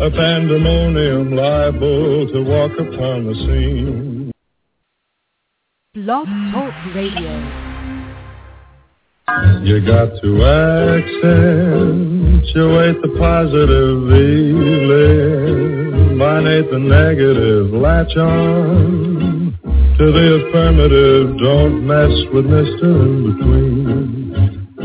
a 0.00 0.10
pandemonium 0.10 1.36
liable 1.36 2.26
to 2.32 2.42
walk 2.42 2.72
upon 2.72 3.26
the 3.26 3.34
scene. 3.34 4.32
Blog 5.94 6.26
Talk 6.52 6.74
Radio. 6.94 7.38
You 9.62 9.80
got 9.86 10.10
to 10.20 10.44
accentuate 10.94 11.40
the 13.02 13.08
positive 13.18 14.10
eliminate 16.14 16.70
the 16.70 16.78
negative, 16.78 17.70
latch 17.72 18.16
on 18.16 19.58
to 19.98 20.12
the 20.12 20.48
affirmative, 20.48 21.38
don't 21.38 21.86
mess 21.86 22.10
with 22.32 22.46
Mr. 22.46 22.82
In 22.82 23.36
Between. 23.36 24.23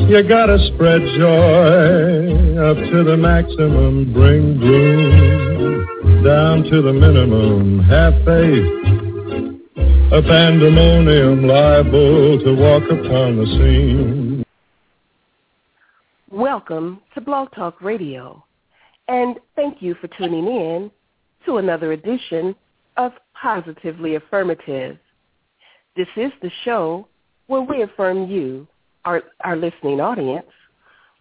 You 0.09 0.23
gotta 0.23 0.57
spread 0.73 1.01
joy 1.19 2.57
up 2.57 2.77
to 2.77 3.03
the 3.03 3.15
maximum, 3.15 4.11
bring 4.11 4.57
gloom 4.57 6.23
down 6.23 6.63
to 6.63 6.81
the 6.81 6.91
minimum, 6.91 7.77
have 7.83 8.13
faith. 8.25 8.65
A 10.11 10.19
pandemonium 10.23 11.45
liable 11.45 12.39
to 12.39 12.55
walk 12.55 12.85
upon 12.85 13.37
the 13.37 13.45
scene. 13.45 14.43
Welcome 16.31 17.01
to 17.13 17.21
Blog 17.21 17.51
Talk 17.51 17.79
Radio, 17.79 18.43
and 19.09 19.39
thank 19.55 19.79
you 19.79 19.93
for 20.01 20.07
tuning 20.17 20.47
in 20.47 20.89
to 21.45 21.57
another 21.57 21.91
edition 21.91 22.55
of 22.97 23.11
Positively 23.39 24.15
Affirmative. 24.15 24.97
This 25.95 26.07
is 26.17 26.31
the 26.41 26.49
show 26.65 27.07
where 27.45 27.61
we 27.61 27.83
affirm 27.83 28.27
you 28.27 28.67
our, 29.05 29.21
our 29.43 29.55
listening 29.55 29.99
audience 30.01 30.47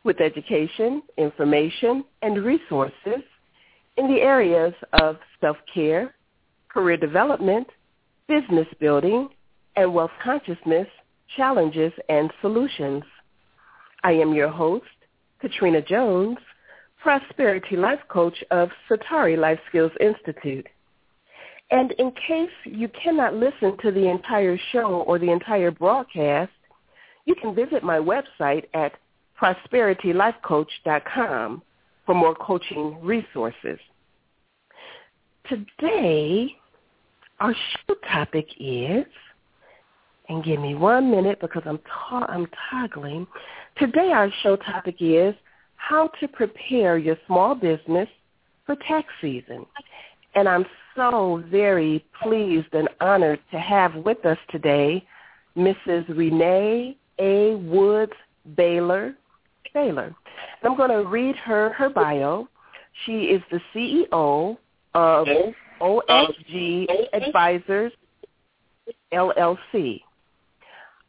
with 0.05 0.21
education, 0.21 1.03
information, 1.17 2.05
and 2.23 2.45
resources 2.45 3.23
in 3.97 4.07
the 4.09 4.21
areas 4.21 4.75
of 4.95 5.17
self-care, 5.41 6.15
career 6.69 6.97
development, 6.97 7.67
business 8.29 8.67
building, 8.81 9.29
and 9.77 9.93
wealth 9.93 10.11
consciousness 10.23 10.87
challenges 11.37 11.93
and 12.09 12.33
solutions. 12.41 13.03
I 14.03 14.13
am 14.13 14.33
your 14.33 14.49
host, 14.49 14.87
Katrina 15.41 15.83
Jones, 15.83 16.39
Prosperity 17.03 17.77
Life 17.77 18.01
Coach 18.09 18.43
of 18.51 18.71
Satari 18.89 19.39
Life 19.39 19.61
Skills 19.69 19.93
Institute. 20.01 20.67
And 21.71 21.93
in 21.93 22.13
case 22.13 22.51
you 22.65 22.89
cannot 22.89 23.35
listen 23.35 23.77
to 23.83 23.91
the 23.91 24.09
entire 24.09 24.59
show 24.73 25.03
or 25.07 25.19
the 25.19 25.31
entire 25.31 25.71
broadcast, 25.71 26.51
you 27.29 27.35
can 27.35 27.55
visit 27.55 27.85
my 27.85 27.99
website 27.99 28.65
at 28.73 28.95
prosperitylifecoach.com 29.41 31.63
for 32.07 32.15
more 32.15 32.35
coaching 32.35 32.99
resources. 33.03 33.79
Today, 35.47 36.57
our 37.39 37.55
show 37.55 37.95
topic 38.11 38.49
is, 38.59 39.05
and 40.31 40.43
give 40.43 40.59
me 40.59 40.75
one 40.75 41.11
minute 41.11 41.39
because 41.41 41.63
I'm, 41.67 41.79
I'm 42.11 42.49
toggling. 42.71 43.27
Today, 43.77 44.11
our 44.13 44.31
show 44.43 44.57
topic 44.57 44.97
is 45.01 45.35
how 45.77 46.09
to 46.21 46.29
prepare 46.29 46.97
your 46.97 47.19
small 47.27 47.55
business 47.55 48.09
for 48.65 48.75
tax 48.89 49.07
season. 49.21 49.67
And 50.35 50.49
I'm 50.49 50.65
so 50.97 51.45
very 51.51 52.03
pleased 52.23 52.73
and 52.73 52.89
honored 53.03 53.41
to 53.51 53.59
have 53.59 53.97
with 53.97 54.25
us 54.25 54.39
today 54.51 55.07
Mrs. 55.59 56.09
Renee 56.17 56.97
a. 57.19 57.55
Woods 57.57 58.13
Baylor. 58.57 59.15
Baylor. 59.75 60.15
I'm 60.63 60.77
going 60.77 60.91
to 60.91 61.09
read 61.09 61.37
her 61.37 61.73
her 61.75 61.89
bio. 61.89 62.49
She 63.05 63.25
is 63.25 63.43
the 63.51 63.61
CEO 63.75 64.57
of 64.95 65.27
OSG 65.81 66.87
Advisors 67.13 67.93
LLC. 69.13 70.01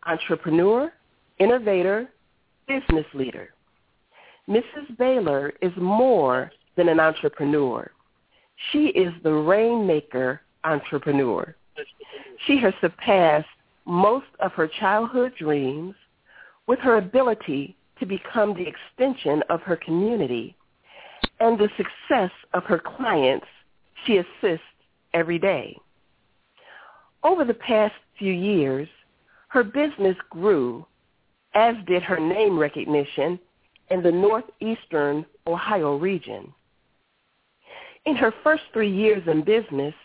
Entrepreneur, 0.06 0.92
innovator, 1.40 2.10
business 2.68 3.06
leader. 3.14 3.50
Mrs. 4.48 4.98
Baylor 4.98 5.54
is 5.62 5.72
more 5.78 6.52
than 6.76 6.90
an 6.90 7.00
entrepreneur. 7.00 7.90
She 8.72 8.88
is 8.88 9.14
the 9.24 9.32
rainmaker 9.32 10.42
entrepreneur. 10.64 11.56
She 12.46 12.58
has 12.58 12.74
surpassed 12.82 13.48
most 13.86 14.28
of 14.40 14.52
her 14.54 14.68
childhood 14.80 15.34
dreams 15.38 15.96
with 16.70 16.78
her 16.78 16.98
ability 16.98 17.76
to 18.00 18.06
become 18.06 18.54
the 18.54 18.68
extension 18.68 19.42
of 19.50 19.60
her 19.62 19.76
community 19.76 20.56
and 21.40 21.58
the 21.58 21.68
success 21.76 22.30
of 22.54 22.64
her 22.64 22.78
clients 22.78 23.48
she 24.06 24.18
assists 24.18 24.64
every 25.16 25.40
day. 25.40 25.76
Over 27.24 27.44
the 27.44 27.56
past 27.56 27.96
few 28.20 28.32
years, 28.32 28.88
her 29.48 29.64
business 29.64 30.16
grew, 30.30 30.86
as 31.56 31.74
did 31.88 32.04
her 32.04 32.20
name 32.20 32.60
recognition 32.60 33.40
in 33.90 34.04
the 34.04 34.12
northeastern 34.12 35.26
Ohio 35.48 35.98
region. 35.98 36.54
In 38.06 38.16
her 38.16 38.32
first 38.44 38.62
three 38.74 38.92
years 38.92 39.24
in 39.26 39.44
business, 39.44 39.96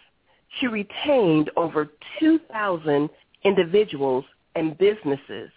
she 0.58 0.66
retained 0.66 1.50
over 1.58 1.90
2,000 2.18 3.10
individuals 3.44 4.24
and 4.54 4.78
businesses, 4.78 5.50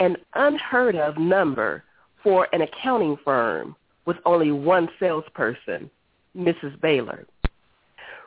an 0.00 0.16
unheard 0.34 0.96
of 0.96 1.18
number 1.18 1.84
for 2.22 2.48
an 2.52 2.62
accounting 2.62 3.16
firm 3.24 3.76
with 4.06 4.16
only 4.24 4.50
one 4.50 4.88
salesperson, 4.98 5.90
Mrs. 6.36 6.80
Baylor. 6.80 7.26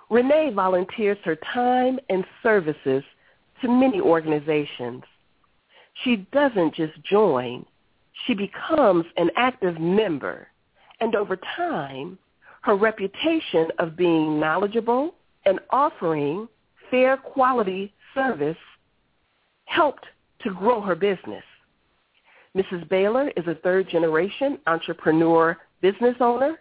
Renea 0.10 0.54
volunteers 0.54 1.18
her 1.24 1.36
time 1.54 2.00
and 2.10 2.24
services 2.42 3.04
to 3.62 3.68
many 3.68 4.00
organizations. 4.00 5.04
She 6.04 6.28
doesn't 6.32 6.76
just 6.76 6.94
join, 7.04 7.66
she 8.26 8.34
becomes 8.34 9.06
an 9.18 9.30
active 9.36 9.80
member. 9.80 10.48
And 11.00 11.16
over 11.16 11.38
time, 11.58 12.18
her 12.62 12.76
reputation 12.76 13.68
of 13.80 13.98
being 13.98 14.40
knowledgeable 14.40 15.16
and 15.46 15.60
offering 15.72 16.48
fair 16.90 17.18
quality 17.18 17.92
service 18.14 18.58
helped 19.66 20.06
to 20.44 20.54
grow 20.54 20.80
her 20.82 20.96
business. 20.96 21.44
Mrs. 22.56 22.88
Baylor 22.90 23.30
is 23.36 23.48
a 23.48 23.56
third-generation 23.56 24.60
entrepreneur 24.68 25.58
business 25.82 26.16
owner 26.20 26.60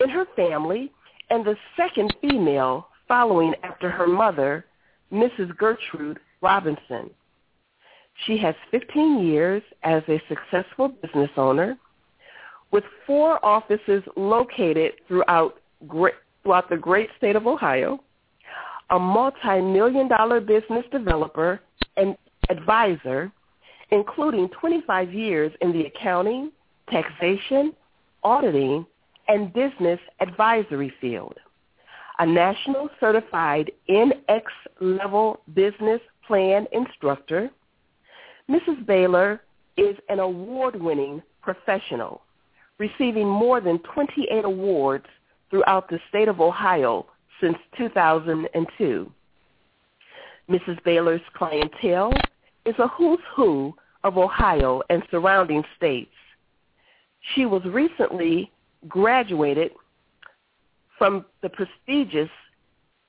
in 0.00 0.08
her 0.08 0.26
family 0.34 0.92
and 1.30 1.44
the 1.44 1.56
second 1.76 2.14
female 2.20 2.88
following 3.06 3.54
after 3.62 3.90
her 3.90 4.06
mother, 4.06 4.64
Mrs. 5.12 5.56
Gertrude 5.56 6.18
Robinson. 6.42 7.10
She 8.26 8.36
has 8.38 8.54
15 8.70 9.24
years 9.24 9.62
as 9.84 10.02
a 10.08 10.20
successful 10.28 10.88
business 10.88 11.30
owner 11.36 11.78
with 12.72 12.84
four 13.06 13.44
offices 13.44 14.02
located 14.16 14.92
throughout, 15.06 15.60
throughout 16.42 16.68
the 16.68 16.76
great 16.76 17.08
state 17.16 17.36
of 17.36 17.46
Ohio, 17.46 18.00
a 18.90 18.98
multi-million 18.98 20.08
dollar 20.08 20.40
business 20.40 20.84
developer 20.90 21.60
and 21.96 22.16
advisor, 22.50 23.30
including 23.90 24.48
25 24.50 25.12
years 25.12 25.52
in 25.60 25.72
the 25.72 25.86
accounting, 25.86 26.50
taxation, 26.90 27.72
auditing, 28.22 28.86
and 29.28 29.52
business 29.52 30.00
advisory 30.20 30.92
field. 31.00 31.34
A 32.18 32.26
national 32.26 32.90
certified 32.98 33.70
NX 33.88 34.42
level 34.80 35.40
business 35.54 36.00
plan 36.26 36.66
instructor, 36.72 37.50
Mrs. 38.50 38.84
Baylor 38.86 39.42
is 39.76 39.96
an 40.08 40.18
award-winning 40.18 41.22
professional, 41.42 42.22
receiving 42.78 43.28
more 43.28 43.60
than 43.60 43.78
28 43.80 44.44
awards 44.44 45.06
throughout 45.50 45.88
the 45.88 46.00
state 46.08 46.28
of 46.28 46.40
Ohio 46.40 47.06
since 47.40 47.56
2002. 47.76 49.12
Mrs. 50.50 50.82
Baylor's 50.82 51.20
clientele 51.34 52.12
is 52.68 52.74
a 52.78 52.88
who's 52.88 53.18
who 53.34 53.74
of 54.04 54.18
Ohio 54.18 54.82
and 54.90 55.02
surrounding 55.10 55.64
states. 55.76 56.10
She 57.34 57.46
was 57.46 57.62
recently 57.64 58.52
graduated 58.86 59.72
from 60.98 61.24
the 61.42 61.48
prestigious, 61.48 62.30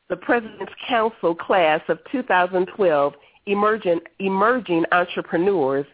the 0.09 0.15
President's 0.15 0.73
Council 0.87 1.35
class 1.35 1.81
of 1.89 1.99
2012, 2.11 3.13
Emerging, 3.45 3.99
Emerging 4.19 4.85
Entrepreneurs 4.91 5.85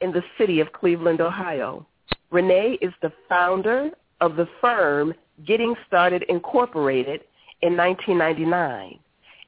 in 0.00 0.12
the 0.12 0.22
city 0.38 0.60
of 0.60 0.72
Cleveland, 0.72 1.20
Ohio. 1.20 1.86
Renea 2.32 2.76
is 2.82 2.92
the 3.02 3.12
founder 3.28 3.90
of 4.20 4.36
the 4.36 4.48
firm 4.60 5.14
Getting 5.46 5.74
Started 5.86 6.24
Incorporated 6.28 7.22
in 7.62 7.76
1999, 7.76 8.98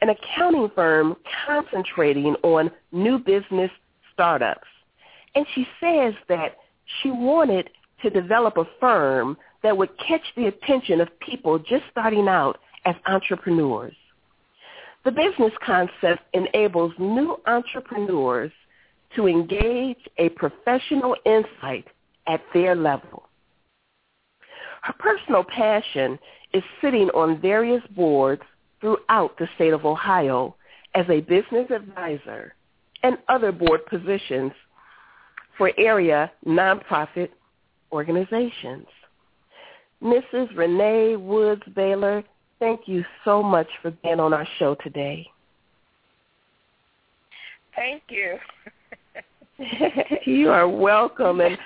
an 0.00 0.11
accounting 0.11 0.71
firm 0.75 1.17
concentrating 1.47 2.35
on 2.43 2.71
new 2.93 3.19
business 3.19 3.71
startups. 4.12 4.69
And 5.35 5.47
she 5.55 5.67
says 5.81 6.15
that 6.29 6.56
she 7.00 7.11
wanted 7.11 7.71
to 8.03 8.11
develop 8.11 8.56
a 8.56 8.65
firm 8.81 9.37
that 9.62 9.77
would 9.77 9.91
catch 9.99 10.23
the 10.37 10.47
attention 10.47 11.00
of 11.00 11.09
people 11.21 11.59
just 11.59 11.85
starting 11.91 12.29
out 12.29 12.59
as 12.85 12.95
entrepreneurs. 13.06 13.95
The 15.05 15.11
business 15.11 15.53
concept 15.65 16.23
enables 16.33 16.93
new 16.99 17.41
entrepreneurs 17.47 18.53
to 19.17 19.27
engage 19.27 19.99
a 20.19 20.29
professional 20.31 21.17
insight 21.25 21.87
at 22.27 22.41
their 22.53 22.75
level. 22.75 23.29
Her 24.83 24.93
personal 24.99 25.45
passion 25.45 26.19
is 26.53 26.62
sitting 26.81 27.09
on 27.11 27.41
various 27.41 27.83
boards 27.97 28.43
throughout 28.80 29.36
the 29.38 29.48
state 29.54 29.72
of 29.72 29.84
Ohio 29.84 30.54
as 30.94 31.06
a 31.08 31.20
business 31.20 31.70
advisor 31.70 32.54
and 33.02 33.19
other 33.28 33.52
board 33.52 33.84
positions 33.86 34.52
for 35.56 35.72
area 35.78 36.30
nonprofit 36.46 37.30
organizations. 37.92 38.86
Mrs. 40.02 40.54
Renea 40.54 41.20
Woods 41.20 41.62
Baylor, 41.75 42.22
thank 42.60 42.82
you 42.86 43.04
so 43.25 43.42
much 43.42 43.69
for 43.82 43.90
being 43.90 44.20
on 44.20 44.32
our 44.32 44.46
show 44.58 44.76
today. 44.76 45.26
Thank 47.75 48.02
you. 48.08 48.36
you 50.25 50.50
are 50.50 50.69
welcome 50.69 51.40
and 51.40 51.58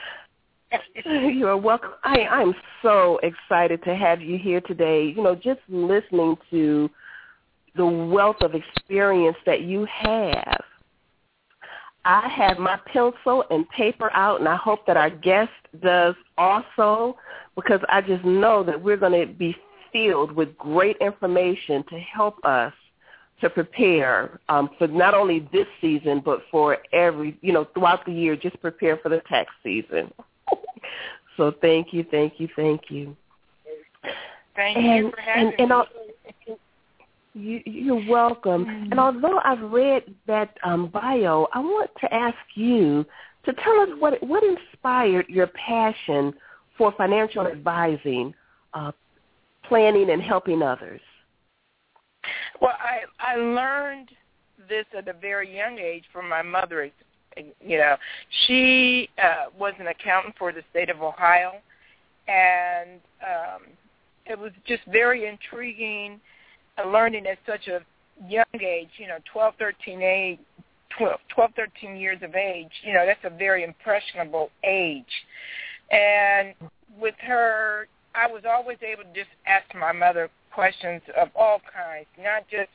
you 1.04 1.46
are 1.46 1.56
welcome. 1.56 1.90
I, 2.04 2.20
I'm 2.20 2.54
so 2.82 3.18
excited 3.22 3.82
to 3.84 3.94
have 3.94 4.22
you 4.22 4.38
here 4.38 4.60
today. 4.62 5.12
You 5.14 5.22
know, 5.22 5.34
just 5.34 5.60
listening 5.68 6.36
to 6.50 6.90
the 7.76 7.86
wealth 7.86 8.40
of 8.40 8.54
experience 8.54 9.36
that 9.46 9.62
you 9.62 9.86
have 9.86 10.62
I 12.04 12.28
have 12.28 12.58
my 12.58 12.78
pencil 12.86 13.44
and 13.50 13.68
paper 13.70 14.10
out, 14.12 14.40
and 14.40 14.48
I 14.48 14.56
hope 14.56 14.86
that 14.86 14.96
our 14.96 15.10
guest 15.10 15.52
does 15.82 16.16
also, 16.36 17.16
because 17.54 17.80
I 17.88 18.00
just 18.00 18.24
know 18.24 18.64
that 18.64 18.80
we're 18.80 18.96
going 18.96 19.26
to 19.26 19.32
be 19.32 19.56
filled 19.92 20.32
with 20.32 20.56
great 20.58 20.96
information 21.00 21.84
to 21.90 21.98
help 21.98 22.44
us 22.44 22.72
to 23.40 23.50
prepare 23.50 24.40
um, 24.48 24.70
for 24.78 24.88
not 24.88 25.14
only 25.14 25.48
this 25.52 25.66
season, 25.80 26.22
but 26.24 26.42
for 26.50 26.78
every, 26.92 27.36
you 27.40 27.52
know, 27.52 27.66
throughout 27.74 28.04
the 28.04 28.12
year, 28.12 28.36
just 28.36 28.60
prepare 28.60 28.96
for 28.96 29.08
the 29.08 29.20
tax 29.28 29.52
season. 29.62 30.12
so 31.36 31.52
thank 31.60 31.92
you, 31.92 32.04
thank 32.10 32.34
you, 32.38 32.48
thank 32.56 32.82
you. 32.88 33.16
Thank 34.56 34.76
and, 34.76 35.04
you 35.06 35.10
for 35.10 35.20
having 35.20 35.52
and, 35.58 35.70
and, 35.72 35.84
me. 36.48 36.56
You, 37.34 37.62
you're 37.64 38.10
welcome. 38.10 38.66
And 38.68 39.00
although 39.00 39.38
I've 39.42 39.62
read 39.72 40.02
that 40.26 40.56
um, 40.64 40.88
bio, 40.88 41.48
I 41.54 41.60
want 41.60 41.90
to 42.02 42.12
ask 42.12 42.36
you 42.54 43.06
to 43.44 43.52
tell 43.54 43.80
us 43.80 43.88
what 43.98 44.22
what 44.22 44.42
inspired 44.44 45.28
your 45.28 45.46
passion 45.48 46.34
for 46.76 46.92
financial 46.92 47.46
advising, 47.46 48.34
uh, 48.74 48.92
planning, 49.64 50.10
and 50.10 50.22
helping 50.22 50.62
others. 50.62 51.00
Well, 52.60 52.74
I 52.78 53.00
I 53.18 53.36
learned 53.36 54.10
this 54.68 54.84
at 54.96 55.08
a 55.08 55.14
very 55.14 55.56
young 55.56 55.78
age 55.78 56.04
from 56.12 56.28
my 56.28 56.42
mother. 56.42 56.90
You 57.64 57.78
know, 57.78 57.96
she 58.46 59.08
uh, 59.22 59.46
was 59.58 59.72
an 59.78 59.86
accountant 59.86 60.34
for 60.38 60.52
the 60.52 60.62
state 60.70 60.90
of 60.90 61.00
Ohio, 61.00 61.54
and 62.28 63.00
um, 63.22 63.62
it 64.26 64.38
was 64.38 64.52
just 64.66 64.82
very 64.86 65.26
intriguing 65.26 66.20
learning 66.86 67.26
at 67.26 67.38
such 67.46 67.68
a 67.68 67.80
young 68.28 68.44
age, 68.54 68.88
you 68.96 69.08
know, 69.08 69.18
12, 69.32 69.54
13, 69.58 70.02
age, 70.02 70.38
12, 70.98 71.18
12, 71.34 71.50
13 71.56 71.96
years 71.96 72.18
of 72.22 72.34
age, 72.34 72.70
you 72.82 72.92
know, 72.92 73.04
that's 73.06 73.24
a 73.24 73.36
very 73.36 73.64
impressionable 73.64 74.50
age. 74.64 75.04
And 75.90 76.54
with 76.98 77.14
her, 77.20 77.86
I 78.14 78.26
was 78.26 78.42
always 78.48 78.78
able 78.82 79.04
to 79.04 79.14
just 79.14 79.30
ask 79.46 79.64
my 79.74 79.92
mother 79.92 80.28
questions 80.52 81.02
of 81.18 81.28
all 81.34 81.60
kinds, 81.60 82.06
not 82.18 82.48
just 82.50 82.70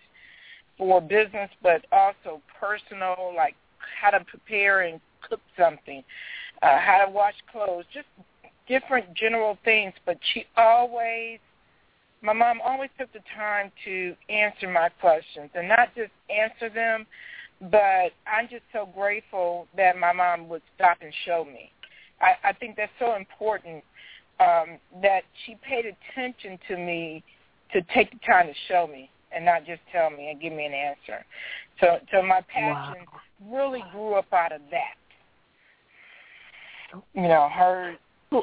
for 0.77 1.01
business, 1.01 1.49
but 1.61 1.85
also 1.91 2.41
personal, 2.59 3.33
like 3.35 3.55
how 4.01 4.09
to 4.09 4.23
prepare 4.25 4.81
and 4.81 4.99
cook 5.27 5.41
something, 5.57 6.03
uh, 6.61 6.79
how 6.79 7.05
to 7.05 7.11
wash 7.11 7.35
clothes, 7.51 7.85
just 7.94 8.07
different 8.67 9.13
general 9.13 9.57
things. 9.63 9.94
But 10.05 10.17
she 10.33 10.45
always 10.55 11.39
my 12.21 12.33
mom 12.33 12.59
always 12.65 12.89
took 12.99 13.11
the 13.13 13.19
time 13.35 13.71
to 13.85 14.15
answer 14.29 14.67
my 14.67 14.89
questions 14.99 15.49
and 15.53 15.67
not 15.67 15.93
just 15.95 16.11
answer 16.29 16.73
them, 16.73 17.05
but 17.71 18.11
I'm 18.27 18.47
just 18.49 18.63
so 18.73 18.87
grateful 18.93 19.67
that 19.75 19.97
my 19.97 20.13
mom 20.13 20.47
would 20.49 20.61
stop 20.75 20.97
and 21.01 21.13
show 21.25 21.45
me. 21.45 21.71
I, 22.21 22.49
I 22.49 22.53
think 22.53 22.75
that's 22.75 22.91
so 22.99 23.15
important 23.15 23.83
um, 24.39 24.77
that 25.01 25.21
she 25.45 25.57
paid 25.67 25.85
attention 25.85 26.59
to 26.67 26.77
me 26.77 27.23
to 27.73 27.81
take 27.93 28.11
the 28.11 28.19
time 28.25 28.47
to 28.47 28.53
show 28.67 28.87
me 28.87 29.09
and 29.35 29.43
not 29.45 29.65
just 29.65 29.81
tell 29.91 30.09
me 30.09 30.29
and 30.29 30.41
give 30.41 30.53
me 30.53 30.65
an 30.65 30.73
answer. 30.73 31.25
So, 31.79 31.97
so 32.11 32.21
my 32.21 32.41
passion 32.47 33.05
wow. 33.11 33.59
really 33.59 33.83
grew 33.91 34.13
up 34.13 34.31
out 34.31 34.51
of 34.51 34.61
that. 34.71 34.95
You 37.13 37.27
know, 37.27 37.49
her 37.53 37.95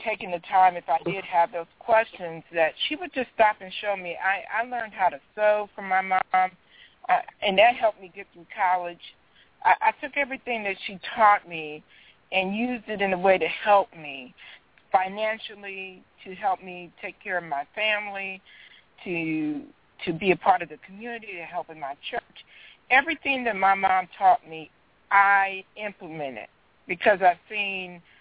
taking 0.05 0.31
the 0.31 0.41
time 0.51 0.77
if 0.77 0.89
I 0.89 0.99
did 1.05 1.25
have 1.25 1.53
those 1.53 1.67
questions 1.79 2.43
that 2.55 2.73
she 2.89 2.97
would 2.97 3.13
just 3.13 3.29
stop 3.35 3.57
and 3.61 3.73
show 3.81 3.97
me. 3.97 4.17
I, 4.23 4.63
I 4.63 4.65
learned 4.65 4.93
how 4.93 5.09
to 5.09 5.21
sew 5.35 5.69
from 5.75 5.89
my 5.89 6.01
mom, 6.01 6.21
uh, 6.33 7.21
and 7.43 7.59
that 7.59 7.77
helped 7.77 8.01
me 8.01 8.11
get 8.15 8.27
through 8.33 8.47
college. 8.57 9.01
I, 9.65 9.75
I 9.81 9.93
took 10.01 10.17
everything 10.17 10.65
that 10.65 10.77
she 10.87 10.99
taught 11.15 11.49
me 11.49 11.83
and 12.33 12.57
used 12.57 12.89
it 12.89 13.01
in 13.01 13.13
a 13.13 13.19
way 13.19 13.39
to 13.39 13.47
help 13.47 13.89
me 13.95 14.35
financially, 14.91 16.03
to 16.25 16.35
help 16.35 16.63
me 16.63 16.91
take 17.03 17.23
care 17.23 17.39
of 17.39 17.45
my 17.45 17.65
family, 17.75 18.41
to 19.05 19.61
to 20.05 20.13
be 20.13 20.33
a 20.33 20.37
part 20.37 20.61
of 20.61 20.69
the 20.69 20.79
community, 20.87 21.29
to 21.39 21.45
help 21.45 21.71
in 21.71 21.81
my 21.81 21.95
church. 22.11 22.45
Everything 22.91 23.45
that 23.45 23.57
my 23.57 23.75
mom 23.75 24.09
taught 24.19 24.47
me, 24.49 24.71
I 25.11 25.65
implemented 25.77 26.49
because 26.89 27.21
I've 27.23 27.39
seen– 27.49 28.03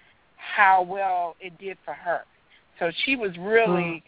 how 0.56 0.84
well 0.84 1.36
it 1.40 1.58
did 1.58 1.78
for 1.86 1.94
her. 1.94 2.22
So 2.80 2.92
she 3.06 3.16
was 3.16 3.32
really, 3.38 3.84
mm. 3.84 4.04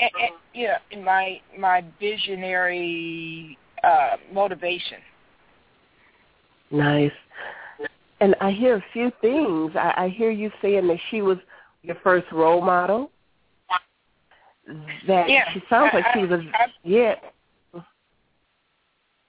and, 0.00 0.10
and, 0.20 0.32
you 0.52 0.68
know, 0.68 1.02
my 1.02 1.40
my 1.58 1.84
visionary 2.00 3.58
uh, 3.82 4.16
motivation. 4.32 4.98
Nice. 6.70 7.12
And 8.20 8.34
I 8.40 8.52
hear 8.52 8.76
a 8.76 8.84
few 8.92 9.12
things. 9.20 9.72
I, 9.76 10.04
I 10.04 10.08
hear 10.08 10.30
you 10.30 10.50
saying 10.62 10.86
that 10.88 10.98
she 11.10 11.20
was 11.20 11.38
your 11.82 11.96
first 12.02 12.30
role 12.32 12.60
model. 12.60 13.10
That 15.06 15.28
yeah. 15.28 15.52
she 15.52 15.62
sounds 15.68 15.90
like 15.92 16.06
she 16.14 16.24
was. 16.24 16.40
I, 16.54 16.66
yeah. 16.82 17.16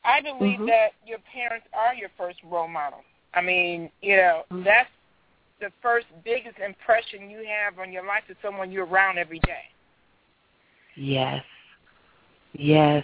I 0.06 0.22
believe 0.22 0.60
mm-hmm. 0.60 0.68
that 0.68 0.92
your 1.06 1.18
parents 1.34 1.68
are 1.74 1.94
your 1.94 2.10
first 2.18 2.38
role 2.50 2.68
model. 2.68 3.00
I 3.34 3.42
mean, 3.42 3.90
you 4.02 4.16
know, 4.16 4.44
mm-hmm. 4.52 4.64
that's 4.64 4.90
the 5.60 5.72
first 5.82 6.08
biggest 6.24 6.58
impression 6.60 7.30
you 7.30 7.46
have 7.48 7.80
on 7.80 7.92
your 7.92 8.06
life 8.06 8.24
is 8.30 8.36
someone 8.42 8.72
you're 8.72 8.86
around 8.86 9.18
every 9.18 9.40
day. 9.40 9.64
Yes. 10.96 11.44
Yes. 12.54 13.04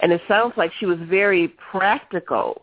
And 0.00 0.12
it 0.12 0.20
sounds 0.28 0.54
like 0.56 0.72
she 0.78 0.86
was 0.86 0.98
very 1.08 1.48
practical. 1.70 2.62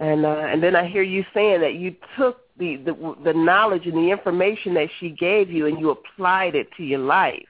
And 0.00 0.24
uh, 0.24 0.46
and 0.46 0.62
then 0.62 0.76
I 0.76 0.86
hear 0.86 1.02
you 1.02 1.24
saying 1.34 1.60
that 1.60 1.74
you 1.74 1.94
took 2.16 2.42
the, 2.58 2.76
the 2.76 3.16
the 3.24 3.32
knowledge 3.32 3.86
and 3.86 3.94
the 3.94 4.10
information 4.10 4.74
that 4.74 4.88
she 5.00 5.10
gave 5.10 5.50
you 5.50 5.66
and 5.66 5.78
you 5.78 5.90
applied 5.90 6.54
it 6.54 6.68
to 6.76 6.84
your 6.84 7.00
life. 7.00 7.44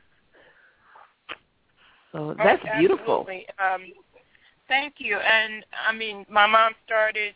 So 2.12 2.34
that's 2.38 2.62
oh, 2.74 2.78
beautiful. 2.78 3.26
Um, 3.58 3.82
thank 4.66 4.94
you. 4.98 5.18
And 5.18 5.64
I 5.86 5.92
mean, 5.92 6.24
my 6.30 6.46
mom 6.46 6.72
started 6.86 7.34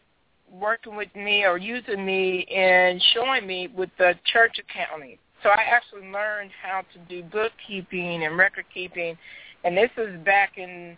working 0.52 0.96
with 0.96 1.14
me 1.14 1.44
or 1.44 1.56
using 1.56 2.04
me 2.04 2.44
and 2.44 3.02
showing 3.14 3.46
me 3.46 3.68
with 3.74 3.90
the 3.98 4.14
church 4.32 4.58
accounting. 4.58 5.16
So 5.42 5.48
I 5.48 5.62
actually 5.62 6.10
learned 6.10 6.50
how 6.62 6.82
to 6.92 6.98
do 7.08 7.22
bookkeeping 7.28 8.24
and 8.24 8.36
record 8.36 8.66
keeping, 8.72 9.16
and 9.64 9.76
this 9.76 9.90
is 9.96 10.22
back 10.24 10.52
in, 10.56 10.96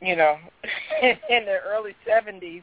you 0.00 0.14
know, 0.14 0.36
in 1.02 1.44
the 1.46 1.58
early 1.66 1.96
'70s 2.08 2.62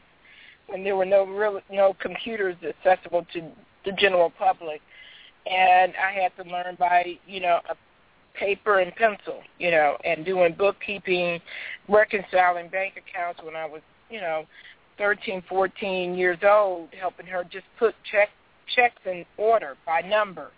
when 0.68 0.84
there 0.84 0.96
were 0.96 1.04
no 1.04 1.24
real 1.24 1.60
no 1.70 1.94
computers 2.00 2.56
accessible 2.66 3.26
to 3.34 3.42
the 3.84 3.92
general 3.92 4.30
public, 4.38 4.80
and 5.50 5.92
I 5.96 6.12
had 6.12 6.34
to 6.42 6.50
learn 6.50 6.76
by 6.78 7.18
you 7.26 7.40
know 7.40 7.60
a 7.68 7.74
paper 8.38 8.78
and 8.78 8.94
pencil, 8.94 9.40
you 9.58 9.70
know, 9.70 9.96
and 10.04 10.24
doing 10.24 10.54
bookkeeping, 10.56 11.40
reconciling 11.88 12.68
bank 12.68 12.94
accounts 12.96 13.40
when 13.42 13.56
I 13.56 13.66
was, 13.66 13.80
you 14.10 14.20
know, 14.20 14.44
13, 14.98 15.42
14 15.48 16.14
years 16.14 16.38
old, 16.42 16.88
helping 16.98 17.26
her 17.26 17.44
just 17.44 17.66
put 17.78 17.94
check 18.10 18.28
checks 18.74 19.00
in 19.06 19.24
order 19.38 19.76
by 19.86 20.00
number. 20.00 20.50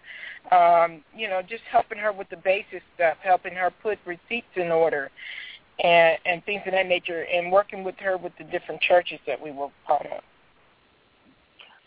Um, 0.50 1.02
you 1.14 1.28
know, 1.28 1.42
just 1.42 1.62
helping 1.70 1.98
her 1.98 2.12
with 2.12 2.28
the 2.30 2.36
basic 2.38 2.82
stuff, 2.96 3.18
helping 3.22 3.54
her 3.54 3.70
put 3.82 3.98
receipts 4.04 4.48
in 4.56 4.72
order 4.72 5.10
and 5.82 6.18
and 6.24 6.44
things 6.44 6.62
of 6.66 6.72
that 6.72 6.86
nature 6.86 7.24
and 7.32 7.52
working 7.52 7.84
with 7.84 7.94
her 7.98 8.16
with 8.16 8.32
the 8.38 8.44
different 8.44 8.80
churches 8.80 9.18
that 9.26 9.40
we 9.40 9.50
were 9.50 9.68
part 9.86 10.06
of. 10.06 10.22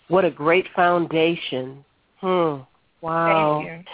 What 0.08 0.26
a 0.26 0.32
great 0.32 0.68
foundation. 0.76 1.84
Hmm. 2.20 2.60
Wow. 3.02 3.64
Thank 3.64 3.86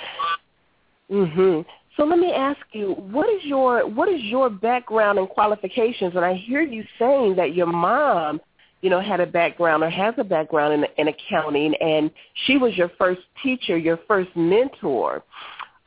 you. 1.09 1.25
Mhm. 1.25 1.65
So 1.97 2.05
let 2.05 2.19
me 2.19 2.31
ask 2.31 2.59
you, 2.71 2.93
what 2.93 3.29
is 3.29 3.43
your 3.43 3.85
what 3.85 4.07
is 4.09 4.21
your 4.23 4.49
background 4.49 5.19
and 5.19 5.27
qualifications? 5.27 6.15
And 6.15 6.23
I 6.23 6.33
hear 6.33 6.61
you 6.61 6.83
saying 6.97 7.35
that 7.35 7.55
your 7.55 7.67
mom, 7.67 8.39
you 8.81 8.89
know, 8.89 8.99
had 8.99 9.19
a 9.19 9.25
background 9.25 9.83
or 9.83 9.89
has 9.89 10.13
a 10.17 10.23
background 10.23 10.73
in, 10.73 10.85
in 10.97 11.07
accounting, 11.07 11.75
and 11.75 12.11
she 12.45 12.57
was 12.57 12.75
your 12.77 12.91
first 12.97 13.21
teacher, 13.43 13.77
your 13.77 13.99
first 14.07 14.29
mentor. 14.35 15.23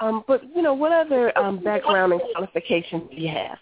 Um, 0.01 0.25
but 0.27 0.43
you 0.55 0.63
know, 0.63 0.75
what 0.75 0.93
other 0.93 1.37
um, 1.39 1.63
background 1.63 2.13
and 2.13 2.23
qualifications 2.33 3.09
do 3.11 3.17
you 3.17 3.29
have? 3.29 3.59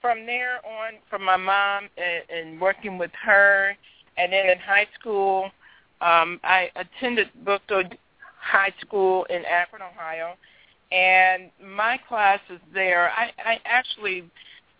From 0.00 0.24
there 0.24 0.56
on, 0.64 0.94
from 1.08 1.24
my 1.24 1.36
mom 1.36 1.88
and, 1.96 2.22
and 2.30 2.60
working 2.60 2.98
with 2.98 3.10
her, 3.22 3.76
and 4.16 4.32
then 4.32 4.48
in 4.48 4.58
high 4.58 4.86
school, 4.98 5.50
um, 6.00 6.40
I 6.42 6.70
attended 6.76 7.28
Buchtel 7.44 7.92
High 8.40 8.72
School 8.80 9.24
in 9.24 9.44
Akron, 9.44 9.82
Ohio, 9.82 10.34
and 10.92 11.50
my 11.62 11.98
classes 12.08 12.60
there, 12.72 13.10
I, 13.10 13.30
I 13.44 13.58
actually 13.64 14.24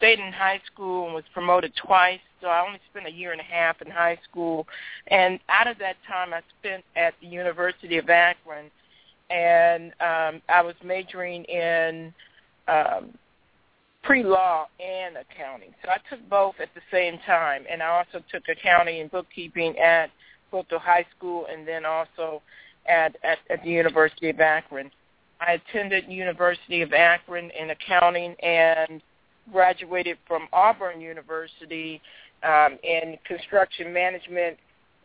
stayed 0.00 0.18
in 0.18 0.32
high 0.32 0.60
school 0.72 1.04
and 1.04 1.14
was 1.14 1.24
promoted 1.34 1.72
twice, 1.76 2.20
so 2.40 2.46
I 2.46 2.66
only 2.66 2.80
spent 2.90 3.06
a 3.06 3.12
year 3.12 3.32
and 3.32 3.40
a 3.40 3.44
half 3.44 3.82
in 3.82 3.90
high 3.90 4.18
school. 4.28 4.66
And 5.08 5.38
out 5.50 5.66
of 5.66 5.78
that 5.78 5.96
time, 6.08 6.32
I 6.32 6.40
spent 6.58 6.82
at 6.96 7.12
the 7.20 7.26
University 7.26 7.98
of 7.98 8.08
Akron, 8.08 8.70
and 9.28 9.92
um, 10.00 10.42
I 10.48 10.62
was 10.62 10.74
majoring 10.82 11.44
in 11.44 12.14
um, 12.66 13.12
pre-law 14.02 14.68
and 14.80 15.16
accounting. 15.18 15.74
So 15.84 15.90
I 15.90 15.98
took 16.08 16.26
both 16.30 16.54
at 16.60 16.70
the 16.74 16.80
same 16.90 17.18
time, 17.26 17.64
and 17.70 17.82
I 17.82 17.88
also 17.88 18.24
took 18.32 18.44
accounting 18.48 19.02
and 19.02 19.10
bookkeeping 19.10 19.78
at 19.78 20.10
Buchtel 20.50 20.80
High 20.80 21.06
School, 21.16 21.46
and 21.52 21.68
then 21.68 21.84
also 21.84 22.40
at, 22.88 23.16
at, 23.22 23.38
at 23.50 23.62
the 23.62 23.70
University 23.70 24.30
of 24.30 24.40
Akron. 24.40 24.90
I 25.42 25.52
attended 25.52 26.08
University 26.08 26.80
of 26.80 26.94
Akron 26.94 27.50
in 27.50 27.70
accounting 27.70 28.34
and 28.42 29.02
graduated 29.52 30.18
from 30.26 30.48
Auburn 30.52 31.00
University 31.00 32.00
um, 32.42 32.78
in 32.82 33.18
construction 33.26 33.92
management 33.92 34.56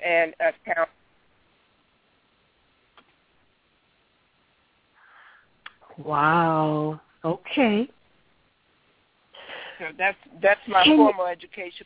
and 0.06 0.34
account. 0.40 0.90
Wow. 5.98 7.00
Okay. 7.24 7.90
So 9.80 9.86
that's 9.98 10.18
that's 10.42 10.60
my 10.68 10.84
Can 10.84 10.98
formal 10.98 11.26
education. 11.26 11.86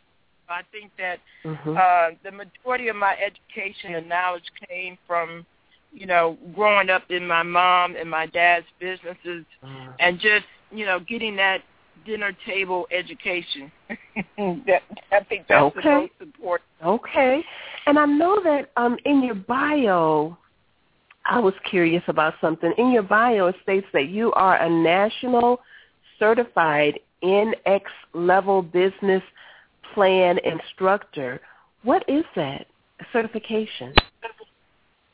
I 0.50 0.62
think 0.72 0.92
that 0.98 1.20
mm-hmm. 1.46 1.78
uh, 1.78 2.16
the 2.24 2.32
majority 2.32 2.88
of 2.88 2.96
my 2.96 3.16
education 3.18 3.94
and 3.96 4.10
knowledge 4.10 4.44
came 4.68 4.98
from, 5.06 5.46
you 5.94 6.08
know, 6.08 6.38
growing 6.56 6.90
up 6.90 7.04
in 7.10 7.28
my 7.28 7.44
mom 7.44 7.96
and 7.96 8.10
my 8.10 8.26
dad's 8.26 8.66
businesses, 8.80 9.46
mm. 9.64 9.94
and 10.00 10.20
just 10.20 10.46
you 10.72 10.86
know 10.86 11.00
getting 11.00 11.36
that 11.36 11.62
dinner 12.06 12.32
table 12.46 12.88
education. 12.92 13.72
that, 14.38 14.82
I 15.12 15.24
think 15.28 15.46
that's 15.48 15.62
Okay. 15.62 15.82
the 15.82 15.90
most 15.90 16.12
important. 16.22 16.68
Okay. 16.84 17.44
And 17.86 17.98
I 17.98 18.06
know 18.06 18.42
that 18.44 18.72
um, 18.78 18.98
in 19.06 19.24
your 19.24 19.36
bio, 19.36 20.38
I 21.26 21.40
was 21.40 21.54
curious 21.70 22.04
about 22.08 22.34
something. 22.42 22.74
In 22.78 22.92
your 22.92 23.04
bio, 23.04 23.48
it 23.48 23.56
states 23.64 23.88
that 23.94 24.10
you 24.10 24.32
are 24.34 24.58
a 24.58 24.70
national 24.70 25.60
certified 26.18 27.00
NX 27.24 27.82
level 28.14 28.62
business 28.62 29.24
plan 29.94 30.40
instructor. 30.40 31.42
What 31.84 32.04
is 32.08 32.24
that 32.36 32.68
certification? 33.12 33.94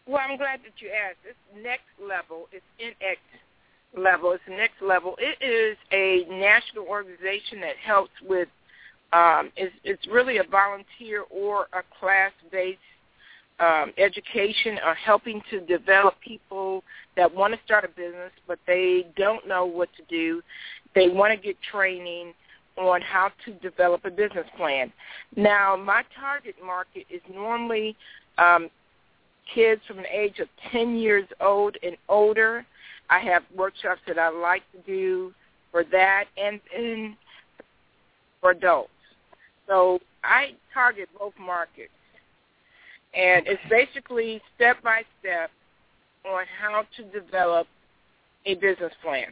Well, 0.08 0.22
I'm 0.22 0.38
glad 0.38 0.60
that 0.60 0.80
you 0.80 0.90
asked. 0.90 1.18
It's 1.28 1.64
next 1.64 1.90
level. 2.00 2.48
It's 2.52 2.66
NX 2.80 3.18
level. 3.98 4.32
It's 4.32 4.44
the 4.48 4.56
next 4.56 4.82
level. 4.82 5.16
It 5.20 5.44
is 5.44 5.78
a 5.92 6.26
national 6.30 6.86
organization 6.86 7.62
that 7.62 7.76
helps 7.84 8.12
with. 8.28 8.48
Um, 9.14 9.52
it's, 9.56 9.74
it's 9.84 10.06
really 10.08 10.40
a 10.40 10.44
volunteer 10.44 11.24
or 11.30 11.68
a 11.72 11.84
class-based 12.00 12.80
um, 13.60 13.94
education 13.98 14.78
or 14.86 14.94
helping 14.96 15.42
to 15.50 15.62
develop 15.62 16.16
people 16.20 16.84
that 17.16 17.34
want 17.34 17.54
to 17.54 17.60
start 17.64 17.86
a 17.86 17.88
business 17.88 18.32
but 18.48 18.60
they 18.68 19.08
don't 19.16 19.48
know 19.48 19.66
what 19.66 19.90
to 19.96 20.04
do. 20.10 20.42
They 20.94 21.08
want 21.08 21.32
to 21.34 21.38
get 21.38 21.56
training 21.72 22.34
on 22.78 23.02
how 23.02 23.32
to 23.46 23.54
develop 23.56 24.04
a 24.06 24.12
business 24.12 24.46
plan. 24.58 24.92
Now, 25.36 25.76
my 25.78 26.04
target 26.20 26.56
market 26.64 27.06
is 27.10 27.22
normally 27.34 27.96
um, 28.38 28.70
kids 29.54 29.82
from 29.88 29.98
the 29.98 30.20
age 30.20 30.40
of 30.40 30.48
10 30.72 30.98
years 30.98 31.26
old 31.40 31.78
and 31.84 31.96
older. 32.10 32.66
I 33.10 33.20
have 33.20 33.44
workshops 33.56 34.02
that 34.08 34.18
I 34.18 34.30
like 34.30 34.64
to 34.72 34.80
do 34.86 35.34
for 35.72 35.84
that 35.92 36.26
and, 36.38 36.60
and 36.76 37.16
for 38.42 38.52
adults. 38.52 38.90
So 39.68 40.00
I 40.24 40.52
target 40.74 41.10
both 41.18 41.34
markets. 41.40 41.92
And 43.14 43.48
it's 43.48 43.62
basically 43.70 44.42
step 44.56 44.82
by 44.84 45.04
step 45.20 45.50
on 46.26 46.44
how 46.60 46.84
to 46.98 47.04
develop 47.20 47.68
a 48.46 48.56
business 48.56 48.94
plan. 49.02 49.28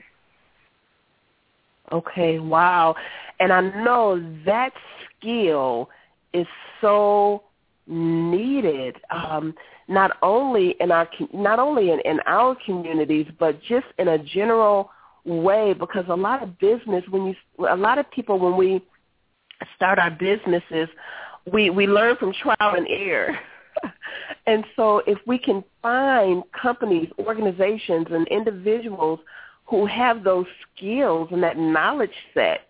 Okay, 1.91 2.39
wow. 2.39 2.95
And 3.39 3.51
I 3.51 3.61
know 3.83 4.23
that 4.45 4.71
skill 5.19 5.89
is 6.33 6.47
so 6.79 7.43
needed 7.87 8.95
um, 9.11 9.53
not 9.87 10.17
only 10.21 10.75
in 10.79 10.91
our 10.91 11.07
not 11.33 11.59
only 11.59 11.91
in, 11.91 11.99
in 12.05 12.19
our 12.25 12.55
communities 12.65 13.27
but 13.39 13.61
just 13.63 13.85
in 13.99 14.07
a 14.09 14.17
general 14.17 14.89
way 15.25 15.73
because 15.73 16.05
a 16.09 16.15
lot 16.15 16.43
of 16.43 16.57
business 16.59 17.03
when 17.09 17.25
you 17.25 17.35
a 17.69 17.77
lot 17.77 17.97
of 17.97 18.09
people 18.11 18.39
when 18.39 18.57
we 18.57 18.81
start 19.75 19.99
our 19.99 20.11
businesses 20.11 20.89
we 21.51 21.69
we 21.69 21.87
learn 21.87 22.15
from 22.17 22.33
trial 22.33 22.75
and 22.75 22.87
error. 22.89 23.37
And 24.45 24.65
so 24.75 25.01
if 25.07 25.17
we 25.25 25.37
can 25.37 25.63
find 25.81 26.43
companies 26.61 27.09
organizations 27.17 28.07
and 28.11 28.27
individuals 28.27 29.19
who 29.65 29.85
have 29.85 30.23
those 30.23 30.45
skills 30.75 31.29
and 31.31 31.41
that 31.43 31.57
knowledge 31.57 32.11
set 32.33 32.67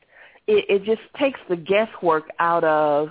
it, 0.48 0.65
it 0.70 0.84
just 0.84 1.01
takes 1.20 1.39
the 1.50 1.55
guesswork 1.55 2.25
out 2.39 2.63
of 2.63 3.10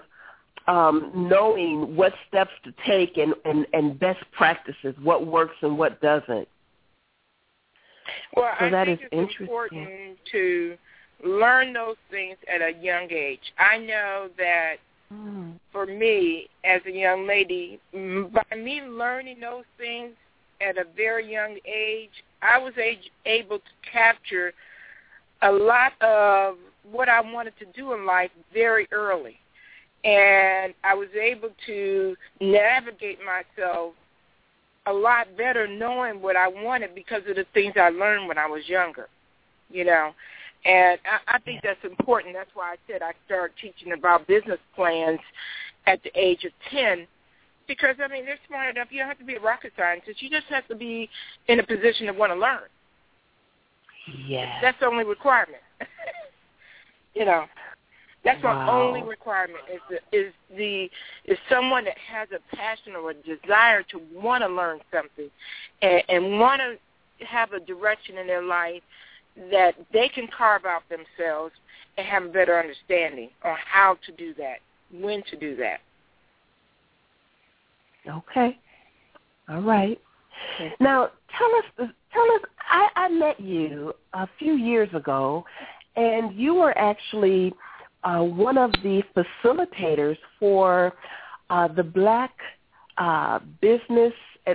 um, 0.67 1.13
knowing 1.15 1.97
what 1.97 2.13
steps 2.29 2.53
to 2.65 2.73
take 2.87 3.17
and, 3.17 3.35
and, 3.45 3.67
and 3.73 3.99
best 3.99 4.25
practices, 4.33 4.95
what 5.03 5.27
works 5.27 5.57
and 5.63 5.77
what 5.77 6.01
doesn't. 6.01 6.49
Well, 8.37 8.53
So 8.59 8.67
I 8.67 8.71
that 8.71 8.87
think 8.87 9.01
is 9.01 9.07
it's 9.11 9.13
interesting. 9.13 9.79
important 9.79 10.19
to 10.33 10.77
learn 11.25 11.73
those 11.73 11.97
things 12.11 12.37
at 12.53 12.61
a 12.61 12.73
young 12.83 13.11
age. 13.11 13.41
I 13.59 13.79
know 13.79 14.29
that 14.39 14.77
Mm. 15.13 15.59
for 15.71 15.85
me 15.85 16.49
as 16.65 16.81
a 16.87 16.91
young 16.91 17.27
lady, 17.27 17.79
by 17.93 18.57
me 18.57 18.81
learning 18.81 19.41
those 19.41 19.65
things 19.77 20.13
at 20.61 20.79
a 20.79 20.85
very 20.97 21.31
young 21.31 21.59
age, 21.67 22.25
I 22.41 22.59
was 22.59 22.73
age, 22.79 23.11
able 23.27 23.59
to 23.59 23.91
capture 23.91 24.55
a 25.43 25.53
lot 25.53 25.93
of 26.01 26.57
what 26.91 27.09
I 27.09 27.21
wanted 27.21 27.53
to 27.59 27.67
do 27.77 27.93
in 27.93 28.07
life 28.07 28.31
very 28.55 28.89
early. 28.91 29.39
And 30.05 30.75
I 30.83 30.95
was 30.95 31.09
able 31.21 31.51
to 31.67 32.17
navigate 32.41 33.19
myself 33.25 33.95
a 34.87 34.93
lot 34.93 35.29
better 35.37 35.69
knowing 35.69 36.21
what 36.21 36.37
I 36.37 36.49
wanted 36.49 36.95
because 36.95 37.23
of 37.29 37.37
the 37.37 37.47
things 37.55 37.75
I 37.77 37.91
learned 37.91 38.27
when 38.27 38.39
I 38.39 38.47
was 38.47 38.69
younger, 38.69 39.09
you 39.71 39.85
know. 39.85 40.13
And 40.65 40.99
I, 41.05 41.37
I 41.37 41.39
think 41.41 41.61
that's 41.63 41.83
important. 41.85 42.35
That's 42.35 42.51
why 42.55 42.73
I 42.73 42.77
said 42.89 43.03
I 43.03 43.13
started 43.27 43.55
teaching 43.61 43.93
about 43.93 44.27
business 44.27 44.59
plans 44.75 45.21
at 45.87 46.03
the 46.03 46.11
age 46.15 46.45
of 46.45 46.53
10 46.71 47.07
because, 47.69 47.97
I 48.03 48.09
mean, 48.09 48.25
they're 48.25 48.39
smart 48.49 48.77
enough. 48.77 48.89
You 48.91 49.01
don't 49.01 49.09
have 49.09 49.19
to 49.19 49.25
be 49.25 49.37
a 49.37 49.41
rocket 49.41 49.73
scientist. 49.77 50.21
You 50.21 50.31
just 50.31 50.47
have 50.47 50.67
to 50.69 50.75
be 50.75 51.09
in 51.49 51.61
a 51.61 51.67
position 51.67 52.07
to 52.07 52.13
want 52.13 52.33
to 52.33 52.39
learn. 52.39 52.69
Yeah. 54.27 54.59
That's 54.61 54.79
the 54.81 54.87
only 54.87 55.05
requirement. 55.05 55.63
you 57.15 57.25
know, 57.25 57.45
that's 58.25 58.43
my 58.43 58.53
Wow. 58.53 58.89
only 58.89 59.03
requirement 59.03 59.65
is 59.73 59.81
the, 59.91 60.17
is 60.17 60.33
the 60.57 60.91
is 61.25 61.39
someone 61.49 61.85
that 61.85 61.99
has 61.99 62.29
a 62.31 62.57
passion 62.57 62.95
or 62.95 63.11
a 63.11 63.15
desire 63.15 63.83
to 63.85 64.01
want 64.15 64.43
to 64.43 64.49
learn 64.49 64.81
something 64.93 65.31
and, 65.83 66.03
and 66.09 66.39
want 66.39 66.61
to 66.61 67.27
have 67.27 67.53
a 67.53 67.61
direction 67.61 68.19
in 68.19 68.27
their 68.27 68.43
life 68.43 68.83
that 69.51 69.75
they 69.93 70.09
can 70.09 70.29
carve 70.37 70.65
out 70.65 70.83
themselves 70.89 71.55
and 71.97 72.07
have 72.07 72.25
a 72.25 72.29
better 72.29 72.59
understanding 72.59 73.31
on 73.45 73.57
how 73.65 73.97
to 74.07 74.13
do 74.13 74.35
that, 74.35 74.59
when 74.93 75.23
to 75.31 75.37
do 75.37 75.57
that. 75.57 75.81
Okay. 78.09 78.59
All 79.49 79.61
right. 79.61 80.01
Now, 80.81 81.11
tell 81.39 81.55
us, 81.57 81.91
tell 82.13 82.33
us. 82.35 82.41
I, 82.71 82.89
I 82.97 83.09
met 83.09 83.39
you 83.39 83.93
a 84.15 84.29
few 84.39 84.55
years 84.55 84.89
ago, 84.95 85.45
and 85.97 86.35
you 86.35 86.55
were 86.55 86.77
actually 86.77 87.53
uh, 88.05 88.21
one 88.21 88.59
of 88.59 88.73
the 88.83 89.03
facilitators 89.17 90.19
for 90.39 90.93
uh, 91.51 91.69
the 91.69 91.83
Black 91.83 92.33
uh, 92.99 93.39
Business 93.61 94.13
uh, 94.47 94.53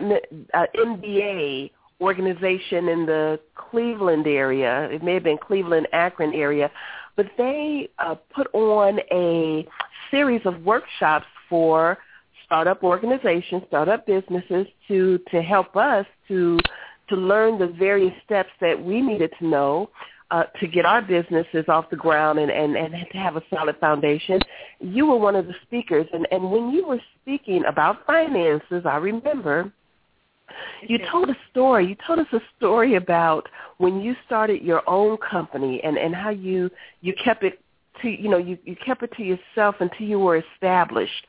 MBA 0.75 1.71
organization 2.01 2.89
in 2.89 3.05
the 3.05 3.39
Cleveland 3.55 4.27
area. 4.27 4.89
It 4.91 5.03
may 5.03 5.15
have 5.15 5.23
been 5.23 5.37
Cleveland, 5.37 5.87
Akron 5.93 6.33
area, 6.33 6.69
but 7.15 7.27
they 7.37 7.89
uh, 7.99 8.15
put 8.35 8.47
on 8.53 8.99
a 9.11 9.67
series 10.11 10.41
of 10.45 10.61
workshops 10.63 11.25
for 11.49 11.97
startup 12.45 12.83
organizations, 12.83 13.63
startup 13.67 14.05
businesses 14.05 14.67
to 14.87 15.19
to 15.31 15.41
help 15.41 15.75
us 15.75 16.05
to 16.27 16.59
to 17.09 17.15
learn 17.15 17.57
the 17.57 17.67
various 17.67 18.13
steps 18.25 18.49
that 18.61 18.81
we 18.81 19.01
needed 19.01 19.31
to 19.39 19.47
know 19.47 19.89
uh, 20.31 20.43
to 20.59 20.67
get 20.67 20.85
our 20.85 21.01
businesses 21.01 21.65
off 21.67 21.89
the 21.89 21.95
ground 21.95 22.39
and, 22.39 22.51
and, 22.51 22.75
and 22.75 22.93
to 23.11 23.17
have 23.17 23.37
a 23.37 23.43
solid 23.49 23.77
foundation. 23.79 24.39
You 24.79 25.07
were 25.07 25.17
one 25.17 25.35
of 25.35 25.47
the 25.47 25.55
speakers, 25.63 26.05
and, 26.11 26.27
and 26.31 26.51
when 26.51 26.71
you 26.71 26.87
were 26.87 26.99
speaking 27.21 27.63
about 27.65 28.05
finances, 28.05 28.83
I 28.85 28.97
remember 28.97 29.71
you 30.87 30.97
told 31.11 31.29
a 31.29 31.35
story. 31.51 31.87
You 31.87 31.95
told 32.05 32.19
us 32.19 32.27
a 32.31 32.39
story 32.57 32.95
about 32.95 33.47
when 33.77 34.01
you 34.01 34.15
started 34.25 34.61
your 34.61 34.87
own 34.89 35.17
company 35.17 35.81
and, 35.83 35.97
and 35.97 36.15
how 36.15 36.29
you 36.29 36.69
you 37.01 37.13
kept 37.23 37.43
it 37.43 37.59
to 38.01 38.09
you 38.09 38.29
know 38.29 38.37
you, 38.37 38.57
you 38.63 38.75
kept 38.75 39.03
it 39.03 39.11
to 39.17 39.23
yourself 39.23 39.75
until 39.79 40.07
you 40.07 40.19
were 40.19 40.37
established. 40.53 41.27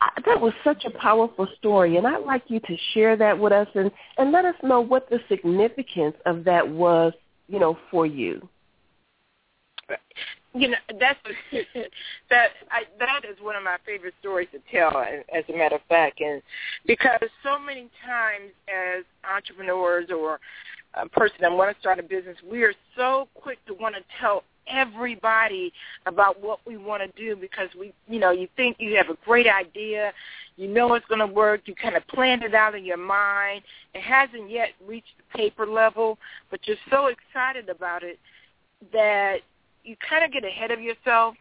I, 0.00 0.20
that 0.26 0.40
was 0.40 0.52
such 0.64 0.84
a 0.84 0.90
powerful 0.98 1.46
story, 1.58 1.96
and 1.96 2.06
I'd 2.06 2.24
like 2.24 2.44
you 2.48 2.60
to 2.60 2.76
share 2.92 3.16
that 3.16 3.38
with 3.38 3.52
us 3.52 3.68
and 3.74 3.90
and 4.18 4.32
let 4.32 4.44
us 4.44 4.56
know 4.62 4.80
what 4.80 5.08
the 5.10 5.20
significance 5.28 6.16
of 6.26 6.44
that 6.44 6.68
was, 6.68 7.12
you 7.48 7.58
know, 7.58 7.78
for 7.90 8.06
you. 8.06 8.48
You 10.52 10.68
know 10.68 10.78
that's 10.98 11.18
that 12.30 12.48
I, 12.70 12.82
that 12.98 13.22
is 13.30 13.36
one 13.40 13.56
of 13.56 13.62
my 13.62 13.76
favorite 13.84 14.14
stories 14.20 14.48
to 14.52 14.58
tell, 14.72 15.00
as 15.00 15.44
a 15.52 15.56
matter 15.56 15.76
of 15.76 15.82
fact, 15.88 16.20
and 16.20 16.42
because 16.86 17.20
so 17.42 17.58
many 17.58 17.88
times 18.04 18.50
as 18.68 19.04
entrepreneurs 19.30 20.08
or 20.10 20.40
a 20.96 21.08
person 21.08 21.36
that 21.40 21.52
want 21.52 21.74
to 21.74 21.80
start 21.80 21.98
a 21.98 22.02
business, 22.02 22.36
we 22.48 22.62
are 22.62 22.72
so 22.96 23.28
quick 23.34 23.58
to 23.66 23.74
want 23.74 23.94
to 23.94 24.02
tell 24.20 24.44
everybody 24.68 25.72
about 26.06 26.42
what 26.42 26.58
we 26.66 26.76
want 26.76 27.02
to 27.02 27.22
do 27.22 27.36
because 27.36 27.68
we, 27.78 27.92
you 28.08 28.18
know, 28.18 28.30
you 28.30 28.48
think 28.56 28.76
you 28.80 28.96
have 28.96 29.08
a 29.10 29.16
great 29.24 29.46
idea, 29.46 30.12
you 30.56 30.66
know 30.66 30.94
it's 30.94 31.06
going 31.06 31.20
to 31.20 31.26
work, 31.26 31.62
you 31.66 31.74
kind 31.74 31.96
of 31.96 32.06
planned 32.08 32.42
it 32.42 32.54
out 32.54 32.74
in 32.74 32.84
your 32.84 32.96
mind. 32.96 33.62
It 33.94 34.02
hasn't 34.02 34.50
yet 34.50 34.70
reached 34.86 35.14
the 35.18 35.38
paper 35.38 35.66
level, 35.66 36.18
but 36.50 36.60
you're 36.66 36.76
so 36.90 37.06
excited 37.06 37.68
about 37.68 38.02
it 38.02 38.18
that 38.92 39.38
you 39.84 39.96
kind 40.08 40.24
of 40.24 40.32
get 40.32 40.44
ahead 40.44 40.70
of 40.70 40.80
yourself 40.80 41.36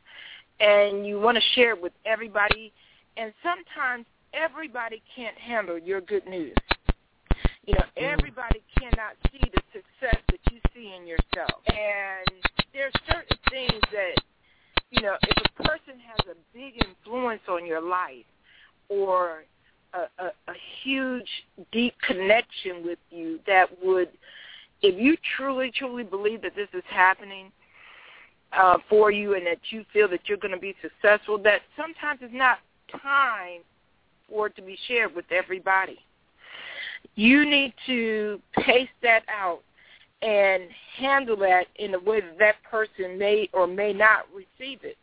and 0.59 1.05
you 1.05 1.19
want 1.19 1.37
to 1.37 1.43
share 1.53 1.71
it 1.71 1.81
with 1.81 1.93
everybody. 2.05 2.71
And 3.17 3.33
sometimes 3.41 4.05
everybody 4.33 5.01
can't 5.15 5.37
handle 5.37 5.79
your 5.79 6.01
good 6.01 6.27
news. 6.27 6.55
You 7.65 7.73
know, 7.73 7.81
mm. 7.97 8.13
everybody 8.13 8.61
cannot 8.79 9.15
see 9.31 9.49
the 9.53 9.61
success 9.73 10.21
that 10.29 10.39
you 10.51 10.59
see 10.73 10.93
in 10.95 11.07
yourself. 11.07 11.61
And 11.67 12.43
there 12.73 12.87
are 12.87 13.01
certain 13.09 13.37
things 13.49 13.81
that, 13.91 14.23
you 14.91 15.01
know, 15.01 15.15
if 15.23 15.37
a 15.37 15.63
person 15.63 15.99
has 15.99 16.35
a 16.35 16.57
big 16.57 16.85
influence 16.85 17.41
on 17.49 17.65
your 17.65 17.81
life 17.81 18.25
or 18.89 19.45
a, 19.93 20.23
a, 20.23 20.27
a 20.27 20.53
huge, 20.83 21.27
deep 21.71 21.95
connection 22.05 22.83
with 22.85 22.99
you 23.09 23.39
that 23.47 23.67
would, 23.83 24.09
if 24.81 24.99
you 24.99 25.17
truly, 25.35 25.71
truly 25.71 26.03
believe 26.03 26.41
that 26.43 26.55
this 26.55 26.69
is 26.73 26.83
happening 26.87 27.51
uh, 28.53 28.77
for 28.89 29.11
you 29.11 29.35
and 29.35 29.45
that 29.47 29.59
you 29.69 29.83
feel 29.91 30.07
that 30.09 30.21
you're 30.25 30.37
going 30.37 30.53
to 30.53 30.59
be 30.59 30.75
successful, 30.81 31.37
that 31.39 31.61
sometimes 31.75 32.19
it's 32.21 32.33
not 32.33 32.59
time 32.91 33.61
for 34.29 34.47
it 34.47 34.55
to 34.55 34.61
be 34.61 34.77
shared 34.87 35.15
with 35.15 35.25
everybody. 35.31 35.97
You 37.15 37.45
need 37.45 37.73
to 37.87 38.39
pace 38.53 38.89
that 39.01 39.23
out 39.29 39.61
and 40.21 40.63
handle 40.97 41.37
that 41.37 41.67
in 41.75 41.93
a 41.93 41.99
way 41.99 42.21
that 42.21 42.39
that 42.39 42.55
person 42.69 43.17
may 43.17 43.49
or 43.53 43.67
may 43.67 43.93
not 43.93 44.25
receive 44.33 44.79
it. 44.83 44.97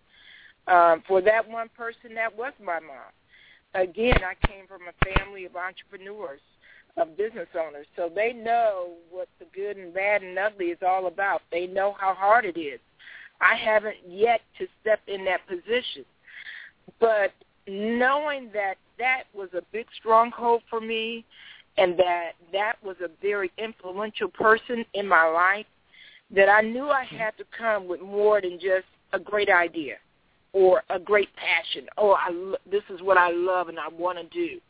Um, 0.67 1.03
for 1.07 1.21
that 1.23 1.49
one 1.49 1.69
person, 1.77 2.15
that 2.15 2.37
was 2.37 2.53
my 2.65 2.81
mom. 2.81 3.13
Again, 3.75 4.19
I 4.25 4.35
came 4.47 4.67
from 4.67 4.83
a 4.83 5.17
family 5.17 5.45
of 5.45 5.57
entrepreneurs, 5.57 6.41
of 6.97 7.17
business 7.17 7.49
owners, 7.59 7.87
so 7.97 8.11
they 8.15 8.33
know 8.33 8.95
what 9.11 9.29
the 9.39 9.47
good 9.55 9.77
and 9.77 9.95
bad 9.95 10.23
and 10.23 10.39
ugly 10.39 10.67
is 10.67 10.79
all 10.87 11.07
about. 11.07 11.43
They 11.51 11.67
know 11.67 11.95
how 11.99 12.15
hard 12.15 12.45
it 12.45 12.59
is. 12.59 12.81
I 13.41 13.57
haven't 13.57 13.97
yet 14.07 14.41
to 14.59 14.67
step 14.81 15.01
in 15.09 15.25
that 15.25 15.41
position, 15.49 16.05
but 17.01 17.33
knowing 17.67 18.51
that 18.53 18.75
that 18.99 19.25
was 19.35 19.49
a 19.55 19.63
big 19.73 19.87
stronghold 19.99 20.63
for 20.69 20.81
me 20.81 21.25
and 21.79 21.99
that 21.99 22.33
that 22.53 22.75
was 22.83 22.97
a 23.03 23.09
very 23.21 23.51
influential 23.59 24.29
person 24.29 24.85
in 24.95 25.09
my 25.09 25.27
life, 25.27 25.67
that 26.35 26.49
I 26.49 26.61
knew 26.61 26.89
I 26.89 27.05
had 27.05 27.37
to 27.39 27.45
come 27.57 27.89
with 27.89 28.01
more 28.01 28.41
than 28.41 28.59
just 28.59 28.87
a 29.13 29.19
great 29.19 29.51
idea 29.51 29.97
or 30.53 30.83
a 30.91 30.99
great 30.99 31.29
passion. 31.37 31.87
Oh, 31.97 32.13
I, 32.13 32.31
this 32.71 32.83
is 32.91 33.01
what 33.03 33.17
I 33.17 33.31
love 33.31 33.69
and 33.69 33.79
I 33.79 33.89
want 33.89 34.19
to 34.19 34.25
do. 34.29 34.61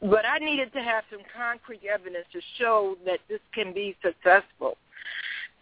But 0.00 0.24
I 0.24 0.38
needed 0.38 0.72
to 0.72 0.82
have 0.82 1.04
some 1.10 1.20
concrete 1.36 1.82
evidence 1.84 2.24
to 2.32 2.40
show 2.58 2.96
that 3.04 3.20
this 3.28 3.40
can 3.54 3.74
be 3.74 3.96
successful, 4.02 4.78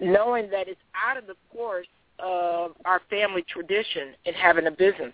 knowing 0.00 0.48
that 0.50 0.68
it's 0.68 0.80
out 0.94 1.16
of 1.16 1.26
the 1.26 1.34
course 1.52 1.88
of 2.20 2.72
our 2.84 3.00
family 3.10 3.44
tradition 3.52 4.14
in 4.24 4.34
having 4.34 4.66
a 4.66 4.70
business. 4.70 5.12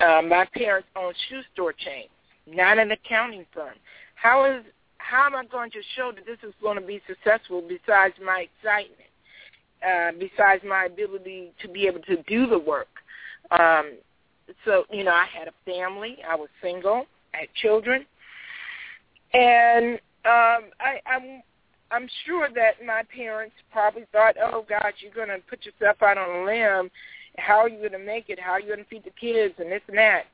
Uh, 0.00 0.22
my 0.22 0.46
parents 0.54 0.88
owned 0.96 1.14
shoe 1.28 1.42
store 1.52 1.74
chains, 1.74 2.08
not 2.46 2.78
an 2.78 2.90
accounting 2.92 3.44
firm. 3.52 3.74
How 4.20 4.44
is 4.44 4.64
how 4.98 5.26
am 5.26 5.34
I 5.34 5.44
going 5.46 5.70
to 5.70 5.80
show 5.96 6.12
that 6.14 6.26
this 6.26 6.38
is 6.46 6.54
going 6.62 6.78
to 6.78 6.86
be 6.86 7.00
successful 7.06 7.62
besides 7.66 8.14
my 8.24 8.46
excitement, 8.48 9.10
uh, 9.82 10.12
besides 10.18 10.62
my 10.66 10.84
ability 10.84 11.52
to 11.62 11.68
be 11.68 11.86
able 11.86 12.00
to 12.02 12.22
do 12.24 12.46
the 12.46 12.58
work? 12.58 12.88
Um, 13.50 13.94
so 14.64 14.84
you 14.90 15.04
know, 15.04 15.12
I 15.12 15.26
had 15.32 15.48
a 15.48 15.52
family. 15.64 16.18
I 16.28 16.36
was 16.36 16.48
single. 16.62 17.06
I 17.34 17.38
had 17.38 17.54
children, 17.54 18.04
and 19.32 19.94
um, 20.24 20.70
I, 20.80 21.00
I'm 21.06 21.42
I'm 21.90 22.08
sure 22.26 22.48
that 22.54 22.84
my 22.84 23.02
parents 23.14 23.54
probably 23.72 24.04
thought, 24.12 24.36
"Oh 24.40 24.66
gosh, 24.68 24.94
you're 24.98 25.14
going 25.14 25.28
to 25.28 25.42
put 25.48 25.64
yourself 25.64 26.02
out 26.02 26.18
on 26.18 26.42
a 26.42 26.44
limb. 26.44 26.90
How 27.38 27.58
are 27.60 27.68
you 27.68 27.78
going 27.78 27.92
to 27.92 27.98
make 27.98 28.28
it? 28.28 28.38
How 28.38 28.52
are 28.52 28.60
you 28.60 28.66
going 28.66 28.84
to 28.84 28.90
feed 28.90 29.04
the 29.04 29.10
kids 29.18 29.54
and 29.58 29.72
this 29.72 29.82
and 29.88 29.96
that?" 29.96 30.24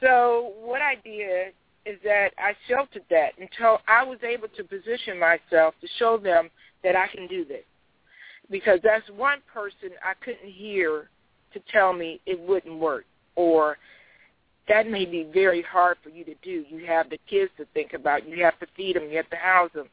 So 0.00 0.52
what 0.62 0.80
I 0.80 0.94
did 1.02 1.54
is 1.86 1.98
that 2.04 2.30
I 2.36 2.54
sheltered 2.68 3.04
that 3.10 3.30
until 3.38 3.78
I 3.86 4.02
was 4.02 4.18
able 4.22 4.48
to 4.56 4.64
position 4.64 5.18
myself 5.18 5.74
to 5.80 5.88
show 5.98 6.18
them 6.18 6.50
that 6.82 6.96
I 6.96 7.06
can 7.06 7.26
do 7.28 7.44
this. 7.44 7.64
Because 8.50 8.80
that's 8.82 9.08
one 9.16 9.38
person 9.52 9.90
I 10.04 10.12
couldn't 10.24 10.50
hear 10.50 11.08
to 11.54 11.60
tell 11.72 11.92
me 11.92 12.20
it 12.26 12.38
wouldn't 12.38 12.78
work 12.78 13.04
or 13.36 13.78
that 14.68 14.90
may 14.90 15.04
be 15.04 15.28
very 15.32 15.62
hard 15.62 15.96
for 16.02 16.08
you 16.08 16.24
to 16.24 16.34
do. 16.42 16.64
You 16.68 16.84
have 16.86 17.08
the 17.08 17.18
kids 17.30 17.50
to 17.56 17.66
think 17.72 17.92
about. 17.92 18.28
You 18.28 18.42
have 18.44 18.58
to 18.58 18.66
feed 18.76 18.96
them. 18.96 19.08
You 19.08 19.16
have 19.18 19.30
to 19.30 19.36
house 19.36 19.70
them 19.74 19.88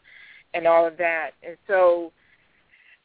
and 0.54 0.68
all 0.68 0.88
of 0.88 0.98
that. 0.98 1.32
And 1.46 1.58
so, 1.68 2.12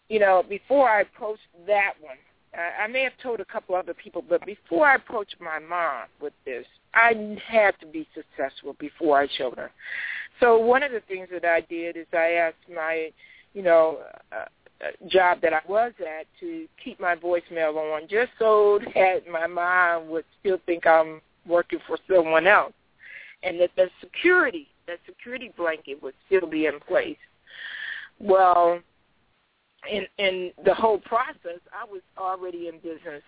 you 0.09 0.19
know, 0.19 0.43
before 0.49 0.89
I 0.89 1.03
approached 1.03 1.43
that 1.67 1.93
one, 2.01 2.17
I, 2.55 2.85
I 2.85 2.87
may 2.87 3.03
have 3.03 3.13
told 3.23 3.41
a 3.41 3.45
couple 3.45 3.75
other 3.75 3.95
people, 3.95 4.25
but 4.27 4.45
before 4.47 4.87
I 4.87 4.95
approached 4.95 5.37
my 5.41 5.59
mom 5.59 6.07
with 6.21 6.33
this, 6.47 6.65
I 6.95 7.39
had 7.47 7.79
to 7.81 7.87
be 7.87 8.07
successful 8.15 8.77
before 8.79 9.21
I 9.21 9.29
showed 9.37 9.57
her. 9.57 9.71
So 10.41 10.59
one 10.59 10.83
of 10.83 10.93
the 10.93 11.01
things 11.01 11.29
that 11.33 11.45
I 11.45 11.61
did 11.63 11.97
is 11.97 12.07
I 12.13 12.33
asked 12.33 12.57
my, 12.75 13.11
you 13.55 13.63
know, 13.63 13.99
uh, 14.33 14.45
uh 14.81 15.09
job 15.09 15.41
that 15.43 15.53
I 15.53 15.61
was 15.69 15.93
at 16.01 16.27
to 16.41 16.67
keep 16.83 17.01
my 17.01 17.17
voicemail 17.17 17.77
on, 17.77 18.09
just 18.09 18.31
so 18.39 18.79
that 18.95 19.29
my 19.31 19.47
mom 19.47 20.09
would 20.11 20.25
still 20.41 20.59
think 20.67 20.87
I'm 20.87 21.21
working 21.47 21.81
for 21.87 21.99
someone 22.09 22.47
else, 22.47 22.75
and 23.43 23.61
that 23.61 23.71
the 23.77 23.89
security, 24.01 24.69
that 24.87 24.99
security 25.07 25.53
blanket 25.57 26.01
would 26.03 26.15
still 26.27 26.47
be 26.49 26.67
in 26.67 26.79
place. 26.81 27.17
Well, 28.21 28.81
in 29.91 30.07
in 30.19 30.53
the 30.65 30.75
whole 30.75 30.99
process, 30.99 31.61
I 31.73 31.85
was 31.91 32.03
already 32.17 32.69
in 32.69 32.77
business. 32.77 33.23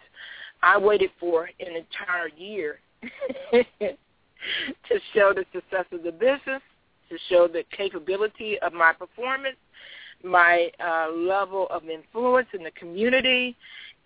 I 0.62 0.79
waited 0.79 1.11
for 1.18 1.44
an 1.44 1.75
entire 1.75 2.29
year 2.37 2.81
to 3.53 4.99
show 5.15 5.33
the 5.35 5.45
success 5.53 5.87
of 5.93 6.03
the 6.03 6.13
business, 6.13 6.63
to 7.09 7.19
show 7.29 7.49
the 7.49 7.65
capability 7.77 8.59
of 8.61 8.73
my 8.73 8.93
performance, 8.93 9.57
my 10.23 10.71
uh, 10.85 11.11
level 11.13 11.67
of 11.71 11.89
influence 11.89 12.49
in 12.53 12.63
the 12.63 12.71
community, 12.73 13.57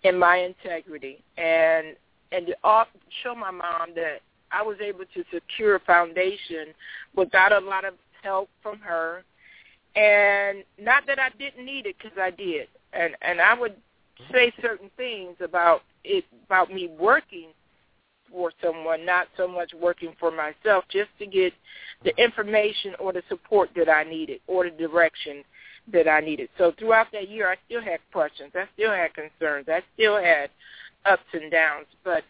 and 0.03 0.19
my 0.19 0.37
integrity, 0.37 1.23
and 1.37 1.95
and 2.31 2.47
to 2.47 2.55
show 3.23 3.35
my 3.35 3.51
mom 3.51 3.89
that 3.95 4.19
I 4.51 4.61
was 4.61 4.77
able 4.81 5.05
to 5.13 5.23
secure 5.33 5.75
a 5.75 5.79
foundation 5.79 6.67
without 7.15 7.51
a 7.51 7.59
lot 7.59 7.85
of 7.85 7.93
help 8.23 8.49
from 8.61 8.79
her, 8.79 9.23
and 9.95 10.63
not 10.79 11.05
that 11.07 11.19
I 11.19 11.29
didn't 11.37 11.65
need 11.65 11.85
it 11.85 11.95
because 11.97 12.17
I 12.19 12.31
did, 12.31 12.67
and 12.93 13.15
and 13.21 13.41
I 13.41 13.53
would 13.59 13.75
say 14.31 14.53
certain 14.61 14.89
things 14.95 15.35
about 15.41 15.81
it 16.03 16.25
about 16.45 16.71
me 16.71 16.89
working 16.99 17.49
for 18.35 18.51
someone, 18.61 19.05
not 19.05 19.27
so 19.37 19.47
much 19.47 19.71
working 19.73 20.13
for 20.19 20.29
myself, 20.29 20.83
just 20.91 21.09
to 21.19 21.25
get 21.25 21.53
the 22.03 22.13
information 22.21 22.93
or 22.99 23.13
the 23.13 23.23
support 23.29 23.69
that 23.77 23.89
I 23.89 24.03
needed 24.03 24.41
or 24.45 24.65
the 24.65 24.71
direction 24.71 25.43
that 25.93 26.07
I 26.07 26.19
needed. 26.19 26.49
So 26.57 26.73
throughout 26.77 27.07
that 27.13 27.29
year, 27.29 27.49
I 27.49 27.55
still 27.65 27.81
had 27.81 27.99
questions. 28.11 28.51
I 28.53 28.65
still 28.73 28.91
had 28.91 29.13
concerns. 29.13 29.67
I 29.69 29.81
still 29.93 30.17
had 30.17 30.49
ups 31.05 31.23
and 31.33 31.49
downs. 31.49 31.85
But 32.03 32.23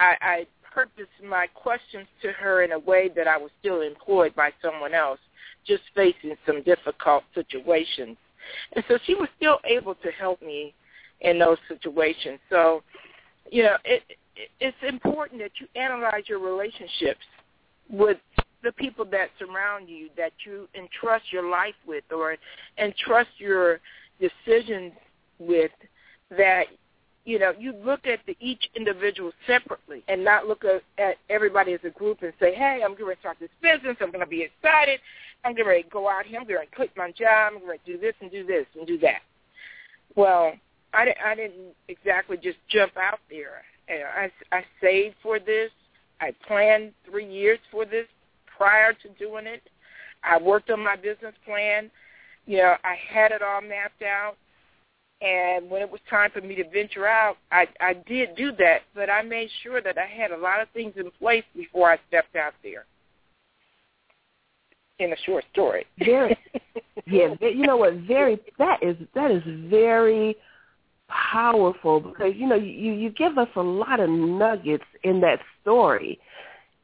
I, 0.00 0.16
I 0.20 0.46
purposed 0.70 1.08
my 1.26 1.46
questions 1.54 2.06
to 2.22 2.32
her 2.32 2.62
in 2.62 2.72
a 2.72 2.78
way 2.78 3.10
that 3.16 3.26
I 3.26 3.38
was 3.38 3.50
still 3.60 3.80
employed 3.80 4.34
by 4.34 4.52
someone 4.62 4.92
else, 4.92 5.20
just 5.66 5.82
facing 5.94 6.36
some 6.44 6.62
difficult 6.62 7.24
situations. 7.34 8.18
And 8.74 8.84
so 8.88 8.98
she 9.06 9.14
was 9.14 9.28
still 9.36 9.60
able 9.64 9.94
to 9.94 10.10
help 10.10 10.42
me 10.42 10.74
in 11.20 11.38
those 11.38 11.58
situations. 11.68 12.38
So, 12.50 12.82
you 13.50 13.62
know, 13.62 13.76
it, 13.84 14.02
it's 14.60 14.76
important 14.86 15.40
that 15.40 15.52
you 15.60 15.66
analyze 15.80 16.24
your 16.26 16.38
relationships 16.38 17.24
with 17.90 18.18
the 18.62 18.72
people 18.72 19.04
that 19.06 19.30
surround 19.38 19.88
you, 19.88 20.08
that 20.16 20.32
you 20.44 20.68
entrust 20.74 21.32
your 21.32 21.48
life 21.48 21.74
with, 21.86 22.04
or 22.14 22.36
entrust 22.78 23.30
your 23.38 23.80
decisions 24.20 24.92
with. 25.38 25.70
That 26.36 26.64
you 27.24 27.38
know, 27.38 27.52
you 27.58 27.74
look 27.84 28.06
at 28.06 28.20
the, 28.26 28.36
each 28.40 28.70
individual 28.74 29.32
separately, 29.46 30.02
and 30.08 30.24
not 30.24 30.46
look 30.46 30.64
at, 30.64 30.82
at 30.98 31.16
everybody 31.28 31.72
as 31.74 31.80
a 31.84 31.90
group 31.90 32.22
and 32.22 32.32
say, 32.40 32.54
"Hey, 32.54 32.82
I'm 32.84 32.94
going 32.96 33.14
to 33.14 33.20
start 33.20 33.38
this 33.40 33.50
business. 33.62 33.96
I'm 34.00 34.10
going 34.10 34.24
to 34.24 34.26
be 34.26 34.42
excited. 34.42 35.00
I'm 35.44 35.54
going 35.54 35.82
to 35.82 35.88
go 35.88 36.08
out 36.08 36.26
here. 36.26 36.40
I'm 36.40 36.46
going 36.46 36.66
to 36.66 36.74
quit 36.74 36.90
my 36.96 37.10
job. 37.12 37.52
I'm 37.54 37.60
going 37.60 37.78
to 37.84 37.92
do 37.92 37.98
this 37.98 38.14
and 38.20 38.30
do 38.30 38.46
this 38.46 38.66
and 38.76 38.86
do 38.86 38.98
that." 38.98 39.20
Well, 40.16 40.54
I, 40.92 41.14
I 41.24 41.34
didn't 41.34 41.74
exactly 41.88 42.36
just 42.36 42.58
jump 42.68 42.96
out 42.96 43.20
there. 43.30 43.62
I, 43.88 44.30
I 44.52 44.64
saved 44.80 45.16
for 45.22 45.38
this. 45.38 45.70
I 46.20 46.34
planned 46.46 46.92
three 47.08 47.30
years 47.30 47.58
for 47.70 47.84
this 47.84 48.06
prior 48.56 48.92
to 48.92 49.08
doing 49.18 49.46
it. 49.46 49.62
I 50.24 50.38
worked 50.38 50.70
on 50.70 50.82
my 50.82 50.96
business 50.96 51.34
plan. 51.44 51.90
You 52.46 52.58
know, 52.58 52.74
I 52.84 52.96
had 53.08 53.32
it 53.32 53.42
all 53.42 53.60
mapped 53.60 54.02
out. 54.02 54.36
And 55.20 55.68
when 55.68 55.82
it 55.82 55.90
was 55.90 56.00
time 56.08 56.30
for 56.30 56.40
me 56.40 56.54
to 56.56 56.68
venture 56.70 57.06
out, 57.06 57.38
I, 57.50 57.66
I 57.80 57.94
did 58.06 58.36
do 58.36 58.52
that, 58.58 58.82
but 58.94 59.10
I 59.10 59.22
made 59.22 59.48
sure 59.62 59.80
that 59.82 59.98
I 59.98 60.06
had 60.06 60.30
a 60.30 60.36
lot 60.36 60.60
of 60.60 60.68
things 60.70 60.92
in 60.96 61.10
place 61.18 61.42
before 61.56 61.90
I 61.90 61.98
stepped 62.06 62.36
out 62.36 62.54
there. 62.62 62.84
In 65.00 65.12
a 65.12 65.16
short 65.26 65.44
story. 65.52 65.86
Very, 65.98 66.36
yeah, 67.06 67.34
you 67.40 67.66
know 67.66 67.76
what? 67.76 67.94
Very 68.06 68.38
that 68.58 68.82
is 68.82 68.96
that 69.14 69.30
is 69.30 69.42
very 69.70 70.36
powerful 71.08 72.00
because 72.00 72.34
you 72.36 72.46
know 72.46 72.56
you 72.56 72.92
you 72.92 73.10
give 73.10 73.38
us 73.38 73.48
a 73.56 73.62
lot 73.62 74.00
of 74.00 74.08
nuggets 74.10 74.84
in 75.04 75.20
that 75.20 75.40
story. 75.62 76.18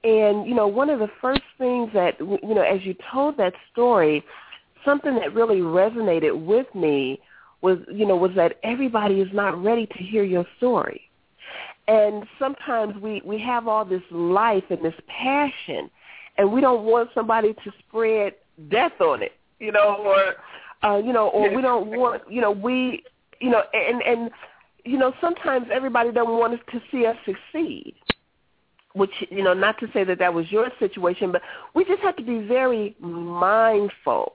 And 0.03 0.47
you 0.47 0.55
know 0.55 0.67
one 0.67 0.91
of 0.91 0.99
the 0.99 1.11
first 1.21 1.43
things 1.59 1.91
that 1.95 2.19
you 2.21 2.55
know 2.55 2.63
as 2.63 2.85
you 2.85 2.95
told 3.13 3.37
that 3.39 3.55
story 3.73 4.25
something 4.85 5.15
that 5.17 5.35
really 5.35 5.61
resonated 5.61 6.45
with 6.45 6.67
me 6.75 7.21
was 7.63 7.79
you 7.93 8.07
know 8.07 8.17
was 8.17 8.33
that 8.37 8.57
everybody 8.63 9.21
is 9.21 9.29
not 9.33 9.63
ready 9.63 9.87
to 9.87 9.99
hear 9.99 10.25
your 10.25 10.47
story. 10.57 11.03
And 11.87 12.25
sometimes 12.39 13.01
we 13.03 13.23
we 13.25 13.39
have 13.41 13.69
all 13.69 13.85
this 13.85 14.03
life 14.11 14.65
and 14.71 14.83
this 14.83 14.95
passion 15.07 15.91
and 16.37 16.51
we 16.51 16.61
don't 16.61 16.85
want 16.85 17.11
somebody 17.15 17.53
to 17.53 17.73
spread 17.87 18.35
death 18.71 19.01
on 19.01 19.23
it 19.23 19.33
you 19.59 19.73
know 19.73 19.97
or 19.99 20.89
uh 20.89 20.97
you 20.99 21.13
know 21.13 21.29
or 21.29 21.55
we 21.55 21.63
don't 21.63 21.87
want 21.87 22.23
you 22.31 22.41
know 22.41 22.51
we 22.51 23.03
you 23.41 23.51
know, 23.51 23.63
and 23.73 24.03
and 24.03 24.31
you 24.85 24.99
know, 24.99 25.13
sometimes 25.21 25.67
everybody 25.73 26.13
doesn't 26.13 26.31
want 26.31 26.61
to 26.71 26.81
see 26.91 27.07
us 27.07 27.17
succeed. 27.25 27.95
Which 28.93 29.11
you 29.31 29.43
know, 29.43 29.55
not 29.55 29.79
to 29.81 29.89
say 29.93 30.05
that 30.05 30.19
that 30.21 30.33
was 30.33 30.51
your 30.53 30.69
situation, 30.79 31.33
but 31.33 31.43
we 31.75 31.85
just 31.85 32.01
have 32.03 32.17
to 32.17 32.23
be 32.23 32.47
very 32.47 32.95
mindful 33.01 34.35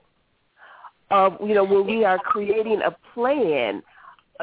of 1.10 1.36
you 1.40 1.54
know 1.54 1.64
when 1.64 1.86
we 1.86 2.04
are 2.04 2.18
creating 2.18 2.80
a 2.84 2.94
plan. 3.14 3.82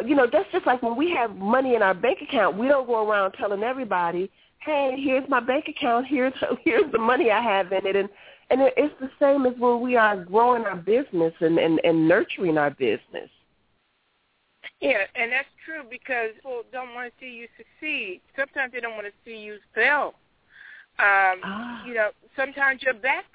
You 0.05 0.15
know, 0.15 0.27
that's 0.31 0.51
just 0.51 0.65
like 0.65 0.81
when 0.81 0.95
we 0.95 1.11
have 1.11 1.35
money 1.35 1.75
in 1.75 1.81
our 1.81 1.93
bank 1.93 2.19
account. 2.21 2.57
We 2.57 2.67
don't 2.67 2.87
go 2.87 3.07
around 3.07 3.33
telling 3.33 3.61
everybody, 3.61 4.31
"Hey, 4.59 4.95
here's 4.97 5.27
my 5.29 5.39
bank 5.39 5.65
account. 5.67 6.07
Here's 6.07 6.33
here's 6.63 6.91
the 6.91 6.99
money 6.99 7.29
I 7.29 7.41
have 7.41 7.71
in 7.71 7.85
it." 7.85 7.95
And 7.95 8.09
and 8.49 8.61
it's 8.75 8.95
the 8.99 9.11
same 9.19 9.45
as 9.45 9.53
when 9.59 9.81
we 9.81 9.97
are 9.97 10.23
growing 10.23 10.63
our 10.63 10.77
business 10.77 11.33
and 11.41 11.59
and, 11.59 11.79
and 11.83 12.07
nurturing 12.07 12.57
our 12.57 12.71
business 12.71 13.29
yeah, 14.81 15.05
and 15.15 15.31
that's 15.31 15.47
true 15.65 15.83
because 15.89 16.31
people 16.35 16.61
don't 16.71 16.93
want 16.93 17.11
to 17.11 17.19
see 17.19 17.31
you 17.31 17.47
succeed. 17.57 18.21
Sometimes 18.35 18.73
they 18.73 18.79
don't 18.79 18.93
want 18.93 19.07
to 19.07 19.13
see 19.25 19.37
you 19.37 19.57
fail. 19.73 20.13
Um, 20.99 21.41
ah. 21.43 21.85
You 21.85 21.93
know, 21.93 22.09
sometimes 22.35 22.81
your 22.81 22.93
back 22.93 23.25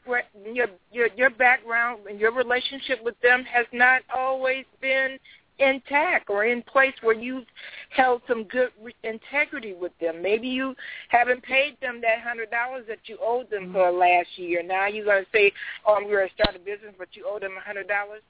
your 0.53 0.67
your 0.93 1.09
your 1.17 1.31
background 1.31 2.01
and 2.09 2.19
your 2.19 2.33
relationship 2.33 3.03
with 3.05 3.21
them 3.23 3.45
has 3.45 3.67
not 3.73 4.03
always 4.15 4.65
been 4.81 5.19
intact 5.59 6.29
or 6.29 6.45
in 6.45 6.63
place 6.63 6.95
where 7.03 7.15
you've 7.15 7.47
held 7.91 8.23
some 8.27 8.45
good 8.45 8.71
re- 8.83 8.95
integrity 9.05 9.75
with 9.75 9.93
them. 10.01 10.23
Maybe 10.23 10.49
you 10.49 10.75
haven't 11.09 11.43
paid 11.43 11.77
them 11.81 12.01
that 12.03 12.21
hundred 12.21 12.51
dollars 12.51 12.85
that 12.89 12.99
you 13.07 13.19
owed 13.23 13.51
them 13.51 13.67
mm-hmm. 13.67 13.75
for 13.75 13.93
last 13.93 14.29
year. 14.37 14.63
Now 14.63 14.87
you're 14.87 15.05
going 15.05 15.25
to 15.25 15.31
say, 15.33 15.53
"Oh, 15.87 15.95
I'm 15.95 16.09
going 16.09 16.27
to 16.27 16.35
start 16.35 16.57
a 16.57 16.59
business, 16.59 16.95
but 16.99 17.09
you 17.13 17.27
owe 17.29 17.39
them 17.39 17.57
a 17.57 17.61
hundred 17.61 17.89
dollars." 17.89 18.23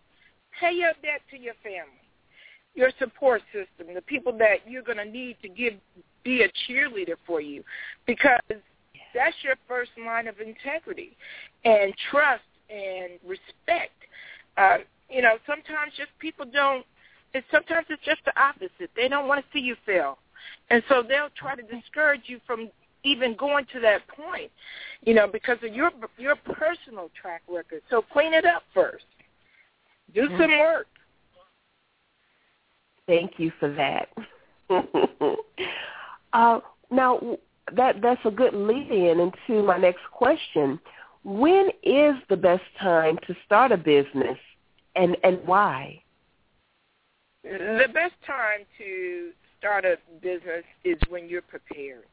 Pay 0.61 0.73
your 0.73 0.93
debt 1.03 1.23
to 1.31 1.39
your 1.39 1.55
family 1.63 2.02
your 2.75 2.91
support 2.99 3.43
system, 3.53 3.95
the 3.95 4.03
people 4.03 4.37
that 4.39 4.59
you're 4.67 4.83
going 4.83 4.99
to 4.99 5.05
need 5.05 5.37
to 5.43 5.49
give 5.49 5.75
be 6.25 6.43
a 6.43 6.49
cheerleader 6.65 7.17
for 7.27 7.41
you, 7.41 7.65
because 8.07 8.39
that's 9.15 9.37
your 9.43 9.57
first 9.69 9.91
line 10.05 10.29
of 10.29 10.37
integrity 10.41 11.17
and 11.65 11.93
trust 12.11 12.43
and 12.71 13.19
respect. 13.27 13.93
Uh, 14.57 14.79
you 15.11 15.23
know, 15.23 15.37
sometimes 15.47 15.93
just 15.97 16.11
people 16.19 16.47
don't. 16.51 16.87
It's 17.35 17.47
sometimes 17.51 17.87
it's 17.91 18.05
just 18.05 18.21
the 18.25 18.39
opposite. 18.41 18.91
They 18.95 19.09
don't 19.09 19.27
want 19.27 19.45
to 19.45 19.47
see 19.53 19.63
you 19.63 19.77
fail, 19.85 20.19
and 20.71 20.83
so 20.89 21.03
they'll 21.03 21.31
try 21.37 21.55
to 21.57 21.63
discourage 21.63 22.23
you 22.27 22.41
from 22.47 22.71
even 23.05 23.35
going 23.37 23.67
to 23.73 23.81
that 23.81 24.07
point. 24.09 24.51
You 25.03 25.15
know, 25.15 25.27
because 25.27 25.59
of 25.63 25.75
your 25.75 25.91
your 26.19 26.37
personal 26.37 27.11
track 27.21 27.43
record. 27.49 27.83
So 27.91 28.03
clean 28.13 28.33
it 28.33 28.45
up 28.45 28.63
first. 28.73 29.05
Do 30.15 30.29
some 30.39 30.51
work. 30.59 30.87
Thank 33.07 33.33
you 33.39 33.53
for 33.59 33.73
that. 33.75 34.09
uh, 36.33 36.61
now, 36.91 37.39
that 37.75 38.01
that's 38.03 38.21
a 38.25 38.31
good 38.31 38.55
lead-in 38.55 39.21
into 39.21 39.63
my 39.63 39.79
next 39.79 40.03
question. 40.13 40.79
When 41.25 41.69
is 41.83 42.15
the 42.29 42.37
best 42.37 42.65
time 42.81 43.19
to 43.27 43.35
start 43.47 43.73
a 43.73 43.77
business, 43.77 44.39
and 44.97 45.17
and 45.23 45.41
why? 45.45 46.03
The 47.45 47.89
best 47.93 48.15
time 48.27 48.61
to 48.79 49.31
start 49.59 49.85
a 49.85 49.97
business 50.21 50.65
is 50.85 50.97
when 51.09 51.29
you're 51.29 51.43
prepared. 51.43 52.05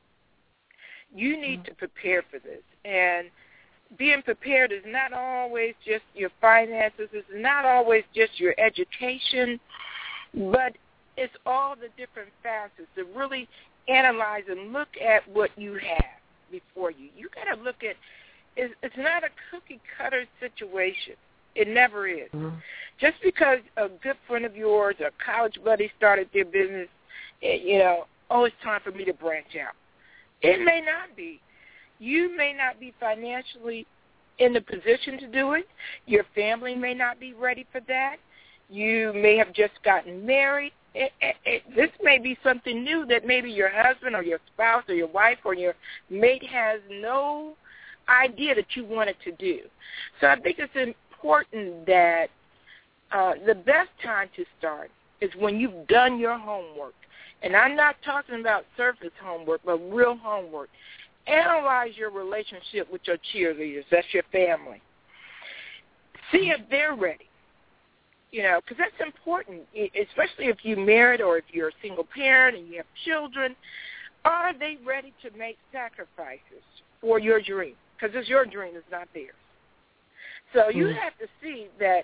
You 1.13 1.39
need 1.39 1.65
to 1.65 1.73
prepare 1.73 2.23
for 2.29 2.39
this, 2.39 2.61
and 2.85 3.29
being 3.97 4.21
prepared 4.21 4.71
is 4.71 4.83
not 4.85 5.13
always 5.13 5.73
just 5.85 6.03
your 6.13 6.29
finances. 6.39 7.09
It's 7.11 7.27
not 7.33 7.65
always 7.65 8.03
just 8.13 8.39
your 8.39 8.53
education. 8.59 9.59
But 10.33 10.73
it's 11.17 11.33
all 11.45 11.75
the 11.75 11.89
different 11.97 12.29
facets 12.43 12.87
to 12.95 13.03
really 13.15 13.47
analyze 13.87 14.43
and 14.49 14.71
look 14.71 14.89
at 15.03 15.27
what 15.27 15.49
you 15.57 15.73
have 15.73 16.19
before 16.51 16.91
you. 16.91 17.09
You 17.15 17.29
got 17.35 17.53
to 17.55 17.61
look 17.61 17.83
at 17.83 17.95
it's, 18.55 18.73
it's 18.83 18.97
not 18.97 19.23
a 19.23 19.29
cookie 19.51 19.79
cutter 19.97 20.25
situation. 20.39 21.13
It 21.55 21.67
never 21.67 22.07
is. 22.07 22.29
Mm-hmm. 22.33 22.57
Just 22.99 23.15
because 23.23 23.59
a 23.77 23.87
good 24.03 24.17
friend 24.27 24.45
of 24.45 24.55
yours, 24.55 24.95
a 24.99 25.11
college 25.23 25.57
buddy, 25.63 25.91
started 25.97 26.29
their 26.33 26.45
business, 26.45 26.87
eh, 27.41 27.57
you 27.63 27.79
know, 27.79 28.05
oh, 28.29 28.43
it's 28.45 28.55
time 28.63 28.81
for 28.83 28.91
me 28.91 29.05
to 29.05 29.13
branch 29.13 29.55
out. 29.61 29.73
It 30.41 30.63
may 30.63 30.81
not 30.81 31.15
be. 31.15 31.39
You 31.99 32.35
may 32.35 32.53
not 32.53 32.79
be 32.79 32.93
financially 32.99 33.85
in 34.39 34.53
the 34.53 34.61
position 34.61 35.17
to 35.19 35.27
do 35.27 35.53
it. 35.53 35.67
Your 36.05 36.23
family 36.35 36.75
may 36.75 36.93
not 36.93 37.19
be 37.19 37.33
ready 37.33 37.65
for 37.71 37.81
that. 37.87 38.17
You 38.69 39.11
may 39.13 39.35
have 39.37 39.53
just 39.53 39.73
gotten 39.83 40.25
married. 40.25 40.73
It, 40.95 41.11
it, 41.21 41.35
it, 41.45 41.75
this 41.75 41.89
may 42.01 42.17
be 42.19 42.37
something 42.43 42.83
new 42.83 43.05
that 43.07 43.25
maybe 43.25 43.49
your 43.49 43.69
husband 43.69 44.15
or 44.15 44.23
your 44.23 44.39
spouse 44.53 44.83
or 44.87 44.95
your 44.95 45.07
wife 45.07 45.39
or 45.45 45.53
your 45.53 45.75
mate 46.09 46.43
has 46.43 46.79
no 46.89 47.55
idea 48.07 48.55
that 48.55 48.75
you 48.75 48.85
wanted 48.85 49.15
to 49.23 49.31
do. 49.33 49.59
So 50.19 50.27
I 50.27 50.39
think 50.39 50.57
it's 50.59 50.73
important 50.75 51.85
that 51.85 52.27
uh, 53.11 53.33
the 53.45 53.55
best 53.55 53.89
time 54.03 54.29
to 54.35 54.45
start 54.57 54.91
is 55.21 55.29
when 55.37 55.59
you've 55.59 55.87
done 55.87 56.19
your 56.19 56.37
homework. 56.37 56.93
And 57.41 57.55
I'm 57.55 57.75
not 57.75 57.95
talking 58.03 58.39
about 58.39 58.65
surface 58.75 59.11
homework, 59.23 59.61
but 59.65 59.77
real 59.77 60.17
homework. 60.17 60.69
Analyze 61.27 61.91
your 61.95 62.11
relationship 62.11 62.91
with 62.91 63.01
your 63.05 63.17
cheerleaders. 63.33 63.85
That's 63.91 64.07
your 64.11 64.23
family. 64.31 64.81
See 66.31 66.51
if 66.55 66.59
they're 66.69 66.95
ready. 66.95 67.28
You 68.31 68.43
know, 68.43 68.59
because 68.61 68.77
that's 68.77 69.07
important, 69.07 69.61
especially 69.73 70.45
if 70.45 70.57
you're 70.61 70.83
married 70.83 71.19
or 71.19 71.37
if 71.37 71.45
you're 71.51 71.69
a 71.69 71.79
single 71.81 72.07
parent 72.13 72.57
and 72.57 72.67
you 72.67 72.77
have 72.77 72.85
children. 73.05 73.55
Are 74.25 74.53
they 74.57 74.77
ready 74.85 75.13
to 75.23 75.35
make 75.37 75.57
sacrifices 75.71 76.63
for 77.01 77.19
your 77.19 77.41
dream? 77.41 77.73
Because 77.95 78.15
it's 78.15 78.29
your 78.29 78.45
dream, 78.45 78.73
it's 78.75 78.85
not 78.91 79.07
theirs. 79.13 79.33
So 80.53 80.69
you 80.69 80.85
mm-hmm. 80.85 80.99
have 80.99 81.17
to 81.19 81.27
see 81.41 81.67
that 81.79 82.03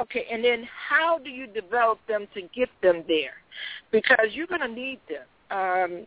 Okay, 0.00 0.26
and 0.30 0.42
then 0.42 0.66
how 0.88 1.18
do 1.18 1.30
you 1.30 1.46
develop 1.46 1.98
them 2.08 2.26
to 2.34 2.42
get 2.54 2.68
them 2.82 3.04
there? 3.06 3.34
Because 3.90 4.28
you're 4.32 4.46
going 4.46 4.62
to 4.62 4.68
need 4.68 4.98
them. 5.08 5.26
Um, 5.50 6.06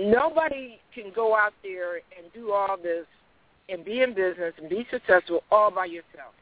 nobody 0.00 0.78
can 0.94 1.12
go 1.14 1.36
out 1.36 1.52
there 1.62 1.96
and 1.96 2.32
do 2.32 2.52
all 2.52 2.76
this 2.80 3.06
and 3.68 3.84
be 3.84 4.02
in 4.02 4.14
business 4.14 4.54
and 4.58 4.68
be 4.68 4.86
successful 4.90 5.42
all 5.50 5.70
by 5.70 5.86
yourself. 5.86 6.32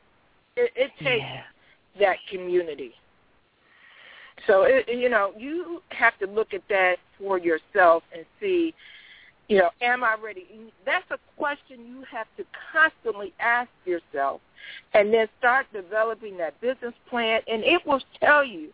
It, 0.56 0.70
it 0.76 0.90
takes 1.02 1.22
yeah. 1.22 1.42
That 1.98 2.16
community. 2.30 2.92
So, 4.46 4.66
you 4.88 5.08
know, 5.08 5.32
you 5.36 5.82
have 5.90 6.18
to 6.18 6.26
look 6.26 6.54
at 6.54 6.62
that 6.68 6.96
for 7.18 7.38
yourself 7.38 8.02
and 8.14 8.24
see– 8.40 8.74
you 9.48 9.58
know, 9.58 9.70
am 9.82 10.02
I 10.02 10.16
ready? 10.22 10.46
That's 10.86 11.04
a 11.10 11.18
question 11.36 11.84
you 11.86 12.04
have 12.10 12.26
to 12.38 12.44
constantly 12.72 13.34
ask 13.38 13.68
yourself 13.84 14.40
and 14.94 15.12
then 15.12 15.28
start 15.38 15.66
developing 15.74 16.38
that 16.38 16.58
business 16.62 16.94
plan. 17.10 17.42
And 17.46 17.62
it 17.62 17.82
will 17.86 18.00
tell 18.18 18.44
you. 18.44 18.70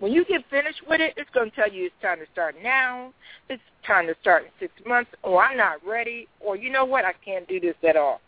When 0.00 0.12
you 0.12 0.24
get 0.24 0.42
finished 0.48 0.80
with 0.88 1.02
it, 1.02 1.12
it's 1.18 1.28
going 1.34 1.50
to 1.50 1.56
tell 1.56 1.70
you 1.70 1.84
it's 1.84 1.94
time 2.00 2.18
to 2.20 2.24
start 2.32 2.56
now, 2.62 3.12
it's 3.50 3.62
time 3.86 4.06
to 4.06 4.14
start 4.20 4.44
in 4.44 4.48
six 4.58 4.72
months, 4.86 5.10
or 5.22 5.44
I'm 5.44 5.58
not 5.58 5.86
ready, 5.86 6.26
or 6.40 6.56
you 6.56 6.70
know 6.70 6.86
what, 6.86 7.04
I 7.04 7.12
can't 7.22 7.46
do 7.46 7.60
this 7.60 7.74
at 7.86 7.98
all. 7.98 8.22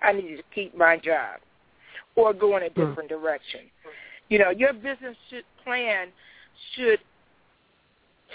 I 0.00 0.12
need 0.12 0.36
to 0.36 0.42
keep 0.54 0.78
my 0.78 0.96
job 0.96 1.40
or 2.18 2.34
go 2.34 2.56
in 2.56 2.64
a 2.64 2.68
hmm. 2.68 2.80
different 2.80 3.08
direction. 3.08 3.60
You 4.28 4.40
know, 4.40 4.50
your 4.50 4.72
business 4.72 5.16
should, 5.30 5.44
plan 5.64 6.08
should 6.74 6.98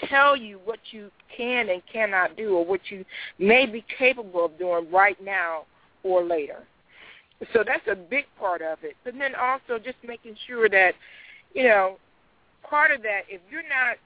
tell 0.08 0.34
you 0.36 0.58
what 0.64 0.78
you 0.90 1.10
can 1.36 1.68
and 1.68 1.82
cannot 1.92 2.36
do 2.36 2.56
or 2.56 2.64
what 2.64 2.80
you 2.88 3.04
may 3.38 3.66
be 3.66 3.84
capable 3.96 4.46
of 4.46 4.58
doing 4.58 4.90
right 4.90 5.22
now 5.22 5.64
or 6.02 6.24
later. 6.24 6.64
So 7.52 7.62
that's 7.64 7.86
a 7.90 7.94
big 7.94 8.24
part 8.38 8.62
of 8.62 8.78
it. 8.82 8.94
But 9.04 9.14
then 9.18 9.34
also 9.34 9.78
just 9.78 9.98
making 10.06 10.34
sure 10.46 10.68
that, 10.68 10.94
you 11.52 11.64
know, 11.64 11.98
part 12.68 12.90
of 12.90 13.02
that, 13.02 13.22
if 13.28 13.40
you're 13.50 13.62
not 13.62 13.98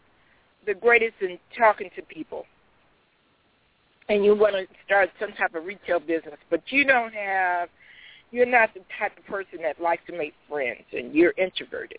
the 0.66 0.74
greatest 0.74 1.14
in 1.20 1.38
talking 1.56 1.88
to 1.94 2.02
people 2.02 2.44
and 4.08 4.24
you 4.24 4.34
want 4.34 4.54
to 4.54 4.66
start 4.84 5.10
some 5.20 5.32
type 5.32 5.54
of 5.54 5.64
retail 5.64 6.00
business, 6.00 6.36
but 6.50 6.62
you 6.66 6.84
don't 6.84 7.14
have, 7.14 7.68
you're 8.30 8.46
not 8.46 8.72
the 8.74 8.80
type 8.98 9.16
of 9.16 9.24
person 9.26 9.60
that 9.62 9.80
likes 9.80 10.02
to 10.06 10.16
make 10.16 10.34
friends 10.48 10.84
and 10.92 11.14
you're 11.14 11.34
introverted 11.36 11.98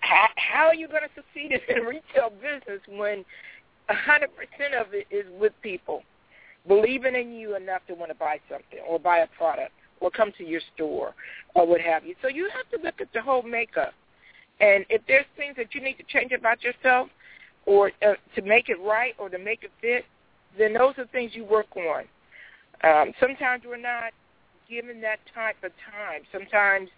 how, 0.00 0.28
how 0.36 0.66
are 0.66 0.74
you 0.74 0.88
going 0.88 1.02
to 1.02 1.08
succeed 1.14 1.60
in 1.68 1.82
retail 1.86 2.30
business 2.30 2.80
when 2.88 3.24
a 3.88 3.94
100% 3.94 4.80
of 4.80 4.92
it 4.92 5.06
is 5.10 5.24
with 5.38 5.52
people 5.62 6.02
believing 6.66 7.14
in 7.14 7.32
you 7.32 7.56
enough 7.56 7.82
to 7.86 7.94
want 7.94 8.10
to 8.10 8.16
buy 8.16 8.38
something 8.50 8.80
or 8.88 8.98
buy 8.98 9.18
a 9.18 9.26
product 9.38 9.72
or 10.00 10.10
come 10.10 10.32
to 10.36 10.44
your 10.44 10.60
store 10.74 11.14
or 11.54 11.66
what 11.66 11.80
have 11.80 12.04
you. 12.04 12.14
So 12.22 12.28
you 12.28 12.48
have 12.54 12.68
to 12.78 12.84
look 12.84 13.00
at 13.00 13.08
the 13.12 13.22
whole 13.22 13.42
makeup. 13.42 13.94
And 14.60 14.84
if 14.88 15.02
there's 15.06 15.26
things 15.36 15.54
that 15.56 15.74
you 15.74 15.80
need 15.80 15.94
to 15.94 16.04
change 16.04 16.32
about 16.32 16.62
yourself 16.62 17.08
or 17.66 17.92
uh, 18.02 18.14
to 18.34 18.42
make 18.42 18.68
it 18.68 18.80
right 18.80 19.14
or 19.18 19.28
to 19.28 19.38
make 19.38 19.62
it 19.62 19.70
fit, 19.80 20.04
then 20.58 20.72
those 20.72 20.94
are 20.98 21.06
things 21.06 21.32
you 21.34 21.44
work 21.44 21.66
on. 21.76 22.04
Um, 22.82 23.12
sometimes 23.20 23.62
we're 23.66 23.76
not 23.76 24.12
given 24.68 25.00
that 25.00 25.18
type 25.34 25.56
of 25.62 25.72
time. 25.90 26.22
Sometimes 26.32 26.88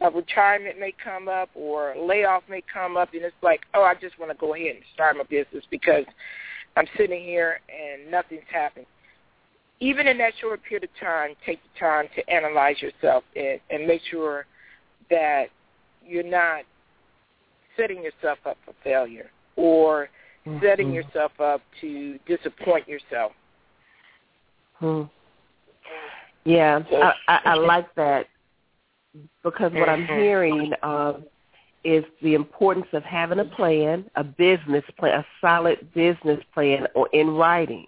a 0.00 0.10
retirement 0.10 0.78
may 0.78 0.94
come 1.02 1.28
up 1.28 1.50
or 1.54 1.92
a 1.92 2.04
layoff 2.04 2.42
may 2.48 2.62
come 2.72 2.96
up, 2.96 3.12
and 3.12 3.22
it's 3.22 3.34
like, 3.42 3.60
oh, 3.74 3.82
I 3.82 3.94
just 3.94 4.18
want 4.18 4.32
to 4.32 4.38
go 4.38 4.54
ahead 4.54 4.76
and 4.76 4.84
start 4.94 5.16
my 5.16 5.24
business 5.24 5.64
because 5.70 6.04
I'm 6.76 6.86
sitting 6.96 7.22
here 7.22 7.60
and 7.68 8.10
nothing's 8.10 8.42
happening. 8.50 8.86
Even 9.80 10.06
in 10.06 10.18
that 10.18 10.34
short 10.40 10.62
period 10.62 10.84
of 10.84 10.90
time, 11.00 11.34
take 11.44 11.58
the 11.62 11.78
time 11.78 12.06
to 12.14 12.30
analyze 12.30 12.76
yourself 12.80 13.24
and, 13.34 13.60
and 13.70 13.86
make 13.86 14.02
sure 14.10 14.46
that 15.10 15.46
you're 16.06 16.22
not 16.22 16.62
setting 17.76 18.02
yourself 18.02 18.38
up 18.46 18.58
for 18.64 18.74
failure 18.84 19.30
or 19.56 20.08
mm-hmm. 20.46 20.64
setting 20.64 20.92
yourself 20.92 21.32
up 21.40 21.62
to 21.80 22.18
disappoint 22.26 22.86
yourself. 22.88 23.32
Hmm. 24.74 25.02
Yeah, 26.44 26.82
I, 26.92 27.12
I, 27.28 27.40
I 27.44 27.54
like 27.54 27.94
that 27.96 28.26
because 29.42 29.72
what 29.72 29.88
I'm 29.88 30.06
mm-hmm. 30.06 30.18
hearing 30.18 30.72
um, 30.82 31.24
is 31.84 32.04
the 32.22 32.34
importance 32.34 32.86
of 32.92 33.02
having 33.02 33.38
a 33.38 33.44
plan, 33.44 34.04
a 34.16 34.24
business 34.24 34.84
plan, 34.98 35.20
a 35.20 35.26
solid 35.40 35.92
business 35.94 36.40
plan 36.54 36.86
or 36.94 37.08
in 37.12 37.30
writing. 37.30 37.86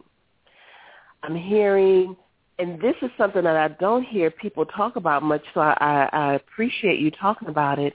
I'm 1.23 1.37
hearing, 1.37 2.17
and 2.59 2.81
this 2.81 2.97
is 3.01 3.11
something 3.17 3.45
that 3.45 3.57
I 3.57 3.69
don't 3.69 4.03
hear 4.03 4.31
people 4.31 4.67
talk 4.67 4.97
about 4.97 5.23
much, 5.23 5.43
so 5.55 5.61
I, 5.61 6.09
I 6.12 6.35
appreciate 6.35 6.99
you 6.99 7.11
talking 7.11 7.49
about 7.49 7.79
it, 7.79 7.95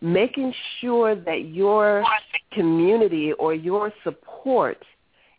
making 0.00 0.52
sure 0.80 1.14
that 1.14 1.46
your 1.46 2.04
community 2.52 3.32
or 3.32 3.54
your 3.54 3.92
support 4.04 4.84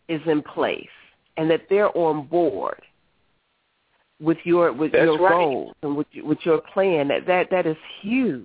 is 0.08 0.20
in 0.26 0.42
place 0.42 0.88
and 1.36 1.50
that 1.50 1.62
they're 1.68 1.96
on 1.96 2.26
board 2.26 2.80
with 4.24 4.38
your 4.44 4.72
with 4.72 4.92
That's 4.92 5.04
your 5.04 5.18
right. 5.18 5.30
goals 5.30 5.74
and 5.82 5.96
with 5.96 6.06
with 6.16 6.38
your 6.44 6.60
plan. 6.60 7.08
That 7.08 7.26
that 7.26 7.50
that 7.50 7.66
is 7.66 7.76
huge. 8.00 8.44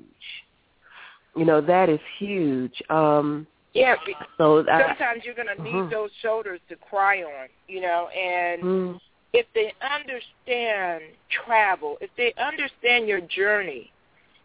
You 1.35 1.45
know 1.45 1.61
that 1.61 1.89
is 1.89 1.99
huge. 2.19 2.81
Um, 2.89 3.47
yeah. 3.73 3.95
So 4.37 4.63
sometimes 4.65 4.99
I, 4.99 5.21
you're 5.23 5.35
going 5.35 5.55
to 5.55 5.63
need 5.63 5.73
uh-huh. 5.73 5.89
those 5.89 6.09
shoulders 6.21 6.59
to 6.69 6.75
cry 6.75 7.23
on. 7.23 7.47
You 7.67 7.81
know, 7.81 8.09
and 8.09 8.61
mm-hmm. 8.61 8.97
if 9.33 9.45
they 9.55 9.73
understand 9.81 11.03
travel, 11.45 11.97
if 12.01 12.09
they 12.17 12.33
understand 12.41 13.07
your 13.07 13.21
journey, 13.21 13.91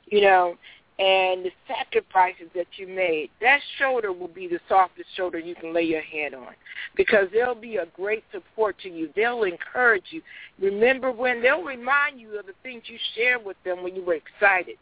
you 0.06 0.20
know, 0.20 0.56
and 0.98 1.44
the 1.44 1.50
sacrifices 1.66 2.46
that 2.54 2.66
you 2.76 2.86
made, 2.86 3.30
that 3.40 3.60
shoulder 3.78 4.12
will 4.12 4.28
be 4.28 4.46
the 4.46 4.60
softest 4.68 5.08
shoulder 5.16 5.38
you 5.38 5.54
can 5.56 5.74
lay 5.74 5.82
your 5.82 6.02
head 6.02 6.34
on 6.34 6.54
because 6.96 7.26
they'll 7.32 7.54
be 7.54 7.76
a 7.76 7.86
great 7.96 8.22
support 8.30 8.76
to 8.82 8.88
you. 8.88 9.08
They'll 9.16 9.42
encourage 9.42 10.04
you. 10.10 10.22
Remember 10.60 11.10
when 11.10 11.42
they'll 11.42 11.64
remind 11.64 12.20
you 12.20 12.38
of 12.38 12.46
the 12.46 12.52
things 12.62 12.84
you 12.86 12.96
shared 13.16 13.44
with 13.44 13.56
them 13.64 13.82
when 13.82 13.96
you 13.96 14.04
were 14.04 14.14
excited. 14.14 14.76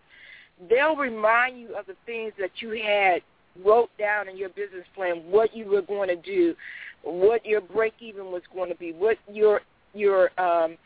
They'll 0.69 0.97
remind 0.97 1.59
you 1.59 1.75
of 1.75 1.87
the 1.87 1.97
things 2.05 2.35
that 2.39 2.51
you 2.61 2.71
had 2.71 3.23
wrote 3.65 3.91
down 3.99 4.29
in 4.29 4.37
your 4.37 4.51
business 4.51 4.85
plan, 4.95 5.23
what 5.31 5.57
you 5.57 5.67
were 5.67 5.83
going 5.83 6.09
to 6.09 6.17
do, 6.17 6.55
what 7.03 7.45
your 7.47 7.63
break 7.63 7.95
even 8.01 8.27
was 8.27 8.43
going 8.55 8.71
to 8.71 8.77
be, 8.77 8.93
what 8.93 9.17
your 9.31 9.63
your 9.95 10.31
um 10.41 10.77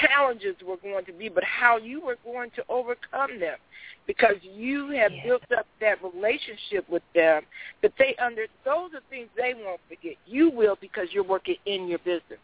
challenges 0.00 0.56
were 0.66 0.76
going 0.76 1.04
to 1.06 1.12
be, 1.12 1.28
but 1.28 1.44
how 1.44 1.76
you 1.76 2.00
were 2.00 2.16
going 2.24 2.50
to 2.56 2.64
overcome 2.68 3.40
them 3.40 3.58
because 4.06 4.36
you 4.42 4.90
have 4.90 5.12
yeah. 5.12 5.24
built 5.24 5.42
up 5.56 5.66
that 5.80 5.98
relationship 6.02 6.88
with 6.88 7.02
them 7.14 7.42
that 7.82 7.92
they 7.98 8.14
under 8.22 8.46
those 8.64 8.90
are 8.94 9.02
things 9.10 9.28
they 9.36 9.54
won't 9.54 9.80
forget. 9.88 10.16
You 10.26 10.50
will 10.50 10.76
because 10.80 11.08
you're 11.12 11.24
working 11.24 11.56
in 11.66 11.88
your 11.88 11.98
business. 11.98 12.40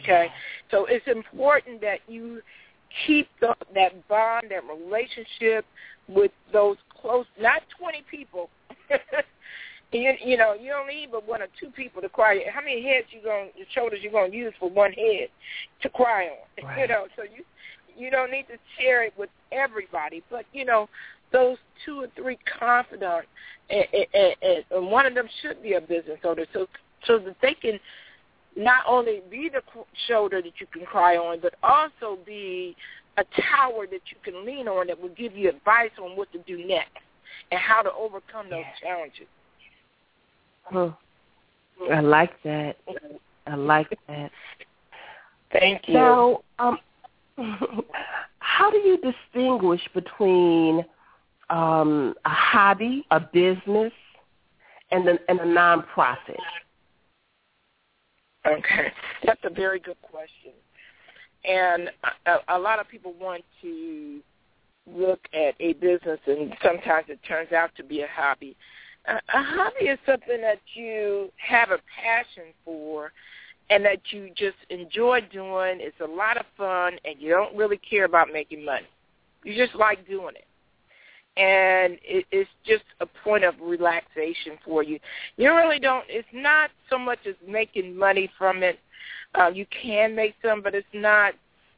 Okay? 0.00 0.28
So 0.70 0.86
it's 0.86 1.06
important 1.06 1.80
that 1.82 1.98
you 2.08 2.40
keep 3.06 3.28
the, 3.40 3.54
that 3.74 4.08
bond, 4.08 4.50
that 4.50 4.62
relationship 4.64 5.64
with 6.08 6.32
those 6.52 6.76
close, 7.00 7.26
not 7.40 7.62
20 7.78 8.04
people, 8.10 8.48
You, 9.92 10.14
you 10.24 10.36
know, 10.38 10.54
you 10.54 10.70
don't 10.70 10.88
need 10.88 11.10
but 11.12 11.28
one 11.28 11.42
or 11.42 11.48
two 11.60 11.70
people 11.70 12.00
to 12.00 12.08
cry. 12.08 12.40
How 12.52 12.60
many 12.60 12.82
heads 12.82 13.06
you 13.10 13.22
going, 13.22 13.50
shoulders 13.74 14.00
you 14.02 14.10
going 14.10 14.30
to 14.30 14.36
use 14.36 14.54
for 14.58 14.70
one 14.70 14.92
head 14.92 15.28
to 15.82 15.88
cry 15.88 16.26
on? 16.26 16.38
Right. 16.64 16.80
You 16.80 16.88
know, 16.88 17.06
so 17.16 17.22
you 17.22 17.44
you 17.96 18.10
don't 18.10 18.30
need 18.30 18.46
to 18.48 18.56
share 18.78 19.04
it 19.04 19.12
with 19.18 19.30
everybody, 19.50 20.22
but 20.30 20.44
you 20.52 20.64
know, 20.64 20.88
those 21.32 21.56
two 21.84 22.02
or 22.02 22.06
three 22.16 22.38
confidant, 22.58 23.26
and, 23.68 23.84
and, 24.14 24.64
and 24.70 24.86
one 24.90 25.06
of 25.06 25.14
them 25.14 25.28
should 25.40 25.62
be 25.62 25.74
a 25.74 25.80
business 25.80 26.18
owner, 26.24 26.46
so 26.52 26.66
so 27.06 27.18
that 27.18 27.36
they 27.42 27.54
can 27.54 27.78
not 28.56 28.84
only 28.86 29.22
be 29.30 29.50
the 29.52 29.62
shoulder 30.06 30.40
that 30.42 30.52
you 30.58 30.66
can 30.72 30.84
cry 30.86 31.16
on, 31.16 31.40
but 31.40 31.54
also 31.62 32.18
be 32.24 32.76
a 33.16 33.24
tower 33.56 33.86
that 33.86 34.00
you 34.10 34.16
can 34.24 34.44
lean 34.46 34.68
on 34.68 34.86
that 34.86 35.00
will 35.00 35.08
give 35.10 35.36
you 35.36 35.48
advice 35.48 35.90
on 36.00 36.16
what 36.16 36.30
to 36.32 36.38
do 36.40 36.64
next 36.66 36.98
and 37.50 37.60
how 37.60 37.82
to 37.82 37.92
overcome 37.92 38.48
those 38.48 38.60
yeah. 38.82 38.88
challenges. 38.88 39.26
Huh. 40.64 40.90
I 41.90 42.00
like 42.00 42.32
that. 42.44 42.76
I 43.46 43.54
like 43.54 43.98
that. 44.08 44.30
Thank 45.52 45.88
you. 45.88 45.94
Now, 45.94 46.42
um, 46.58 46.78
how 48.38 48.70
do 48.70 48.78
you 48.78 48.98
distinguish 48.98 49.80
between 49.94 50.84
um, 51.50 52.14
a 52.24 52.30
hobby, 52.30 53.04
a 53.10 53.20
business, 53.20 53.92
and 54.90 55.08
a, 55.08 55.18
and 55.28 55.40
a 55.40 55.44
nonprofit? 55.44 56.38
Okay, 58.46 58.92
that's 59.24 59.40
a 59.44 59.50
very 59.50 59.78
good 59.78 60.00
question. 60.02 60.52
And 61.44 61.90
a, 62.26 62.56
a 62.56 62.58
lot 62.58 62.78
of 62.78 62.88
people 62.88 63.14
want 63.20 63.44
to 63.62 64.20
look 64.86 65.20
at 65.32 65.54
a 65.60 65.74
business, 65.74 66.18
and 66.26 66.54
sometimes 66.64 67.06
it 67.08 67.20
turns 67.26 67.52
out 67.52 67.70
to 67.76 67.84
be 67.84 68.00
a 68.00 68.08
hobby. 68.12 68.56
A, 69.06 69.14
a 69.14 69.42
hobby 69.42 69.86
is 69.86 69.98
something 70.06 70.40
that 70.40 70.60
you 70.74 71.30
have 71.36 71.70
a 71.70 71.78
passion 72.02 72.52
for 72.64 73.12
and 73.70 73.84
that 73.84 74.00
you 74.10 74.30
just 74.36 74.56
enjoy 74.70 75.20
doing. 75.32 75.78
It's 75.80 76.00
a 76.00 76.06
lot 76.06 76.36
of 76.36 76.44
fun, 76.56 76.98
and 77.04 77.20
you 77.20 77.30
don't 77.30 77.56
really 77.56 77.78
care 77.78 78.04
about 78.04 78.28
making 78.32 78.64
money. 78.64 78.86
You 79.44 79.56
just 79.56 79.74
like 79.74 80.06
doing 80.06 80.34
it 80.36 80.44
and 81.36 81.94
it, 82.02 82.26
it's 82.30 82.50
just 82.66 82.84
a 83.00 83.06
point 83.06 83.44
of 83.44 83.54
relaxation 83.60 84.58
for 84.64 84.82
you. 84.82 84.98
You 85.36 85.54
really 85.54 85.78
don't. 85.78 86.04
It's 86.08 86.28
not 86.32 86.70
so 86.90 86.98
much 86.98 87.20
as 87.26 87.34
making 87.46 87.96
money 87.96 88.30
from 88.36 88.62
it. 88.62 88.78
Uh, 89.34 89.48
you 89.48 89.64
can 89.82 90.14
make 90.14 90.34
some, 90.44 90.62
but 90.62 90.74
it's 90.74 90.86
not. 90.92 91.34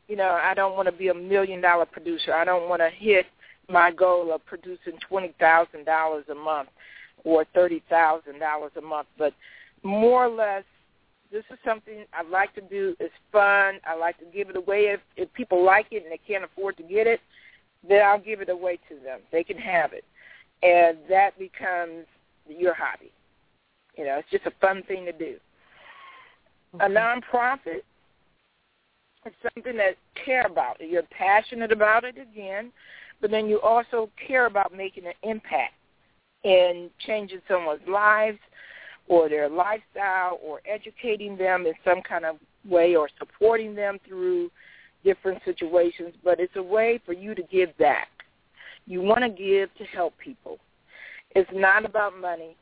You 0.08 0.16
know, 0.16 0.38
I 0.42 0.52
don't 0.54 0.76
want 0.76 0.86
to 0.86 0.92
be 0.92 1.08
a 1.08 1.14
million 1.14 1.60
dollar 1.60 1.86
producer. 1.86 2.34
I 2.34 2.44
don't 2.44 2.68
want 2.68 2.82
to 2.82 2.90
hit 2.90 3.26
my 3.70 3.90
goal 3.90 4.34
of 4.34 4.44
producing 4.44 4.98
twenty 5.08 5.32
thousand 5.38 5.86
dollars 5.86 6.24
a 6.30 6.34
month 6.34 6.68
or 7.24 7.44
thirty 7.54 7.82
thousand 7.90 8.38
dollars 8.38 8.72
a 8.76 8.80
month. 8.80 9.08
But 9.18 9.34
more 9.82 10.26
or 10.26 10.30
less, 10.30 10.64
this 11.32 11.44
is 11.50 11.58
something 11.64 12.04
I 12.12 12.22
like 12.28 12.54
to 12.54 12.60
do. 12.60 12.94
It's 13.00 13.14
fun. 13.32 13.80
I 13.86 13.96
like 13.98 14.18
to 14.18 14.26
give 14.32 14.50
it 14.50 14.56
away 14.56 14.86
if 14.86 15.00
if 15.16 15.32
people 15.34 15.64
like 15.64 15.86
it 15.90 16.04
and 16.04 16.12
they 16.12 16.20
can't 16.26 16.44
afford 16.44 16.76
to 16.76 16.82
get 16.82 17.06
it 17.06 17.20
then 17.88 18.02
I'll 18.02 18.20
give 18.20 18.40
it 18.40 18.48
away 18.48 18.78
to 18.88 18.94
them. 19.02 19.20
They 19.30 19.44
can 19.44 19.58
have 19.58 19.92
it. 19.92 20.04
And 20.62 20.98
that 21.08 21.38
becomes 21.38 22.06
your 22.48 22.74
hobby. 22.74 23.12
You 23.96 24.04
know, 24.04 24.18
it's 24.18 24.30
just 24.30 24.46
a 24.46 24.52
fun 24.60 24.82
thing 24.88 25.04
to 25.04 25.12
do. 25.12 25.36
A 26.80 26.88
nonprofit 26.88 27.82
is 29.26 29.32
something 29.54 29.76
that 29.76 29.96
care 30.24 30.46
about 30.46 30.80
it. 30.80 30.90
You're 30.90 31.02
passionate 31.16 31.70
about 31.70 32.04
it 32.04 32.16
again, 32.18 32.72
but 33.20 33.30
then 33.30 33.46
you 33.46 33.60
also 33.60 34.10
care 34.26 34.46
about 34.46 34.74
making 34.74 35.06
an 35.06 35.12
impact 35.22 35.74
in 36.44 36.90
changing 37.06 37.40
someone's 37.48 37.86
lives 37.88 38.38
or 39.08 39.28
their 39.28 39.48
lifestyle 39.48 40.38
or 40.42 40.60
educating 40.66 41.36
them 41.36 41.66
in 41.66 41.74
some 41.84 42.00
kind 42.02 42.24
of 42.24 42.36
way 42.68 42.94
or 42.94 43.08
supporting 43.18 43.74
them 43.74 43.98
through 44.06 44.50
different 45.02 45.40
situations, 45.44 46.14
but 46.22 46.40
it's 46.40 46.56
a 46.56 46.62
way 46.62 47.00
for 47.04 47.12
you 47.12 47.34
to 47.34 47.42
give 47.42 47.76
back. 47.78 48.08
You 48.86 49.02
want 49.02 49.22
to 49.22 49.28
give 49.28 49.74
to 49.76 49.84
help 49.84 50.14
people. 50.18 50.58
It's 51.34 51.50
not 51.52 51.84
about 51.84 52.18
money. 52.18 52.56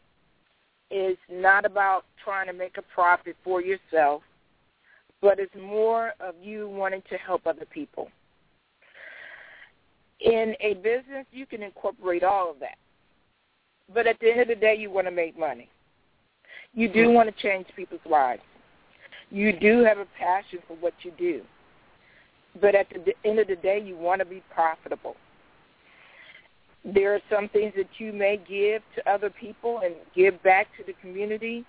It's 0.90 1.20
not 1.30 1.64
about 1.64 2.04
trying 2.22 2.46
to 2.48 2.52
make 2.52 2.76
a 2.78 2.82
profit 2.94 3.36
for 3.42 3.62
yourself, 3.62 4.22
but 5.20 5.38
it's 5.38 5.54
more 5.60 6.12
of 6.20 6.34
you 6.42 6.68
wanting 6.68 7.02
to 7.10 7.16
help 7.16 7.46
other 7.46 7.64
people. 7.64 8.08
In 10.20 10.54
a 10.60 10.74
business, 10.74 11.26
you 11.32 11.46
can 11.46 11.62
incorporate 11.62 12.22
all 12.22 12.50
of 12.50 12.60
that. 12.60 12.76
But 13.92 14.06
at 14.06 14.18
the 14.20 14.30
end 14.30 14.40
of 14.40 14.48
the 14.48 14.54
day, 14.54 14.76
you 14.76 14.90
want 14.90 15.06
to 15.06 15.10
make 15.10 15.38
money. 15.38 15.68
You 16.74 16.88
do 16.88 17.10
want 17.10 17.34
to 17.34 17.42
change 17.42 17.66
people's 17.76 18.00
lives. 18.08 18.42
You 19.30 19.52
do 19.52 19.84
have 19.84 19.98
a 19.98 20.06
passion 20.18 20.60
for 20.66 20.76
what 20.76 20.94
you 21.02 21.12
do. 21.18 21.42
But 22.60 22.74
at 22.74 22.88
the 22.90 23.14
end 23.28 23.38
of 23.38 23.48
the 23.48 23.56
day, 23.56 23.82
you 23.84 23.96
want 23.96 24.20
to 24.20 24.24
be 24.24 24.42
profitable. 24.52 25.16
There 26.84 27.14
are 27.14 27.20
some 27.30 27.48
things 27.48 27.72
that 27.76 27.88
you 27.98 28.12
may 28.12 28.36
give 28.36 28.82
to 28.96 29.10
other 29.10 29.30
people 29.30 29.80
and 29.84 29.94
give 30.14 30.42
back 30.42 30.66
to 30.76 30.84
the 30.84 30.94
community, 31.00 31.64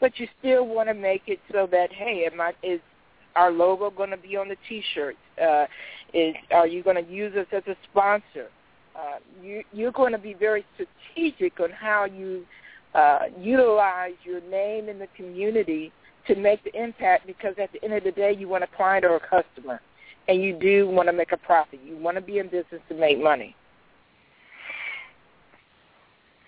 but 0.00 0.18
you 0.18 0.28
still 0.38 0.66
want 0.66 0.88
to 0.88 0.94
make 0.94 1.22
it 1.26 1.40
so 1.50 1.68
that 1.70 1.92
hey, 1.92 2.28
am 2.32 2.40
I, 2.40 2.52
is 2.62 2.80
our 3.34 3.50
logo 3.50 3.90
going 3.90 4.10
to 4.10 4.16
be 4.16 4.36
on 4.36 4.48
the 4.48 4.56
T-shirts? 4.68 5.18
Uh, 5.40 5.66
is 6.14 6.34
are 6.52 6.66
you 6.66 6.82
going 6.82 7.02
to 7.02 7.10
use 7.12 7.34
us 7.36 7.46
as 7.52 7.62
a 7.66 7.76
sponsor? 7.90 8.48
Uh, 8.94 9.18
you, 9.42 9.62
you're 9.72 9.92
going 9.92 10.12
to 10.12 10.18
be 10.18 10.34
very 10.34 10.64
strategic 10.74 11.58
on 11.60 11.70
how 11.70 12.04
you 12.04 12.44
uh, 12.94 13.20
utilize 13.40 14.14
your 14.24 14.40
name 14.42 14.88
in 14.88 14.98
the 14.98 15.08
community 15.16 15.92
to 16.26 16.34
make 16.34 16.62
the 16.64 16.74
impact 16.80 17.26
because 17.26 17.54
at 17.60 17.72
the 17.72 17.82
end 17.82 17.94
of 17.94 18.04
the 18.04 18.12
day, 18.12 18.34
you 18.38 18.48
want 18.48 18.62
a 18.62 18.68
client 18.76 19.04
or 19.04 19.16
a 19.16 19.20
customer 19.20 19.80
and 20.28 20.42
you 20.42 20.52
do 20.58 20.88
want 20.88 21.08
to 21.08 21.12
make 21.12 21.32
a 21.32 21.36
profit. 21.36 21.80
You 21.84 21.96
want 21.96 22.16
to 22.16 22.20
be 22.20 22.38
in 22.38 22.46
business 22.46 22.80
to 22.88 22.94
make 22.94 23.20
money. 23.20 23.56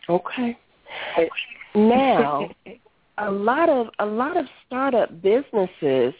Okay. 0.08 0.56
Now, 1.74 2.50
a 3.18 3.30
lot 3.30 3.68
of 3.68 3.88
a 3.98 4.06
lot 4.06 4.36
of 4.36 4.46
startup 4.66 5.22
businesses 5.22 6.12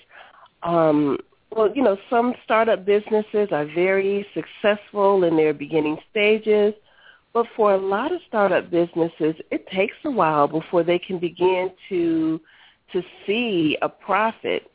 um 0.63 1.19
well, 1.55 1.71
you 1.75 1.83
know, 1.83 1.97
some 2.11 2.35
startup 2.45 2.85
businesses 2.85 3.49
are 3.53 3.65
very 3.65 4.27
successful 4.35 5.25
in 5.25 5.37
their 5.37 5.55
beginning 5.55 5.99
stages, 6.11 6.75
but 7.33 7.47
for 7.57 7.75
a 7.75 7.79
lot 7.79 8.13
of 8.13 8.21
startup 8.29 8.71
businesses, 8.71 9.35
it 9.51 9.67
takes 9.69 9.97
a 10.05 10.11
while 10.11 10.49
before 10.49 10.83
they 10.83 10.99
can 10.99 11.19
begin 11.19 11.71
to 11.89 12.41
to 12.93 13.03
see 13.27 13.77
a 13.83 13.89
profit 13.89 14.71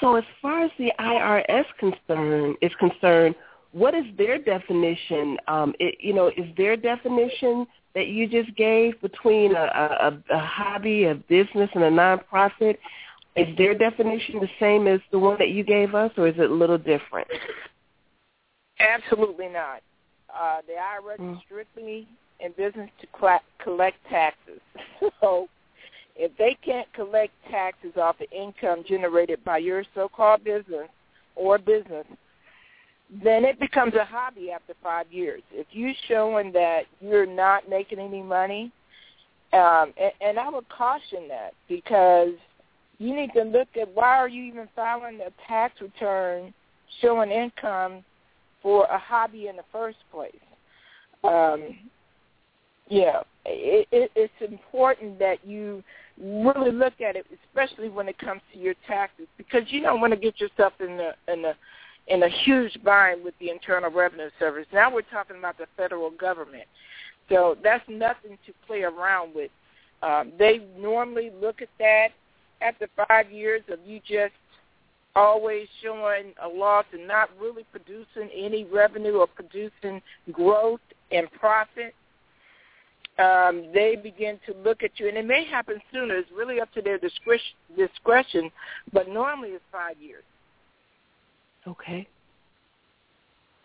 so 0.00 0.16
as 0.16 0.24
far 0.42 0.62
as 0.62 0.70
the 0.78 0.92
IRS 0.98 1.64
concern 1.78 2.54
is 2.60 2.72
concerned, 2.78 3.34
what 3.72 3.94
is 3.94 4.04
their 4.16 4.38
definition? 4.38 5.38
Um, 5.48 5.74
it, 5.78 5.96
you 6.00 6.14
know, 6.14 6.28
is 6.28 6.54
their 6.56 6.76
definition 6.76 7.66
that 7.94 8.08
you 8.08 8.28
just 8.28 8.54
gave 8.56 9.00
between 9.00 9.54
a, 9.54 10.18
a, 10.30 10.34
a 10.34 10.38
hobby, 10.38 11.04
a 11.04 11.14
business, 11.14 11.70
and 11.74 11.84
a 11.84 11.90
nonprofit? 11.90 12.76
Is 13.36 13.56
their 13.58 13.74
definition 13.74 14.40
the 14.40 14.48
same 14.58 14.86
as 14.86 15.00
the 15.12 15.18
one 15.18 15.36
that 15.38 15.50
you 15.50 15.62
gave 15.62 15.94
us, 15.94 16.10
or 16.16 16.26
is 16.26 16.34
it 16.38 16.50
a 16.50 16.54
little 16.54 16.78
different? 16.78 17.28
Absolutely 18.80 19.48
not. 19.48 19.82
Uh, 20.34 20.58
the 20.66 20.72
IRS 20.72 21.20
mm. 21.20 21.32
is 21.34 21.42
strictly 21.44 22.08
in 22.40 22.52
business 22.52 22.90
to 23.00 23.06
collect 23.62 23.96
taxes. 24.10 24.60
So 25.20 25.48
if 26.14 26.32
they 26.38 26.56
can't 26.64 26.90
collect 26.94 27.32
taxes 27.50 27.92
off 27.96 28.16
the 28.18 28.30
income 28.30 28.84
generated 28.88 29.44
by 29.44 29.58
your 29.58 29.84
so-called 29.94 30.44
business 30.44 30.88
or 31.34 31.58
business, 31.58 32.06
then 33.22 33.44
it 33.44 33.60
becomes 33.60 33.94
a 33.94 34.04
hobby 34.04 34.50
after 34.50 34.74
five 34.82 35.10
years. 35.12 35.42
If 35.52 35.66
you're 35.70 35.92
showing 36.08 36.52
that 36.52 36.82
you're 37.00 37.26
not 37.26 37.68
making 37.68 37.98
any 37.98 38.22
money, 38.22 38.72
um, 39.52 39.92
and, 40.00 40.12
and 40.20 40.38
I 40.38 40.48
would 40.48 40.68
caution 40.68 41.28
that 41.28 41.52
because 41.68 42.34
you 42.98 43.14
need 43.14 43.32
to 43.34 43.42
look 43.42 43.68
at 43.80 43.92
why 43.94 44.16
are 44.16 44.28
you 44.28 44.42
even 44.42 44.68
filing 44.74 45.20
a 45.20 45.30
tax 45.46 45.80
return 45.80 46.52
showing 47.00 47.30
income 47.30 48.04
for 48.62 48.84
a 48.86 48.98
hobby 48.98 49.48
in 49.48 49.56
the 49.56 49.64
first 49.70 49.98
place. 50.10 50.34
Um, 51.24 51.78
yeah, 52.88 53.20
it, 53.44 53.86
it, 53.90 54.10
it's 54.14 54.50
important 54.52 55.18
that 55.18 55.46
you 55.46 55.82
really 56.20 56.70
look 56.70 57.00
at 57.00 57.16
it, 57.16 57.26
especially 57.44 57.88
when 57.88 58.08
it 58.08 58.18
comes 58.18 58.40
to 58.52 58.58
your 58.58 58.74
taxes, 58.86 59.26
because 59.36 59.62
you 59.68 59.80
don't 59.82 60.00
want 60.00 60.12
to 60.12 60.18
get 60.18 60.40
yourself 60.40 60.72
in 60.80 60.96
the 60.96 61.12
in 61.32 61.42
the 61.42 61.52
in 62.08 62.22
a 62.22 62.28
huge 62.28 62.78
bind 62.84 63.24
with 63.24 63.34
the 63.40 63.50
Internal 63.50 63.90
Revenue 63.90 64.30
Service. 64.38 64.66
Now 64.72 64.92
we're 64.92 65.02
talking 65.02 65.36
about 65.36 65.58
the 65.58 65.66
federal 65.76 66.10
government, 66.10 66.64
so 67.28 67.56
that's 67.62 67.84
nothing 67.88 68.38
to 68.46 68.52
play 68.66 68.82
around 68.82 69.34
with. 69.34 69.50
Um, 70.02 70.32
they 70.38 70.60
normally 70.78 71.30
look 71.40 71.62
at 71.62 71.68
that 71.78 72.08
after 72.66 72.88
five 73.08 73.30
years 73.30 73.62
of 73.70 73.78
you 73.86 74.00
just 74.06 74.34
always 75.14 75.66
showing 75.82 76.32
a 76.44 76.48
loss 76.48 76.84
and 76.92 77.06
not 77.06 77.30
really 77.40 77.64
producing 77.72 78.28
any 78.34 78.64
revenue 78.64 79.16
or 79.16 79.26
producing 79.26 80.02
growth 80.32 80.80
and 81.10 81.30
profit 81.32 81.94
um, 83.18 83.66
they 83.72 83.96
begin 83.96 84.38
to 84.46 84.54
look 84.62 84.82
at 84.82 84.90
you, 85.00 85.08
and 85.08 85.16
it 85.16 85.26
may 85.26 85.44
happen 85.44 85.80
sooner. 85.92 86.16
It's 86.16 86.30
really 86.36 86.60
up 86.60 86.72
to 86.74 86.82
their 86.82 86.98
discretion, 86.98 88.50
but 88.92 89.08
normally 89.08 89.50
it's 89.50 89.64
five 89.72 89.96
years. 89.98 90.22
Okay. 91.66 92.06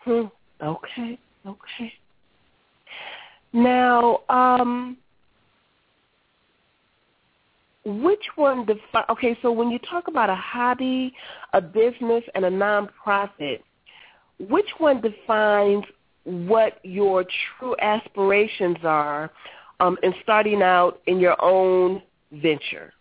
Hmm. 0.00 0.24
Okay. 0.62 1.18
Okay. 1.46 1.92
Now, 3.52 4.20
um, 4.30 4.96
which 7.84 8.24
one 8.36 8.64
defi- 8.64 9.04
Okay, 9.10 9.36
so 9.42 9.50
when 9.50 9.70
you 9.70 9.78
talk 9.80 10.08
about 10.08 10.30
a 10.30 10.34
hobby, 10.34 11.12
a 11.52 11.60
business, 11.60 12.22
and 12.34 12.44
a 12.44 12.50
nonprofit, 12.50 13.60
which 14.48 14.68
one 14.78 15.00
defines 15.00 15.84
what 16.24 16.78
your 16.84 17.24
true 17.58 17.76
aspirations 17.80 18.78
are 18.84 19.30
um, 19.80 19.96
in 20.02 20.14
starting 20.22 20.62
out 20.62 21.00
in 21.06 21.18
your 21.18 21.36
own 21.42 22.02
venture? 22.30 22.92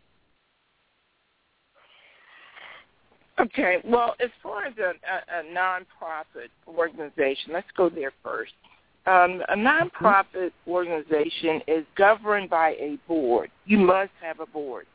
Okay. 3.40 3.78
Well, 3.86 4.16
as 4.20 4.30
far 4.44 4.66
as 4.66 4.74
a, 4.78 4.92
a, 4.92 5.40
a 5.40 5.44
nonprofit 5.54 6.50
organization, 6.68 7.54
let's 7.54 7.68
go 7.76 7.90
there 7.90 8.14
first. 8.24 8.54
Um, 9.08 9.42
a 9.50 9.56
nonprofit 9.56 10.52
organization 10.68 11.62
is 11.68 11.86
governed 11.98 12.52
by 12.52 12.72
a 12.72 13.00
board. 13.08 13.50
You 13.66 13.80
must 13.80 14.12
have 14.22 14.40
a 14.40 14.46
board. 14.46 14.86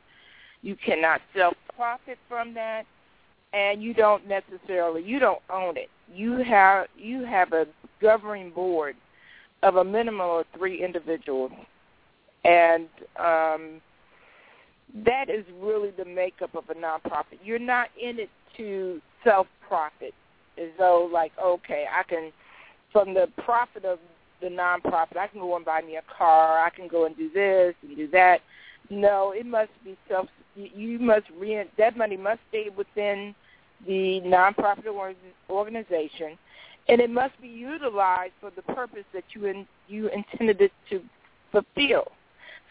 You 0.62 0.76
cannot 0.76 1.20
self-profit 1.34 2.18
from 2.28 2.54
that, 2.54 2.84
and 3.52 3.82
you 3.82 3.94
don't 3.94 4.26
necessarily 4.28 5.02
you 5.02 5.18
don't 5.18 5.42
own 5.50 5.76
it. 5.76 5.88
You 6.12 6.38
have 6.38 6.86
you 6.96 7.24
have 7.24 7.52
a 7.52 7.66
governing 8.00 8.50
board 8.50 8.94
of 9.62 9.76
a 9.76 9.84
minimum 9.84 10.20
of 10.20 10.44
three 10.56 10.84
individuals, 10.84 11.50
and 12.44 12.88
um, 13.18 13.80
that 15.04 15.28
is 15.28 15.44
really 15.60 15.90
the 15.90 16.04
makeup 16.04 16.54
of 16.54 16.64
a 16.70 16.74
nonprofit. 16.74 17.38
You're 17.44 17.58
not 17.58 17.88
in 18.00 18.20
it 18.20 18.30
to 18.56 19.00
self-profit, 19.24 20.14
as 20.58 20.68
though 20.78 21.10
like 21.12 21.32
okay, 21.44 21.86
I 21.92 22.04
can 22.04 22.32
from 22.96 23.12
the 23.12 23.28
profit 23.44 23.84
of 23.84 23.98
the 24.40 24.46
nonprofit, 24.46 25.18
I 25.18 25.26
can 25.26 25.40
go 25.40 25.54
and 25.54 25.66
buy 25.66 25.82
me 25.82 25.96
a 25.96 26.02
car. 26.16 26.64
I 26.64 26.70
can 26.70 26.88
go 26.88 27.04
and 27.04 27.14
do 27.14 27.28
this 27.28 27.74
and 27.82 27.94
do 27.94 28.08
that. 28.12 28.40
No, 28.88 29.34
it 29.36 29.44
must 29.44 29.68
be 29.84 29.98
self. 30.08 30.28
You 30.54 30.98
must 30.98 31.26
re 31.38 31.62
that 31.76 31.98
money 31.98 32.16
must 32.16 32.40
stay 32.48 32.70
within 32.74 33.34
the 33.86 34.22
nonprofit 34.24 34.86
organization, 35.50 36.38
and 36.88 37.02
it 37.02 37.10
must 37.10 37.38
be 37.42 37.48
utilized 37.48 38.32
for 38.40 38.50
the 38.56 38.62
purpose 38.62 39.04
that 39.12 39.24
you 39.34 39.44
in, 39.44 39.66
you 39.88 40.08
intended 40.08 40.62
it 40.62 40.72
to 40.88 41.02
fulfill. 41.52 42.12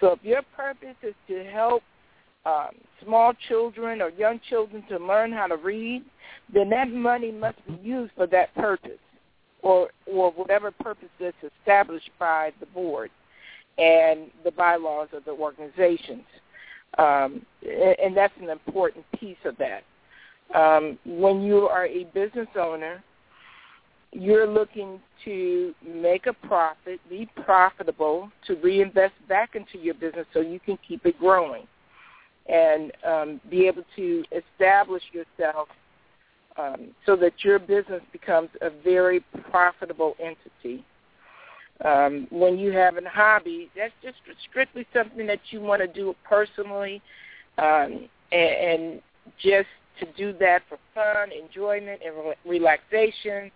So, 0.02 0.14
if 0.14 0.24
your 0.24 0.42
purpose 0.58 0.96
is 1.04 1.14
to 1.28 1.44
help 1.44 1.84
um, 2.48 2.72
small 3.04 3.34
children 3.48 4.02
or 4.02 4.10
young 4.10 4.40
children 4.50 4.84
to 4.90 4.98
learn 4.98 5.32
how 5.32 5.46
to 5.46 5.58
read, 5.58 6.02
then 6.52 6.72
that 6.72 6.90
money 6.90 7.32
must 7.32 7.58
be 7.68 7.80
used 7.84 8.14
for 8.16 8.26
that 8.26 8.56
purpose 8.56 8.98
or 9.66 9.90
or 10.06 10.32
whatever 10.32 10.72
purpose 10.72 11.10
that's 11.20 11.36
established 11.60 12.12
by 12.20 12.52
the 12.60 12.68
board 12.68 13.10
and 13.78 14.32
the 14.46 14.52
bylaws 14.52 15.10
of 15.12 15.26
the 15.26 15.32
organizations. 15.32 16.24
Um, 16.98 17.46
and 17.62 18.16
that's 18.16 18.34
an 18.40 18.50
important 18.50 19.04
piece 19.20 19.44
of 19.44 19.58
that. 19.58 19.84
Um, 20.58 20.98
when 21.06 21.42
you 21.42 21.68
are 21.68 21.88
a 21.88 22.06
business 22.14 22.48
owner, 22.58 23.04
you're 24.14 24.48
looking 24.48 25.02
to 25.26 25.74
make 25.86 26.28
a 26.28 26.34
profit, 26.48 27.02
be 27.10 27.28
profitable, 27.44 28.32
to 28.48 28.56
reinvest 28.58 29.16
back 29.28 29.56
into 29.56 29.84
your 29.84 29.96
business 29.96 30.28
so 30.32 30.40
you 30.40 30.60
can 30.60 30.78
keep 30.88 31.06
it 31.06 31.20
growing 31.20 31.68
and 32.48 32.94
um, 33.06 33.42
be 33.50 33.68
able 33.68 33.84
to 33.96 34.24
establish 34.32 35.04
yourself 35.12 35.68
um, 36.58 36.88
so 37.06 37.16
that 37.16 37.34
your 37.44 37.60
business 37.60 38.02
becomes 38.12 38.50
a 38.62 38.70
very 38.84 39.24
profitable 39.50 40.16
entity. 40.20 40.84
Um, 41.84 42.28
when 42.32 42.58
you 42.58 42.72
have 42.72 42.96
a 42.96 43.02
hobby, 43.10 43.70
that's 43.76 43.94
just 44.02 44.18
strictly 44.50 44.88
something 44.94 45.28
that 45.28 45.40
you 45.52 45.60
want 45.60 45.82
to 45.82 45.88
do 45.88 46.16
personally, 46.24 47.02
um, 47.58 48.08
and, 48.32 48.56
and 48.72 49.02
just 49.42 49.68
to 50.00 50.06
do 50.18 50.38
that 50.40 50.62
for 50.70 50.78
fun, 50.94 51.30
enjoyment, 51.32 52.02
and 52.06 52.16
re- 52.16 52.36
relaxation. 52.46 53.52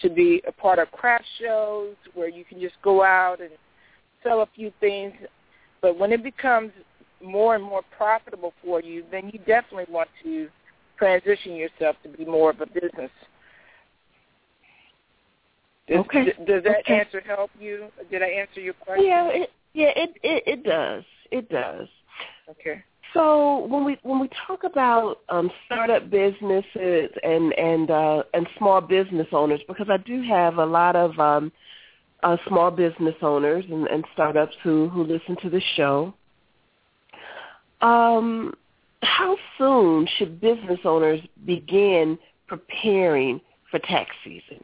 To 0.00 0.10
be 0.10 0.42
a 0.48 0.52
part 0.52 0.80
of 0.80 0.90
craft 0.90 1.26
shows 1.40 1.94
where 2.14 2.28
you 2.28 2.44
can 2.44 2.58
just 2.60 2.74
go 2.82 3.04
out 3.04 3.40
and 3.40 3.50
sell 4.24 4.40
a 4.40 4.48
few 4.56 4.72
things. 4.80 5.12
But 5.80 5.96
when 5.96 6.10
it 6.10 6.24
becomes 6.24 6.72
more 7.22 7.54
and 7.54 7.62
more 7.62 7.82
profitable 7.96 8.52
for 8.64 8.80
you, 8.80 9.04
then 9.12 9.30
you 9.32 9.38
definitely 9.38 9.86
want 9.88 10.08
to 10.24 10.48
transition 11.02 11.56
yourself 11.56 11.96
to 12.04 12.08
be 12.08 12.24
more 12.24 12.50
of 12.50 12.60
a 12.60 12.66
business. 12.66 13.10
Does, 15.88 15.98
okay. 15.98 16.26
Does 16.46 16.62
that 16.62 16.80
okay. 16.80 17.00
answer 17.00 17.20
help 17.26 17.50
you? 17.58 17.88
Did 18.10 18.22
I 18.22 18.28
answer 18.28 18.60
your 18.60 18.74
question? 18.74 19.06
Yeah, 19.06 19.28
it, 19.28 19.50
yeah, 19.74 19.90
it, 19.96 20.10
it 20.22 20.42
it 20.46 20.64
does. 20.64 21.02
It 21.32 21.48
does. 21.48 21.88
Okay. 22.48 22.84
So 23.14 23.66
when 23.66 23.84
we 23.84 23.98
when 24.04 24.20
we 24.20 24.28
talk 24.46 24.64
about 24.64 25.18
um, 25.28 25.50
startup 25.66 26.08
businesses 26.08 27.10
and 27.24 27.52
and 27.54 27.90
uh, 27.90 28.22
and 28.32 28.46
small 28.58 28.80
business 28.80 29.26
owners, 29.32 29.60
because 29.66 29.88
I 29.90 29.96
do 29.96 30.22
have 30.22 30.58
a 30.58 30.64
lot 30.64 30.94
of 30.94 31.18
um, 31.18 31.50
uh, 32.22 32.36
small 32.46 32.70
business 32.70 33.16
owners 33.20 33.64
and, 33.68 33.88
and 33.88 34.04
startups 34.14 34.54
who 34.62 34.88
who 34.88 35.02
listen 35.02 35.36
to 35.42 35.50
the 35.50 35.60
show. 35.76 36.14
Um, 37.80 38.54
how 39.02 39.36
soon 39.58 40.06
should 40.16 40.40
business 40.40 40.80
owners 40.84 41.20
begin 41.44 42.18
preparing 42.46 43.40
for 43.70 43.78
tax 43.80 44.10
season? 44.24 44.62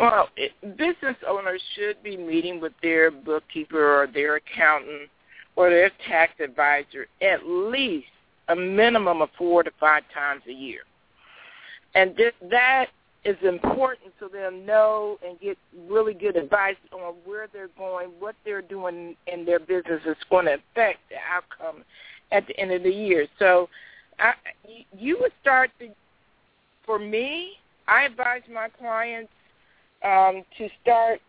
Well, 0.00 0.28
business 0.76 1.16
owners 1.28 1.62
should 1.74 2.02
be 2.02 2.16
meeting 2.16 2.60
with 2.60 2.72
their 2.82 3.10
bookkeeper 3.10 4.02
or 4.02 4.06
their 4.06 4.36
accountant 4.36 5.10
or 5.56 5.68
their 5.68 5.90
tax 6.08 6.32
advisor 6.42 7.06
at 7.20 7.46
least 7.46 8.06
a 8.48 8.56
minimum 8.56 9.20
of 9.20 9.28
four 9.36 9.62
to 9.62 9.70
five 9.78 10.02
times 10.14 10.42
a 10.48 10.52
year. 10.52 10.80
And 11.94 12.16
this, 12.16 12.32
that 12.50 12.86
is 13.24 13.36
important 13.42 14.12
so 14.18 14.28
they'll 14.28 14.50
know 14.50 15.18
and 15.26 15.38
get 15.40 15.58
really 15.88 16.14
good 16.14 16.36
advice 16.36 16.76
on 16.92 17.14
where 17.24 17.48
they're 17.52 17.68
going, 17.76 18.08
what 18.18 18.34
they're 18.44 18.62
doing 18.62 19.14
in 19.26 19.44
their 19.44 19.58
business 19.58 20.00
is 20.06 20.16
going 20.30 20.46
to 20.46 20.54
affect 20.54 21.00
the 21.10 21.16
outcome 21.30 21.82
at 22.32 22.46
the 22.46 22.58
end 22.58 22.72
of 22.72 22.82
the 22.82 22.90
year. 22.90 23.26
So 23.38 23.68
I, 24.18 24.32
you 24.96 25.18
would 25.20 25.32
start 25.40 25.70
to, 25.80 25.88
for 26.86 26.98
me, 26.98 27.52
I 27.86 28.04
advise 28.04 28.42
my 28.52 28.68
clients 28.68 29.32
um, 30.04 30.42
to 30.56 30.68
start 30.82 31.20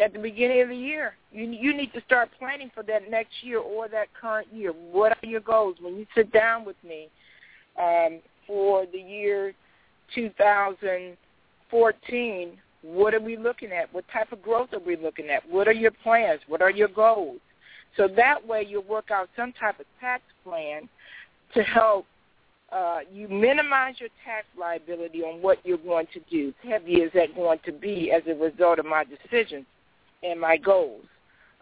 at 0.00 0.12
the 0.12 0.18
beginning 0.18 0.62
of 0.62 0.68
the 0.68 0.76
year. 0.76 1.14
You 1.32 1.44
you 1.44 1.76
need 1.76 1.92
to 1.92 2.00
start 2.02 2.28
planning 2.38 2.70
for 2.74 2.82
that 2.84 3.10
next 3.10 3.32
year 3.42 3.58
or 3.58 3.88
that 3.88 4.08
current 4.20 4.48
year. 4.52 4.72
What 4.72 5.16
are 5.22 5.26
your 5.26 5.40
goals 5.40 5.76
when 5.80 5.96
you 5.96 6.06
sit 6.14 6.32
down 6.32 6.64
with 6.64 6.76
me 6.86 7.08
um, 7.80 8.20
for 8.46 8.86
the 8.86 8.98
year 8.98 9.54
2014? 11.70 12.52
What 12.82 13.14
are 13.14 13.20
we 13.20 13.36
looking 13.36 13.72
at? 13.72 13.92
What 13.92 14.04
type 14.12 14.32
of 14.32 14.42
growth 14.42 14.72
are 14.72 14.78
we 14.78 14.96
looking 14.96 15.28
at? 15.28 15.48
What 15.48 15.66
are 15.66 15.72
your 15.72 15.90
plans? 15.90 16.40
What 16.46 16.62
are 16.62 16.70
your 16.70 16.88
goals? 16.88 17.40
So 17.96 18.06
that 18.16 18.46
way 18.46 18.64
you'll 18.68 18.84
work 18.84 19.10
out 19.10 19.28
some 19.36 19.52
type 19.52 19.80
of 19.80 19.86
tax 20.00 20.22
plan 20.44 20.88
to 21.54 21.62
help 21.62 22.06
uh, 22.70 22.98
you 23.12 23.28
minimize 23.28 23.94
your 23.98 24.10
tax 24.24 24.46
liability 24.58 25.22
on 25.22 25.40
what 25.40 25.58
you're 25.64 25.78
going 25.78 26.06
to 26.12 26.20
do. 26.30 26.52
Heavy 26.62 26.96
is 26.96 27.10
that 27.14 27.34
going 27.34 27.58
to 27.64 27.72
be 27.72 28.12
as 28.12 28.22
a 28.28 28.34
result 28.34 28.78
of 28.78 28.86
my 28.86 29.04
decisions 29.04 29.64
and 30.22 30.40
my 30.40 30.56
goals? 30.56 31.04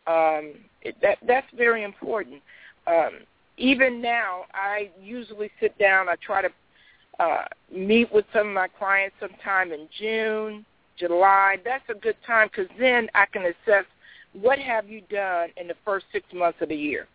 Um, 0.06 0.54
it, 0.82 0.96
that 1.02 1.18
that's 1.26 1.46
very 1.56 1.84
important. 1.84 2.42
Um, 2.86 3.20
even 3.56 4.02
now, 4.02 4.42
I 4.52 4.90
usually 5.00 5.50
sit 5.60 5.76
down. 5.78 6.08
I 6.08 6.14
try 6.24 6.42
to 6.42 6.50
uh, 7.18 7.44
meet 7.74 8.12
with 8.12 8.24
some 8.32 8.48
of 8.48 8.54
my 8.54 8.68
clients 8.68 9.16
sometime 9.20 9.72
in 9.72 9.88
June, 9.98 10.64
July. 10.98 11.56
That's 11.64 11.84
a 11.88 11.94
good 11.94 12.16
time 12.26 12.48
because 12.48 12.70
then 12.78 13.08
I 13.14 13.26
can 13.26 13.42
assess 13.42 13.84
what 14.32 14.58
have 14.58 14.88
you 14.88 15.02
done 15.10 15.48
in 15.56 15.68
the 15.68 15.76
first 15.84 16.06
six 16.12 16.26
months 16.34 16.58
of 16.60 16.68
the 16.68 16.76
year, 16.76 17.06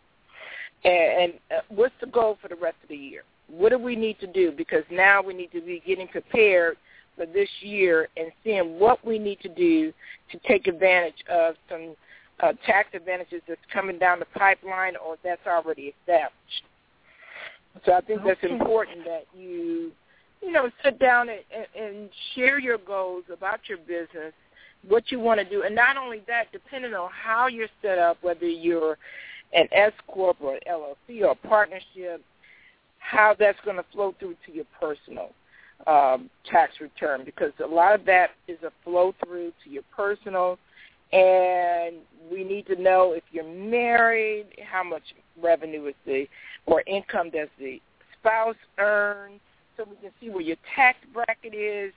and, 0.83 1.23
and 1.23 1.33
uh, 1.51 1.61
what's 1.69 1.93
the 2.01 2.07
goal 2.07 2.37
for 2.41 2.47
the 2.47 2.55
rest 2.55 2.77
of 2.83 2.89
the 2.89 2.95
year 2.95 3.23
what 3.51 3.69
do 3.69 3.77
we 3.77 3.95
need 3.95 4.19
to 4.19 4.27
do? 4.27 4.51
Because 4.51 4.83
now 4.89 5.21
we 5.21 5.33
need 5.33 5.51
to 5.51 5.61
be 5.61 5.81
getting 5.85 6.07
prepared 6.07 6.77
for 7.15 7.25
this 7.25 7.49
year 7.59 8.07
and 8.17 8.31
seeing 8.43 8.79
what 8.79 9.05
we 9.05 9.19
need 9.19 9.39
to 9.41 9.49
do 9.49 9.93
to 10.31 10.39
take 10.47 10.67
advantage 10.67 11.23
of 11.29 11.55
some 11.69 11.95
uh, 12.41 12.53
tax 12.65 12.89
advantages 12.93 13.41
that's 13.47 13.61
coming 13.71 13.99
down 13.99 14.19
the 14.19 14.25
pipeline 14.37 14.95
or 14.95 15.17
that's 15.23 15.45
already 15.45 15.93
established. 15.99 16.63
So 17.85 17.93
I 17.93 18.01
think 18.01 18.21
okay. 18.21 18.29
that's 18.29 18.51
important 18.51 19.05
that 19.05 19.25
you, 19.35 19.91
you 20.41 20.51
know, 20.51 20.69
sit 20.83 20.99
down 20.99 21.29
and, 21.29 21.39
and 21.75 22.09
share 22.35 22.59
your 22.59 22.77
goals 22.77 23.23
about 23.31 23.61
your 23.67 23.77
business, 23.79 24.33
what 24.87 25.11
you 25.11 25.19
want 25.19 25.39
to 25.39 25.49
do, 25.49 25.63
and 25.63 25.75
not 25.75 25.97
only 25.97 26.21
that, 26.27 26.51
depending 26.51 26.93
on 26.93 27.09
how 27.11 27.47
you're 27.47 27.67
set 27.81 27.97
up, 27.97 28.17
whether 28.21 28.47
you're 28.47 28.97
an 29.53 29.67
S 29.71 29.93
corp 30.07 30.37
or 30.41 30.55
an 30.55 30.61
LLC 30.69 31.21
or 31.23 31.31
a 31.31 31.47
partnership, 31.47 32.23
how 32.99 33.35
that's 33.37 33.59
going 33.65 33.77
to 33.77 33.85
flow 33.91 34.13
through 34.19 34.35
to 34.45 34.51
your 34.51 34.65
personal 34.79 35.31
um, 35.87 36.29
tax 36.45 36.73
return 36.79 37.23
because 37.25 37.51
a 37.63 37.67
lot 37.67 37.99
of 37.99 38.05
that 38.05 38.31
is 38.47 38.57
a 38.63 38.71
flow 38.83 39.13
through 39.25 39.51
to 39.63 39.69
your 39.69 39.83
personal 39.95 40.57
and 41.11 41.95
we 42.31 42.43
need 42.43 42.65
to 42.67 42.81
know 42.81 43.11
if 43.11 43.23
you're 43.31 43.43
married, 43.43 44.45
how 44.63 44.83
much 44.83 45.01
revenue 45.41 45.87
is 45.87 45.95
the 46.05 46.25
or 46.65 46.83
income 46.87 47.29
does 47.29 47.49
the 47.59 47.81
spouse 48.19 48.55
earn, 48.77 49.39
so 49.77 49.85
we 49.89 49.95
can 49.97 50.11
see 50.19 50.29
where 50.29 50.41
your 50.41 50.57
tax 50.75 50.97
bracket 51.13 51.53
is, 51.53 51.91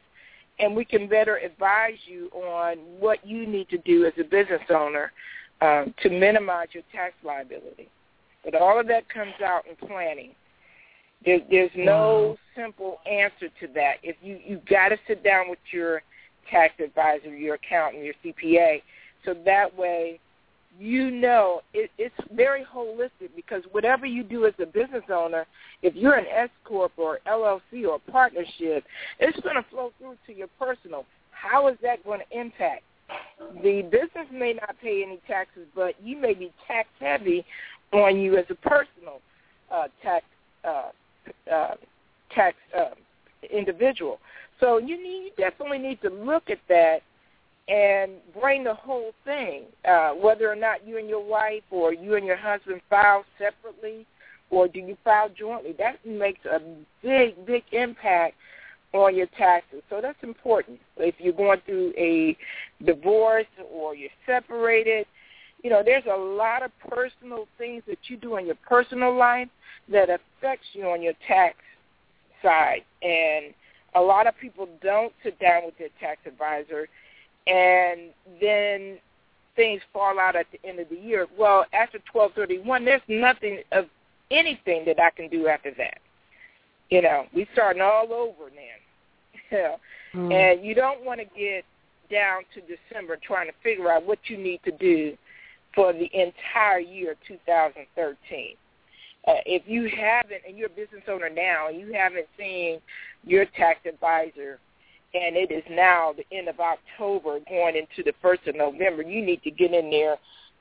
and 0.59 0.75
we 0.75 0.85
can 0.85 1.09
better 1.09 1.37
advise 1.37 1.99
you 2.07 2.29
on 2.33 2.77
what 2.99 3.27
you 3.27 3.47
need 3.47 3.69
to 3.69 3.79
do 3.79 4.05
as 4.07 4.13
a 4.19 4.25
business 4.25 4.63
owner 4.71 5.13
um, 5.61 5.95
to 6.03 6.11
minimize 6.11 6.69
your 6.73 6.83
tax 6.93 7.15
liability. 7.23 7.89
But 8.45 8.55
all 8.55 8.79
of 8.79 8.87
that 8.89 9.09
comes 9.09 9.35
out 9.45 9.65
in 9.67 9.89
planning. 9.89 10.33
There, 11.25 11.41
there's 11.51 11.71
no 11.75 12.37
simple 12.55 12.99
answer 13.11 13.49
to 13.61 13.67
that. 13.75 13.95
If 14.03 14.17
you 14.23 14.39
you 14.45 14.61
got 14.69 14.91
to 14.91 14.99
sit 15.09 15.25
down 15.25 15.49
with 15.49 15.59
your 15.73 16.03
tax 16.51 16.75
advisor, 16.83 17.35
your 17.35 17.55
accountant, 17.55 18.05
your 18.05 18.15
CPA. 18.25 18.83
So 19.25 19.35
that 19.47 19.77
way 19.77 20.21
you 20.79 21.11
know 21.11 21.61
it, 21.73 21.91
it's 21.99 22.15
very 22.33 22.65
holistic 22.65 23.31
because 23.37 23.63
whatever 23.73 24.07
you 24.07 24.23
do 24.23 24.47
as 24.47 24.55
a 24.61 24.67
business 24.67 25.05
owner, 25.13 25.47
if 25.83 25.95
you're 25.95 26.15
an 26.15 26.27
S 26.27 26.51
corp 26.65 26.93
or 26.97 27.21
LLC 27.27 27.87
or 27.89 27.99
partnership, 28.11 28.85
it's 29.21 29.39
going 29.41 29.57
to 29.57 29.65
flow 29.71 29.93
through 29.99 30.17
to 30.27 30.35
your 30.35 30.49
personal. 30.59 31.05
How 31.31 31.69
is 31.69 31.77
that 31.83 32.05
going 32.05 32.21
to 32.21 32.39
impact? 32.39 32.83
The 33.63 33.83
business 33.83 34.27
may 34.33 34.55
not 34.55 34.77
pay 34.83 35.03
any 35.07 35.21
taxes, 35.27 35.67
but 35.75 35.95
you 36.03 36.17
may 36.17 36.35
be 36.35 36.53
tax 36.67 36.89
heavy 36.99 37.45
on 37.93 38.19
you 38.19 38.37
as 38.37 38.47
a 38.51 38.55
personal 38.55 39.21
uh, 39.71 39.89
tax 40.03 40.25
uh, 40.65 40.91
uh, 41.53 41.75
tax 42.35 42.57
uh, 42.77 42.95
individual. 43.53 44.19
So 44.61 44.79
you 44.79 45.03
need 45.03 45.25
you 45.25 45.31
definitely 45.37 45.79
need 45.79 46.01
to 46.03 46.11
look 46.11 46.45
at 46.49 46.59
that 46.69 47.01
and 47.69 48.13
bring 48.39 48.65
the 48.65 48.75
whole 48.75 49.13
thing, 49.25 49.63
uh, 49.89 50.11
whether 50.11 50.51
or 50.51 50.57
not 50.57 50.87
you 50.87 50.99
and 50.99 51.09
your 51.09 51.25
wife 51.25 51.63
or 51.71 51.93
you 51.95 52.17
and 52.17 52.27
your 52.27 52.37
husband 52.37 52.81
file 52.91 53.25
separately 53.39 54.07
or 54.51 54.69
do 54.69 54.81
you 54.81 54.97
file 55.03 55.31
jointly. 55.31 55.75
That 55.79 56.05
makes 56.05 56.45
a 56.45 56.61
big, 57.03 57.47
big 57.47 57.65
impact 57.73 58.37
on 58.93 59.17
your 59.17 59.27
taxes. 59.39 59.83
So 59.91 60.01
that's 60.01 60.23
important. 60.23 60.79
If 60.97 61.17
you're 61.19 61.33
going 61.33 61.61
through 61.67 61.93
a 61.97 62.37
divorce 62.85 63.47
or 63.73 63.95
you're 63.95 64.11
separated, 64.27 65.07
you 65.63 65.71
know, 65.71 65.83
there's 65.85 66.05
a 66.05 66.17
lot 66.17 66.63
of 66.63 66.71
personal 66.89 67.47
things 67.57 67.83
that 67.89 67.99
you 68.09 68.17
do 68.19 68.37
in 68.37 68.47
your 68.47 68.59
personal 68.69 69.17
life 69.17 69.49
that 69.91 70.11
affects 70.11 70.67
you 70.75 70.85
on 70.85 71.03
your 71.03 71.15
tax 71.27 71.57
side. 72.43 72.83
And 73.03 73.55
a 73.95 74.01
lot 74.01 74.27
of 74.27 74.37
people 74.39 74.69
don't 74.83 75.13
sit 75.23 75.39
down 75.41 75.65
with 75.65 75.79
their 75.79 75.89
tax 75.99 76.21
advisor 76.27 76.87
and 77.47 78.11
then 78.41 78.99
things 79.57 79.83
fall 79.93 80.19
out 80.19 80.37
at 80.37 80.47
the 80.53 80.69
end 80.69 80.81
of 80.81 80.89
the 80.89 80.97
year. 80.97 81.27
Well, 81.39 81.65
after 81.73 81.99
1231, 82.13 82.85
there's 82.85 83.01
nothing 83.09 83.61
of 83.73 83.87
anything 84.31 84.85
that 84.87 85.01
I 85.01 85.11
can 85.11 85.29
do 85.29 85.49
after 85.49 85.73
that. 85.79 85.99
You 86.91 87.03
know, 87.03 87.27
we 87.35 87.47
starting 87.53 87.83
all 87.83 88.13
over 88.13 88.51
then. 88.51 89.77
mm. 90.15 90.33
And 90.33 90.65
you 90.65 90.75
don't 90.75 91.05
want 91.05 91.21
to 91.21 91.27
get 91.39 91.65
down 92.11 92.43
to 92.55 92.61
December 92.61 93.17
trying 93.17 93.47
to 93.47 93.55
figure 93.63 93.91
out 93.91 94.07
what 94.07 94.19
you 94.27 94.37
need 94.37 94.61
to 94.65 94.71
do 94.73 95.17
for 95.75 95.93
the 95.93 96.11
entire 96.13 96.79
year 96.79 97.17
2013. 97.27 98.57
Uh, 99.27 99.33
if 99.47 99.63
you 99.67 99.89
haven't, 99.89 100.43
and 100.47 100.57
you're 100.57 100.67
a 100.67 100.71
business 100.71 101.03
owner 101.09 101.31
now, 101.31 101.69
and 101.69 101.81
you 101.81 101.93
haven't 101.93 102.27
seen 102.39 102.79
your 103.25 103.47
tax 103.57 103.81
advisor 103.87 104.59
and 105.15 105.37
it 105.37 105.51
is 105.51 105.63
now 105.71 106.13
the 106.17 106.37
end 106.37 106.49
of 106.49 106.57
October 106.61 107.39
going 107.49 107.77
into 107.77 108.03
the 108.03 108.13
1st 108.23 108.49
of 108.49 108.57
November, 108.57 109.03
you 109.03 109.25
need 109.25 109.43
to 109.43 109.51
get 109.51 109.73
in 109.73 109.91
there 109.91 110.17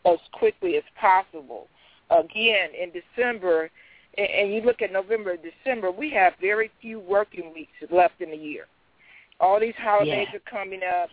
as 0.06 0.20
quickly 0.32 0.78
as 0.78 0.84
possible. 1.00 1.68
Again, 2.12 2.70
in 2.80 2.92
December, 2.92 3.72
and 4.18 4.54
you 4.54 4.62
look 4.62 4.82
at 4.82 4.94
November, 4.94 5.36
December, 5.38 5.92
we 5.92 6.12
have 6.12 6.34
very 6.40 6.70
few 6.82 7.00
working 7.00 7.52
weeks 7.54 7.72
left 7.90 8.22
in 8.22 8.30
the 8.30 8.38
year. 8.38 8.66
All 9.40 9.60
these 9.60 9.74
holidays 9.78 10.28
yeah. 10.32 10.38
are 10.38 10.52
coming 10.52 10.82
up, 11.02 11.10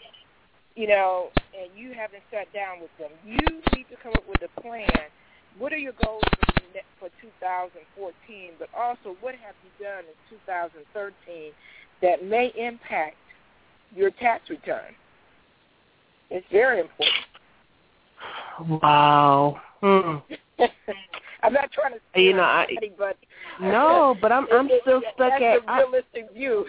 you 0.76 0.86
know, 0.86 1.30
and 1.58 1.70
you 1.74 1.94
haven't 1.94 2.22
sat 2.30 2.52
down 2.52 2.80
with 2.80 2.90
them. 2.98 3.10
You 3.24 3.38
need 3.74 3.86
to 3.88 3.96
come 4.02 4.12
up 4.16 4.28
with 4.28 4.42
a 4.42 4.60
plan. 4.60 5.08
What 5.58 5.72
are 5.72 5.78
your 5.78 5.94
goals 6.04 6.22
for 6.98 7.08
2014, 7.20 8.52
but 8.58 8.68
also 8.76 9.16
what 9.20 9.34
have 9.34 9.54
you 9.64 9.84
done 9.84 10.04
in 10.04 10.38
2013 10.46 11.52
that 12.02 12.24
may 12.24 12.52
impact 12.56 13.16
your 13.94 14.10
tax 14.10 14.50
return. 14.50 14.94
It's 16.30 16.46
very 16.50 16.80
important. 16.80 18.82
Wow. 18.82 19.60
Hmm. 19.80 20.16
I'm 21.42 21.52
not 21.52 21.70
trying 21.72 21.92
to 21.92 22.20
you 22.20 22.34
know, 22.34 22.42
I, 22.42 22.66
but 22.98 23.16
no, 23.60 24.14
but 24.20 24.30
I'm 24.30 24.46
I'm 24.52 24.66
it, 24.66 24.80
still 24.82 25.00
stuck 25.14 25.30
that's 25.30 25.42
at 25.42 25.56
a 25.56 25.74
realistic 25.74 26.26
I, 26.30 26.34
view. 26.34 26.66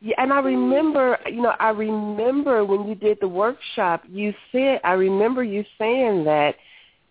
yeah, 0.00 0.14
and 0.18 0.32
I 0.32 0.40
remember, 0.40 1.18
you 1.26 1.40
know, 1.40 1.54
I 1.58 1.70
remember 1.70 2.64
when 2.64 2.86
you 2.86 2.94
did 2.94 3.18
the 3.20 3.28
workshop, 3.28 4.02
you 4.08 4.34
said, 4.52 4.80
I 4.84 4.92
remember 4.92 5.42
you 5.42 5.64
saying 5.78 6.24
that 6.24 6.54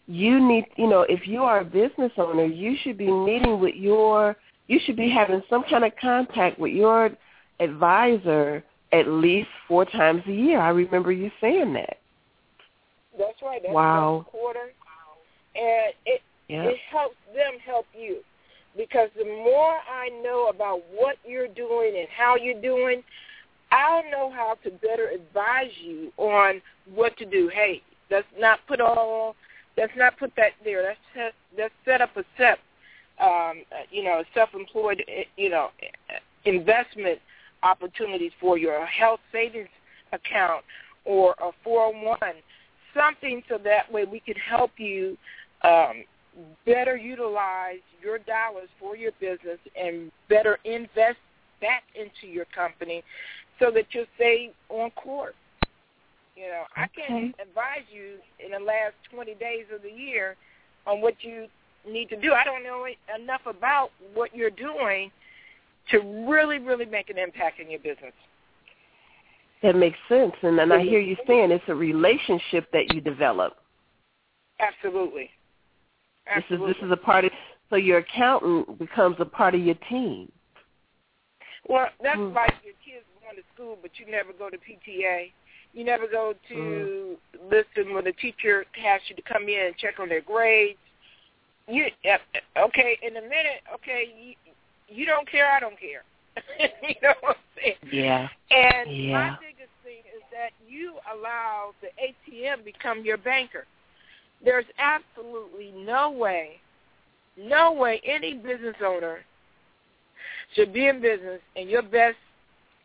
you 0.08 0.40
need, 0.40 0.68
you 0.78 0.88
know, 0.88 1.02
if 1.10 1.28
you 1.28 1.42
are 1.42 1.62
a 1.62 1.66
business 1.66 2.12
owner, 2.18 2.46
you 2.46 2.76
should 2.84 2.98
be 2.98 3.12
meeting 3.12 3.60
with 3.60 3.76
your, 3.76 4.36
you 4.68 4.80
should 4.86 4.96
be 4.96 5.10
having 5.10 5.42
some 5.50 5.64
kind 5.70 5.84
of 5.84 5.94
contact 6.00 6.60
with 6.60 6.74
your 6.74 7.10
advisor 7.60 8.64
at 8.92 9.08
least 9.08 9.50
four 9.68 9.86
times 9.86 10.22
a 10.28 10.32
year. 10.32 10.60
I 10.60 10.70
remember 10.70 11.12
you 11.12 11.32
saying 11.42 11.74
that. 11.74 11.98
That's 13.18 13.42
right. 13.42 13.62
That's 13.62 13.74
wow. 13.74 14.26
quarter. 14.30 14.72
And 15.56 15.94
it 16.06 16.22
yep. 16.50 16.66
it 16.66 16.78
helps 16.92 17.16
them 17.34 17.60
help 17.66 17.86
you. 17.98 18.18
Because 18.76 19.10
the 19.18 19.24
more 19.24 19.78
I 19.90 20.10
know 20.22 20.50
about 20.54 20.82
what 20.94 21.16
you're 21.26 21.48
doing 21.48 21.96
and 21.98 22.08
how 22.16 22.36
you're 22.36 22.62
doing, 22.62 23.04
I'll 23.72 24.04
know 24.12 24.30
how 24.30 24.58
to 24.66 24.72
better 24.72 25.08
advise 25.08 25.72
you 25.82 26.12
on 26.18 26.62
what 26.94 27.18
to 27.18 27.26
do. 27.26 27.50
Hey, 27.54 27.82
let's 28.12 28.28
not 28.38 28.60
put 28.68 28.82
all 28.82 29.36
let's 29.78 29.94
not 29.96 30.18
put 30.18 30.32
that 30.38 30.52
there. 30.64 30.84
Let's 30.84 31.00
set, 31.14 31.34
let's 31.58 31.74
set 31.84 32.02
up 32.02 32.16
a 32.16 32.24
SEP, 32.38 32.60
um, 33.22 33.64
uh, 33.72 33.86
you 33.92 34.04
know, 34.04 34.24
self-employed, 34.34 35.04
eh, 35.08 35.24
you 35.38 35.50
know, 35.50 35.70
eh, 35.82 36.18
investment 36.46 37.20
opportunities 37.66 38.32
for 38.40 38.58
your 38.58 38.86
health 38.86 39.20
savings 39.32 39.70
account 40.14 40.64
or 41.04 41.36
a 41.40 41.52
401, 41.64 42.18
something 42.94 43.42
so 43.50 43.58
that 43.64 43.92
way 43.92 44.06
we 44.06 44.20
can 44.20 44.36
help 44.36 44.72
you 44.78 45.18
um, 45.64 46.04
better 46.66 46.96
utilize 46.96 47.80
your 48.02 48.20
dollars 48.20 48.70
for 48.80 48.96
your 48.96 49.12
business 49.20 49.60
and 49.80 50.12
better 50.30 50.60
invest 50.64 51.18
back 51.60 51.84
into 51.96 52.32
your 52.32 52.46
company 52.56 53.04
so 53.60 53.72
that 53.72 53.86
you'll 53.92 54.06
stay 54.16 54.52
on 54.70 54.92
course. 54.92 55.34
You 56.36 56.48
know, 56.48 56.64
I 56.76 56.88
can 56.88 57.34
advise 57.42 57.88
you 57.92 58.18
in 58.44 58.52
the 58.52 58.60
last 58.60 58.94
20 59.14 59.36
days 59.36 59.66
of 59.74 59.82
the 59.82 59.90
year 59.90 60.36
on 60.86 61.02
what 61.02 61.16
you 61.22 61.48
need 61.88 62.10
to 62.10 62.20
do. 62.20 62.34
I 62.34 62.44
don't 62.44 62.64
know 62.64 62.86
enough 63.18 63.42
about 63.46 63.92
what 64.14 64.36
you're 64.36 64.50
doing 64.50 65.12
to 65.92 66.26
really, 66.28 66.60
really 66.60 66.86
make 66.86 67.10
an 67.10 67.18
impact 67.18 67.60
in 67.60 67.70
your 67.70 67.80
business. 67.80 68.14
That 69.64 69.76
makes 69.76 69.98
sense. 70.10 70.34
And 70.44 70.58
then 70.58 70.72
I 70.72 70.82
hear 70.82 71.00
you 71.00 71.16
saying 71.28 71.52
it's 71.52 71.64
a 71.68 71.76
relationship 71.76 72.68
that 72.72 72.94
you 72.94 73.02
develop. 73.02 73.54
Absolutely. 74.60 75.30
Absolutely. 76.28 76.68
This 76.68 76.76
is 76.76 76.82
this 76.82 76.88
is 76.88 76.92
a 76.92 76.98
part 76.98 77.26
of 77.26 77.32
so 77.70 77.76
your 77.76 78.00
accountant 78.00 78.78
becomes 78.78 79.16
a 79.20 79.26
part 79.26 79.56
of 79.56 79.62
your 79.62 79.76
team. 79.90 80.32
Well, 81.68 81.88
that's 82.02 82.18
mm. 82.18 82.34
like 82.34 82.54
your 82.64 82.76
kids 82.86 83.06
going 83.24 83.36
to 83.38 83.44
school, 83.54 83.78
but 83.82 83.92
you 83.98 84.10
never 84.10 84.34
go 84.34 84.50
to 84.50 84.58
PTA. 84.58 85.32
You 85.74 85.84
never 85.84 86.08
go 86.08 86.34
to 86.50 86.56
mm. 86.56 87.16
listen 87.50 87.94
when 87.94 88.06
the 88.06 88.14
teacher 88.14 88.66
asks 88.86 89.10
you 89.10 89.16
to 89.16 89.22
come 89.24 89.44
in 89.44 89.68
and 89.68 89.78
check 89.78 89.96
on 90.00 90.10
their 90.10 90.22
grades. 90.22 90.78
You 91.68 91.86
okay? 92.58 92.98
In 93.02 93.18
a 93.18 93.22
minute, 93.22 93.66
okay, 93.74 94.36
you, 94.88 95.06
don't 95.06 95.30
care, 95.30 95.52
I 95.52 95.60
don't 95.60 95.80
care. 95.80 96.04
you 96.60 96.96
know 97.02 97.14
what 97.22 97.38
I'm 97.38 97.62
saying? 97.64 97.76
Yeah. 97.92 98.28
And 98.52 98.96
yeah. 98.96 99.12
my 99.14 99.38
biggest 99.40 99.72
thing 99.84 100.00
is 100.16 100.24
that 100.32 100.52
you 100.68 100.96
allow 101.14 101.72
the 101.82 101.88
ATM 102.02 102.64
become 102.66 103.04
your 103.04 103.18
banker. 103.18 103.66
There's 104.44 104.66
absolutely 104.78 105.72
no 105.76 106.12
way, 106.12 106.60
no 107.38 107.74
way 107.74 108.02
any 108.06 108.34
business 108.34 108.76
owner 108.86 109.20
should 110.56 110.74
be 110.74 110.88
in 110.88 111.02
business 111.02 111.42
and 111.56 111.70
your 111.70 111.82
best 111.82 112.18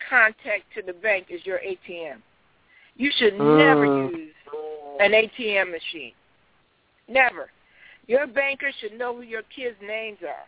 contact 0.08 0.64
to 0.74 0.82
the 0.82 0.92
bank 0.92 1.26
is 1.28 1.44
your 1.44 1.58
ATM. 1.58 2.16
You 2.96 3.10
should 3.16 3.34
never 3.34 3.86
mm. 3.86 4.12
use 4.12 4.34
an 5.00 5.12
ATM 5.12 5.70
machine. 5.70 6.12
Never. 7.08 7.50
Your 8.06 8.26
banker 8.26 8.70
should 8.80 8.98
know 8.98 9.14
who 9.16 9.22
your 9.22 9.42
kids' 9.54 9.76
names 9.82 10.18
are. 10.22 10.46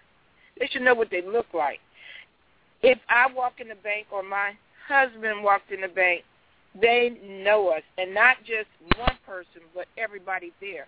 They 0.59 0.67
should 0.69 0.83
know 0.83 0.95
what 0.95 1.11
they 1.11 1.23
look 1.23 1.47
like. 1.55 1.81
If 2.83 2.99
I 3.09 3.33
walk 3.33 3.55
in 3.61 3.69
the 3.69 3.77
bank 3.77 4.07
or 4.11 4.23
my 4.23 4.53
husband 4.89 5.43
walked 5.43 5.71
in 5.71 5.81
the 5.81 5.89
bank, 5.89 6.23
they 6.81 7.19
know 7.45 7.69
us, 7.69 7.83
and 7.99 8.15
not 8.15 8.39
just 8.41 8.69
one 8.99 9.19
person, 9.27 9.63
but 9.75 9.87
everybody 9.99 10.53
there. 10.61 10.87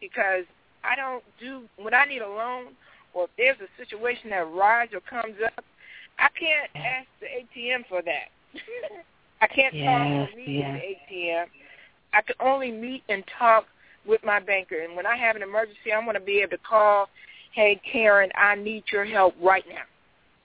Because 0.00 0.44
I 0.82 0.96
don't 0.96 1.22
do 1.38 1.62
when 1.76 1.94
I 1.94 2.04
need 2.04 2.22
a 2.22 2.28
loan 2.28 2.72
or 3.14 3.24
if 3.24 3.30
there's 3.36 3.56
a 3.60 3.82
situation 3.82 4.30
that 4.30 4.40
arises 4.40 4.94
or 4.94 5.00
comes 5.00 5.36
up, 5.44 5.64
I 6.18 6.28
can't 6.38 6.70
ask 6.74 7.06
the 7.20 7.26
ATM 7.26 7.86
for 7.88 8.02
that. 8.02 8.30
I 9.40 9.46
can't 9.46 9.74
yes, 9.74 9.86
talk 9.86 10.34
or 10.34 10.36
meet 10.36 10.48
yes. 10.48 10.80
the 11.08 11.16
ATM. 11.16 11.44
I 12.14 12.22
can 12.22 12.36
only 12.40 12.70
meet 12.70 13.02
and 13.08 13.24
talk 13.38 13.66
with 14.06 14.22
my 14.24 14.40
banker. 14.40 14.80
And 14.80 14.96
when 14.96 15.06
I 15.06 15.16
have 15.16 15.36
an 15.36 15.42
emergency, 15.42 15.92
I 15.94 16.04
want 16.04 16.16
to 16.16 16.24
be 16.24 16.40
able 16.40 16.50
to 16.50 16.58
call 16.58 17.08
hey, 17.52 17.80
Karen, 17.90 18.30
I 18.36 18.54
need 18.54 18.84
your 18.92 19.04
help 19.04 19.34
right 19.42 19.64
now. 19.68 19.82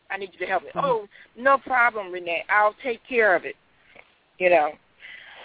I 0.09 0.17
need 0.17 0.29
you 0.33 0.39
to 0.39 0.45
help 0.45 0.63
me. 0.63 0.69
Mm-hmm. 0.69 0.85
Oh, 0.85 1.07
no 1.37 1.57
problem, 1.57 2.07
Renea. 2.07 2.39
I'll 2.49 2.75
take 2.83 3.01
care 3.07 3.35
of 3.35 3.45
it. 3.45 3.55
You 4.39 4.51
know, 4.51 4.71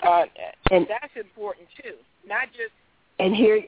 uh, 0.06 0.24
and 0.70 0.86
that's 0.88 1.12
important 1.16 1.66
too. 1.82 1.94
Not 2.26 2.48
just 2.48 2.72
and 3.18 3.34
here 3.34 3.62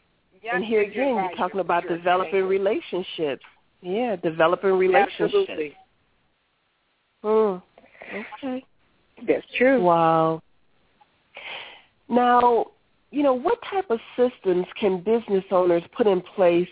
and 0.53 0.64
here 0.64 0.82
again, 0.82 1.14
you're 1.14 1.36
talking 1.36 1.61
about 1.61 1.88
developing 1.88 2.45
relationships. 2.45 3.42
Yeah, 3.80 4.16
developing 4.16 4.72
relationships. 4.72 5.34
Absolutely. 5.34 5.74
Hmm. 7.22 7.57
Okay. 8.42 8.64
That's 9.26 9.47
true. 9.57 9.82
Wow. 9.82 10.42
Now, 12.09 12.66
you 13.11 13.22
know, 13.22 13.34
what 13.34 13.59
type 13.70 13.90
of 13.90 13.99
systems 14.16 14.66
can 14.78 15.01
business 15.01 15.45
owners 15.51 15.82
put 15.97 16.07
in 16.07 16.20
place, 16.20 16.68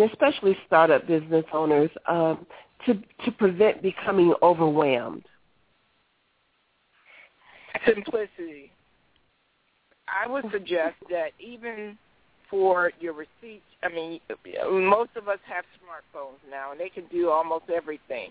and 0.00 0.10
especially 0.10 0.56
startup 0.66 1.06
business 1.06 1.44
owners, 1.52 1.90
um, 2.06 2.46
to 2.84 2.94
to 3.24 3.32
prevent 3.32 3.82
becoming 3.82 4.34
overwhelmed? 4.42 5.24
Simplicity. 7.86 8.72
I 10.08 10.28
would 10.28 10.44
suggest 10.52 10.96
that 11.10 11.30
even 11.40 11.98
for 12.48 12.92
your 13.00 13.12
receipts, 13.12 13.64
I 13.82 13.88
mean, 13.88 14.20
most 14.88 15.10
of 15.16 15.28
us 15.28 15.38
have 15.46 15.64
smartphones 15.82 16.38
now, 16.48 16.70
and 16.70 16.80
they 16.80 16.88
can 16.88 17.04
do 17.10 17.28
almost 17.28 17.64
everything. 17.74 18.30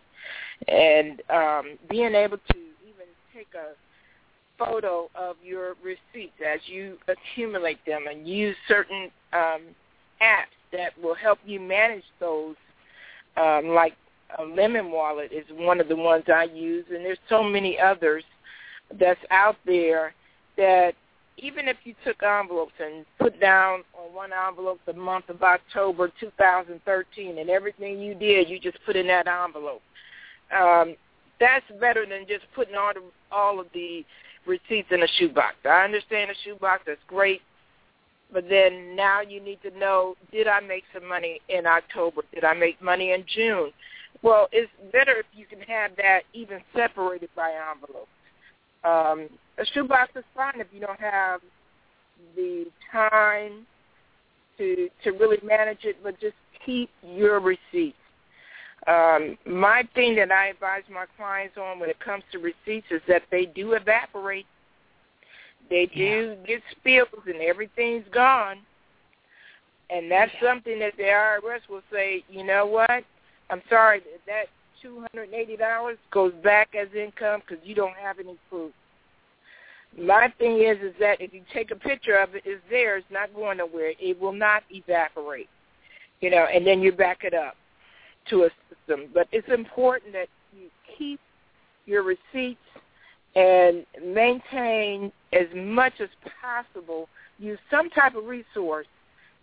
And 0.68 1.22
um, 1.30 1.78
being 1.90 2.16
able 2.16 2.38
to 2.38 2.58
even 2.88 3.08
take 3.34 3.48
a 3.56 3.74
photo 4.58 5.10
of 5.16 5.36
your 5.44 5.76
receipts 5.84 6.40
as 6.46 6.62
you 6.66 6.98
accumulate 7.08 7.80
them 7.86 8.06
and 8.10 8.28
use 8.28 8.56
certain 8.68 9.12
um, 9.34 9.62
apps 10.22 10.56
that 10.72 10.92
will 11.02 11.16
help 11.16 11.40
you 11.46 11.60
manage 11.60 12.04
those, 12.20 12.56
um, 13.38 13.70
like 13.70 13.94
a 14.40 14.44
Lemon 14.44 14.92
Wallet 14.92 15.32
is 15.32 15.46
one 15.52 15.80
of 15.80 15.88
the 15.88 15.96
ones 15.96 16.26
I 16.28 16.44
use, 16.44 16.86
and 16.90 17.06
there's 17.06 17.20
so 17.30 17.44
many 17.44 17.80
others 17.80 18.24
that's 19.00 19.20
out 19.32 19.56
there 19.66 20.14
that 20.58 20.94
even 21.38 21.68
if 21.68 21.78
you 21.84 21.94
took 22.06 22.24
envelopes 22.24 22.74
and 22.80 23.06
put 23.20 23.40
down 23.40 23.84
on 23.94 24.14
one 24.14 24.32
envelope 24.34 24.80
the 24.86 24.94
month 24.94 25.30
of 25.30 25.44
October 25.44 26.10
2013 26.20 27.38
and 27.38 27.50
everything 27.50 28.00
you 28.00 28.16
did, 28.16 28.50
you 28.50 28.60
just 28.60 28.78
put 28.86 28.96
in 28.96 29.08
that 29.08 29.28
envelope. 29.28 29.82
Um, 30.58 30.96
that's 31.40 31.66
better 31.80 32.06
than 32.06 32.26
just 32.28 32.46
putting 32.56 32.76
all, 32.76 32.94
the, 32.94 33.02
all 33.32 33.60
of 33.60 33.68
the 33.74 34.06
receipts 34.48 34.88
in 34.92 35.04
a 35.04 35.08
shoebox. 35.18 35.56
I 35.66 35.84
understand 35.84 36.32
a 36.32 36.36
shoebox, 36.46 36.84
that's 36.86 37.00
great. 37.08 37.42
But 38.36 38.50
then 38.50 38.98
now 38.98 39.22
you 39.22 39.40
need 39.40 39.60
to 39.62 39.72
know, 39.80 40.16
did 40.30 40.46
I 40.46 40.60
make 40.60 40.84
some 40.94 41.08
money 41.08 41.40
in 41.48 41.66
October? 41.66 42.22
Did 42.34 42.44
I 42.44 42.54
make 42.54 42.82
money 42.82 43.14
in 43.14 43.24
June? 43.34 43.72
Well, 44.24 44.50
it's 44.52 44.70
better 44.92 45.14
if 45.14 45.26
you 45.34 45.46
can 45.46 45.62
have 45.62 45.92
that 45.96 46.24
even 46.34 46.60
separated 46.76 47.30
by 47.34 47.54
envelope. 47.72 48.10
Um, 48.84 49.30
a 49.58 49.66
shoebox 49.74 50.12
is 50.18 50.26
fine 50.36 50.60
if 50.60 50.68
you 50.74 50.82
don't 50.82 51.00
have 51.00 51.40
the 52.36 52.66
time 52.92 53.66
to 54.58 54.90
to 55.06 55.12
really 55.12 55.38
manage 55.42 55.86
it, 55.86 55.96
but 56.04 56.20
just 56.20 56.36
keep 56.66 56.90
your 57.04 57.40
receipts. 57.40 57.96
Um, 58.86 59.38
my 59.46 59.84
thing 59.96 60.14
that 60.18 60.30
I 60.30 60.48
advise 60.48 60.84
my 60.92 61.06
clients 61.16 61.56
on 61.58 61.80
when 61.80 61.90
it 61.90 62.00
comes 62.02 62.24
to 62.34 62.40
receipts 62.40 62.88
is 62.92 63.02
that 63.08 63.24
they 63.32 63.46
do 63.46 63.74
evaporate. 63.74 64.46
They 65.70 65.88
do 65.88 66.36
yeah. 66.40 66.48
get 66.48 66.62
spills 66.72 67.26
and 67.26 67.42
everything's 67.42 68.06
gone. 68.12 68.58
And 69.90 70.10
that's 70.12 70.32
yeah. 70.42 70.50
something 70.50 70.80
that 70.80 70.94
the 70.98 71.04
IRS 71.04 71.70
will 71.70 71.82
say, 71.92 72.24
you 72.30 72.44
know 72.44 72.66
what? 72.66 73.04
I'm 73.50 73.62
sorry, 73.70 74.02
that 74.26 74.46
$280 74.84 75.98
goes 76.12 76.34
back 76.44 76.70
as 76.76 76.88
income 76.96 77.42
because 77.48 77.64
you 77.66 77.76
don't 77.76 77.96
have 77.96 78.20
any 78.20 78.38
proof. 78.50 78.72
My 79.98 80.34
thing 80.40 80.62
is, 80.62 80.78
is 80.82 80.94
that 81.00 81.22
if 81.22 81.34
you 81.34 81.42
take 81.54 81.72
a 81.72 81.76
picture 81.76 82.18
of 82.18 82.36
it, 82.36 82.44
it's 82.46 82.62
there. 82.70 82.98
It's 82.98 83.08
not 83.10 83.34
going 83.34 83.60
nowhere. 83.60 83.94
It 84.00 84.20
will 84.20 84.34
not 84.34 84.64
evaporate, 84.70 85.48
you 86.20 86.30
know. 86.30 86.48
And 86.54 86.68
then 86.68 86.82
you 86.82 86.92
back 86.92 87.24
it 87.24 87.34
up 87.34 87.56
to 88.30 88.44
a 88.44 88.50
system. 88.70 89.10
But 89.14 89.28
it's 89.32 89.48
important 89.48 90.12
that 90.14 90.28
you 90.52 90.68
keep 90.98 91.20
your 91.86 92.04
receipts 92.04 92.60
and 93.36 93.86
maintain 94.04 95.12
as 95.34 95.48
much 95.56 95.94
as 96.00 96.10
possible. 96.42 97.10
Use 97.38 97.60
some 97.70 97.90
type 97.90 98.16
of 98.16 98.26
resource 98.26 98.88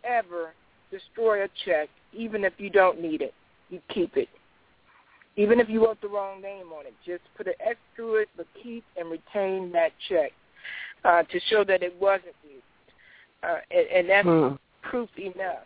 ever 0.05 0.55
destroy 0.91 1.45
a 1.45 1.49
check, 1.65 1.89
even 2.13 2.45
if 2.45 2.55
you 2.59 2.71
don't 2.71 3.01
need 3.01 3.23
it. 3.23 3.35
You 3.71 3.81
keep 3.89 4.17
it. 4.17 4.29
Even 5.37 5.61
if 5.61 5.69
you 5.69 5.85
wrote 5.85 6.01
the 6.01 6.09
wrong 6.09 6.43
name 6.43 6.67
on 6.79 6.87
it, 6.87 6.95
just 7.07 7.23
put 7.37 7.47
an 7.47 7.55
X 7.67 7.79
through 7.97 8.17
it, 8.17 8.29
but 8.37 8.47
keep 8.63 8.85
and 8.97 9.11
retain 9.11 9.73
that 9.73 9.93
check 10.09 10.33
uh, 11.05 11.23
to 11.23 11.41
show 11.49 11.65
that 11.65 11.83
it 11.83 11.95
wasn't 12.01 12.35
used. 12.45 12.63
Uh, 13.43 13.57
and, 13.71 13.87
and 13.89 14.11
that's 14.11 14.27
hmm. 14.29 14.89
proof 14.89 15.09
enough. 15.19 15.65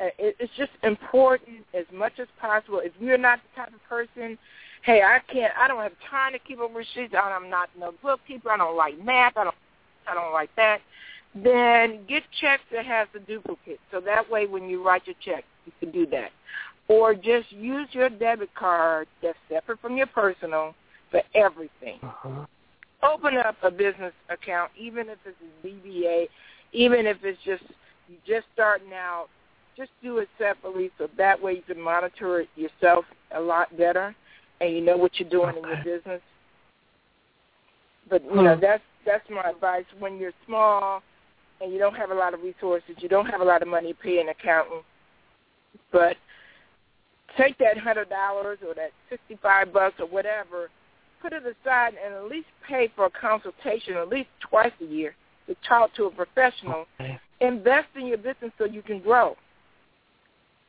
Uh, 0.00 0.06
it, 0.18 0.36
it's 0.38 0.52
just 0.56 0.70
important 0.84 1.58
as 1.74 1.84
much 1.92 2.14
as 2.20 2.28
possible. 2.40 2.80
If 2.82 2.92
you're 3.00 3.18
not 3.18 3.40
the 3.42 3.62
type 3.62 3.74
of 3.74 3.82
person, 3.88 4.38
hey, 4.82 5.02
I 5.02 5.20
can't, 5.32 5.52
I 5.58 5.68
don't 5.68 5.82
have 5.82 5.92
time 6.10 6.32
to 6.32 6.38
keep 6.38 6.60
up 6.60 6.74
receipts. 6.74 7.14
I'm 7.14 7.50
not 7.50 7.68
no 7.78 7.92
bookkeeper. 8.02 8.50
I 8.50 8.56
don't 8.56 8.76
like 8.76 9.02
math. 9.02 9.36
I 9.36 9.44
don't, 9.44 9.56
I 10.08 10.14
don't 10.14 10.32
like 10.32 10.50
that. 10.56 10.80
Then 11.34 12.00
get 12.08 12.22
checks 12.40 12.62
that 12.72 12.84
has 12.86 13.06
the 13.12 13.20
duplicate, 13.20 13.78
so 13.92 14.00
that 14.00 14.28
way 14.28 14.46
when 14.46 14.68
you 14.68 14.84
write 14.84 15.06
your 15.06 15.14
check, 15.24 15.44
you 15.64 15.72
can 15.78 15.92
do 15.92 16.04
that. 16.06 16.30
Or 16.88 17.14
just 17.14 17.52
use 17.52 17.86
your 17.92 18.08
debit 18.08 18.52
card 18.56 19.06
that's 19.22 19.38
separate 19.48 19.80
from 19.80 19.96
your 19.96 20.08
personal 20.08 20.74
for 21.12 21.22
everything. 21.34 22.00
Uh-huh 22.02 22.46
open 23.02 23.36
up 23.36 23.56
a 23.62 23.70
business 23.70 24.12
account, 24.28 24.70
even 24.78 25.08
if 25.08 25.18
it's 25.24 25.36
a 25.40 25.66
DBA, 25.66 26.28
even 26.72 27.06
if 27.06 27.18
it's 27.22 27.38
just 27.44 27.62
you 28.08 28.16
just 28.26 28.46
starting 28.54 28.92
out. 28.92 29.28
Just 29.76 29.90
do 30.02 30.18
it 30.18 30.28
separately, 30.36 30.90
so 30.98 31.08
that 31.16 31.40
way 31.40 31.54
you 31.54 31.62
can 31.62 31.80
monitor 31.80 32.40
it 32.40 32.48
yourself 32.54 33.04
a 33.34 33.40
lot 33.40 33.74
better, 33.78 34.14
and 34.60 34.74
you 34.74 34.80
know 34.80 34.96
what 34.96 35.18
you're 35.18 35.28
doing 35.28 35.56
okay. 35.56 35.58
in 35.58 35.64
your 35.64 35.98
business. 35.98 36.20
But 38.08 38.24
you 38.24 38.30
hmm. 38.30 38.44
know 38.44 38.58
that's 38.60 38.82
that's 39.06 39.28
my 39.30 39.50
advice. 39.50 39.84
When 39.98 40.18
you're 40.18 40.32
small 40.46 41.02
and 41.60 41.72
you 41.72 41.78
don't 41.78 41.94
have 41.94 42.10
a 42.10 42.14
lot 42.14 42.34
of 42.34 42.42
resources, 42.42 42.96
you 42.98 43.08
don't 43.08 43.26
have 43.26 43.40
a 43.40 43.44
lot 43.44 43.62
of 43.62 43.68
money 43.68 43.92
to 43.92 43.98
pay 43.98 44.20
an 44.20 44.28
accountant, 44.28 44.82
but 45.92 46.16
take 47.36 47.56
that 47.58 47.78
hundred 47.78 48.08
dollars 48.08 48.58
or 48.66 48.74
that 48.74 48.90
sixty-five 49.08 49.72
bucks 49.72 49.96
or 49.98 50.06
whatever 50.06 50.68
put 51.20 51.32
it 51.32 51.42
aside 51.42 51.94
and 52.02 52.14
at 52.14 52.24
least 52.24 52.46
pay 52.66 52.90
for 52.96 53.06
a 53.06 53.10
consultation 53.10 53.94
at 53.94 54.08
least 54.08 54.28
twice 54.40 54.72
a 54.80 54.84
year 54.84 55.14
to 55.46 55.54
talk 55.66 55.94
to 55.94 56.04
a 56.04 56.10
professional. 56.10 56.86
Okay. 57.00 57.18
Invest 57.40 57.88
in 57.96 58.06
your 58.06 58.18
business 58.18 58.52
so 58.58 58.64
you 58.64 58.82
can 58.82 59.00
grow. 59.00 59.36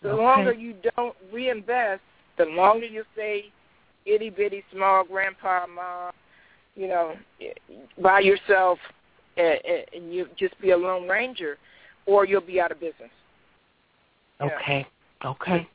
The 0.01 0.09
okay. 0.09 0.21
longer 0.21 0.53
you 0.53 0.75
don't 0.95 1.15
reinvest, 1.31 2.01
the 2.37 2.45
longer 2.45 2.85
you 2.85 3.03
stay 3.13 3.45
itty 4.05 4.29
bitty 4.29 4.63
small 4.73 5.03
grandpa, 5.03 5.65
mom, 5.67 6.11
you 6.75 6.87
know, 6.87 7.13
by 8.01 8.19
yourself, 8.19 8.79
and, 9.37 9.59
and 9.93 10.13
you 10.13 10.27
just 10.37 10.59
be 10.61 10.71
a 10.71 10.77
lone 10.77 11.07
ranger, 11.07 11.57
or 12.05 12.25
you'll 12.25 12.41
be 12.41 12.59
out 12.59 12.71
of 12.71 12.79
business. 12.79 13.11
Okay. 14.41 14.85
Yeah. 15.23 15.29
Okay. 15.29 15.67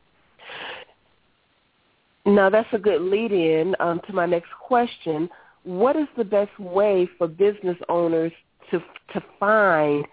Now 2.24 2.50
that's 2.50 2.68
a 2.72 2.78
good 2.78 3.00
lead-in 3.00 3.76
um, 3.78 4.00
to 4.08 4.12
my 4.12 4.26
next 4.26 4.50
question. 4.60 5.28
What 5.62 5.96
is 5.96 6.08
the 6.16 6.24
best 6.24 6.58
way 6.58 7.08
for 7.16 7.28
business 7.28 7.76
owners 7.88 8.32
to 8.70 8.80
to 9.12 9.22
find 9.38 10.04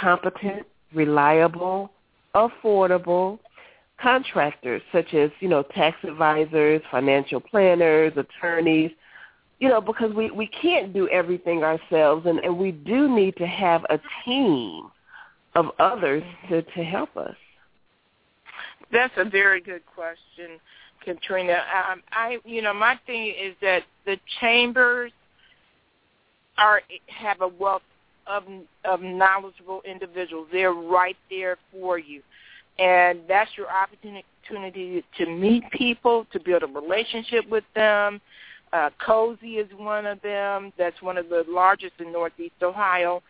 competent, 0.00 0.66
reliable, 0.92 1.92
affordable 2.34 3.38
contractors, 4.02 4.82
such 4.92 5.14
as 5.14 5.30
you 5.40 5.48
know 5.48 5.62
tax 5.62 5.96
advisors, 6.04 6.82
financial 6.90 7.40
planners, 7.40 8.12
attorneys? 8.16 8.90
You 9.58 9.68
know, 9.68 9.80
because 9.80 10.12
we 10.12 10.30
we 10.30 10.46
can't 10.46 10.92
do 10.92 11.08
everything 11.08 11.62
ourselves, 11.62 12.26
and, 12.26 12.38
and 12.40 12.58
we 12.58 12.72
do 12.72 13.08
need 13.08 13.36
to 13.36 13.46
have 13.46 13.84
a 13.90 14.00
team 14.24 14.90
of 15.54 15.66
others 15.78 16.22
to 16.48 16.62
to 16.62 16.84
help 16.84 17.16
us. 17.16 17.36
That's 18.90 19.14
a 19.16 19.24
very 19.24 19.60
good 19.60 19.82
question. 19.94 20.58
Katrina. 21.04 21.54
Um, 21.54 22.02
I, 22.12 22.38
you 22.44 22.62
know, 22.62 22.74
my 22.74 22.98
thing 23.06 23.28
is 23.28 23.54
that 23.60 23.82
the 24.06 24.18
chambers 24.40 25.12
are 26.58 26.82
have 27.06 27.40
a 27.40 27.48
wealth 27.48 27.82
of 28.26 28.44
of 28.84 29.00
knowledgeable 29.00 29.82
individuals. 29.84 30.48
They're 30.52 30.72
right 30.72 31.16
there 31.30 31.56
for 31.72 31.98
you, 31.98 32.22
and 32.78 33.20
that's 33.28 33.50
your 33.56 33.68
opportunity 33.70 35.04
to 35.18 35.26
meet 35.26 35.64
people, 35.70 36.26
to 36.32 36.40
build 36.40 36.62
a 36.62 36.66
relationship 36.66 37.48
with 37.48 37.64
them. 37.74 38.20
Uh, 38.72 38.90
COSE 39.04 39.38
is 39.42 39.68
one 39.76 40.06
of 40.06 40.20
them. 40.22 40.72
That's 40.78 41.00
one 41.02 41.18
of 41.18 41.28
the 41.28 41.44
largest 41.48 41.94
in 41.98 42.12
Northeast 42.12 42.54
Ohio. 42.62 43.22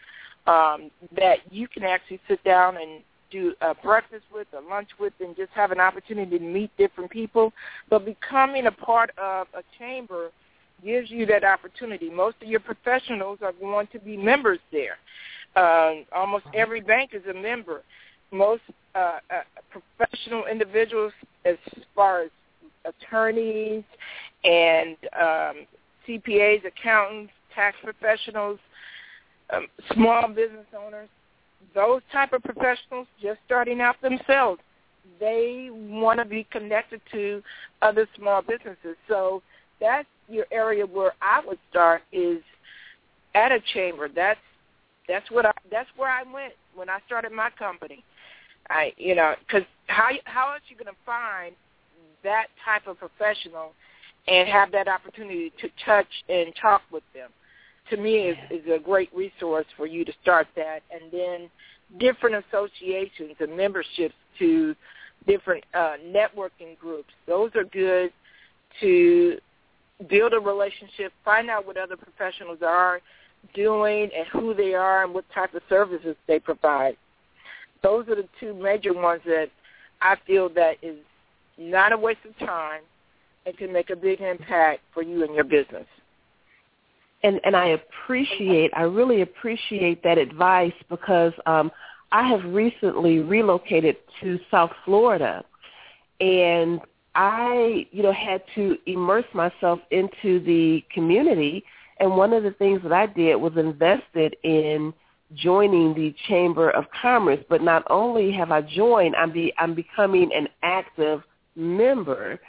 Um, 0.47 0.91
that 1.17 1.39
you 1.51 1.69
can 1.69 1.85
actually 1.85 2.21
sit 2.29 2.43
down 2.43 2.77
and 2.77 3.03
do 3.31 3.55
a 3.61 3.75
breakfast 3.75 4.25
with, 4.33 4.49
a 4.57 4.69
lunch 4.69 4.89
with, 4.99 5.13
and 5.21 5.37
just 5.37 5.51
have 5.53 5.71
an 5.71 5.81
opportunity 5.81 6.39
to 6.39 6.45
meet 6.45 6.71
different 6.77 7.11
people. 7.11 7.53
But 7.89 8.05
becoming 8.05 8.67
a 8.67 8.73
part 8.73 9.11
of 9.19 9.47
a 9.55 9.63
chamber 9.79 10.31
gives 10.85 11.11
you 11.11 11.27
that 11.27 11.45
opportunity. 11.45 12.11
Most 12.11 12.37
of 12.43 12.49
your 12.49 12.61
professionals 12.61 13.39
are 13.43 13.53
going 13.53 13.87
to 13.93 14.01
be 14.01 14.17
members 14.17 14.59
there. 14.71 14.97
Uh, 15.55 16.03
almost 16.13 16.45
every 16.55 16.81
bank 16.81 17.11
is 17.13 17.23
a 17.31 17.35
member. 17.35 17.83
Most 18.33 18.63
uh, 18.95 19.19
uh, 19.31 19.81
professional 19.97 20.45
individuals, 20.47 21.13
as 21.45 21.57
far 21.95 22.23
as 22.23 22.31
attorneys 22.85 23.85
and 24.45 24.97
um, 25.19 25.67
CPAs, 26.07 26.65
accountants, 26.67 27.33
tax 27.55 27.77
professionals, 27.83 28.59
um, 29.51 29.67
small 29.93 30.29
business 30.29 30.67
owners, 30.77 31.09
those 31.75 32.03
type 32.13 32.33
of 32.33 32.43
professionals 32.43 33.07
just 33.21 33.39
starting 33.47 33.81
out 33.81 34.01
themselves, 34.03 34.61
they 35.21 35.69
want 35.71 36.19
to 36.19 36.25
be 36.25 36.47
connected 36.51 37.01
to 37.13 37.43
other 37.81 38.07
small 38.17 38.43
businesses. 38.43 38.97
So 39.09 39.43
that's 39.81 40.09
your 40.29 40.47
area 40.51 40.87
where 40.87 41.13
I 41.21 41.43
would 41.47 41.59
start 41.71 42.03
is 42.13 42.43
at 43.35 43.53
a 43.53 43.61
chamber. 43.75 44.09
That's 44.09 44.41
that's 45.09 45.29
what 45.31 45.47
I 45.47 45.53
that's 45.71 45.89
where 45.97 46.11
I 46.11 46.23
went 46.23 46.53
when 46.75 46.89
I 46.89 46.99
started 47.07 47.33
my 47.33 47.51
company. 47.59 48.05
I 48.69 48.93
you 48.97 49.15
know 49.15 49.35
because 49.47 49.67
how 49.87 50.09
how 50.25 50.53
else 50.53 50.63
you 50.69 50.77
going 50.77 50.87
to 50.87 51.01
find 51.05 51.55
that 52.25 52.47
type 52.65 52.87
of 52.87 52.99
professional 52.99 53.73
and 54.29 54.49
have 54.49 54.71
that 54.73 54.89
opportunity 54.89 55.53
to 55.61 55.69
touch 55.85 56.07
and 56.29 56.55
talk 56.61 56.83
with 56.91 57.03
them? 57.15 57.31
To 57.91 57.97
me, 57.97 58.29
is 58.29 58.37
is 58.51 58.67
a 58.73 58.79
great 58.79 59.11
resource 59.15 59.67
for 59.77 59.87
you 59.87 60.05
to 60.05 60.13
start 60.23 60.47
that, 60.57 60.81
and 60.93 61.11
then 61.13 61.51
different 61.99 62.45
associations 62.47 63.35
and 63.41 63.57
memberships 63.57 64.15
to 64.39 64.75
different 65.27 65.65
uh, 65.75 65.95
networking 66.07 66.79
groups. 66.79 67.11
Those 67.27 67.51
are 67.55 67.65
good 67.65 68.13
to 68.81 69.39
build 70.09 70.33
a 70.33 70.41
relationship, 70.41 71.13
find 71.25 71.51
out 71.51 71.67
what 71.67 71.77
other 71.77 71.97
professionals 71.97 72.59
are 72.67 73.01
doing 73.55 74.11
and 74.17 74.27
who 74.33 74.55
they 74.55 74.75
are 74.75 75.05
and 75.05 75.15
what 75.15 75.25
type 75.35 75.55
of 75.55 75.63
services 75.69 76.17
they 76.27 76.39
provide. 76.39 76.97
Those 77.83 78.09
are 78.09 78.17
the 78.17 78.29
two 78.39 78.55
major 78.55 78.93
ones 78.93 79.23
that 79.27 79.49
I 80.01 80.17
feel 80.27 80.49
that 80.51 80.77
is 80.83 80.97
not 81.59 81.93
a 81.93 81.99
waste 81.99 82.21
of 82.29 82.37
time 82.47 82.83
and 83.47 83.57
can 83.57 83.73
make 83.73 83.91
a 83.91 83.97
big 83.97 84.21
impact 84.21 84.81
for 84.95 85.03
you 85.03 85.25
and 85.25 85.35
your 85.35 85.45
business. 85.45 85.87
And 87.25 87.41
and 87.45 87.55
I 87.55 87.69
appreciate, 87.69 88.73
I 88.75 88.83
really 88.83 89.23
appreciate 89.23 90.03
that 90.03 90.19
advice 90.19 90.73
because 90.89 91.33
um, 91.47 91.71
I 92.11 92.29
have 92.29 92.45
recently 92.53 93.21
relocated 93.21 93.97
to 94.21 94.39
South 94.51 94.73
Florida, 94.85 95.45
and 96.21 96.81
I, 97.15 97.87
you 97.91 98.03
know, 98.03 98.13
had 98.13 98.43
to 98.55 98.77
immerse 98.87 99.25
myself 99.35 99.81
into 99.91 100.41
the 100.41 100.85
community. 100.93 101.65
And 102.01 102.17
one 102.17 102.33
of 102.33 102.43
the 102.43 102.51
things 102.53 102.83
that 102.83 102.93
I 102.93 103.07
did 103.07 103.37
was 103.37 103.53
invested 103.57 104.35
in 104.43 104.93
joining 105.35 105.95
the 105.95 106.15
Chamber 106.29 106.71
of 106.71 106.85
Commerce. 107.01 107.41
But 107.49 107.63
not 107.63 107.85
only 107.91 108.33
have 108.33 108.51
I 108.51 108.63
joined, 108.63 109.17
I'm, 109.17 109.33
be, 109.33 109.53
I'm 109.59 109.75
becoming 109.75 110.31
an 110.35 110.49
active 110.63 111.23
member 111.57 112.41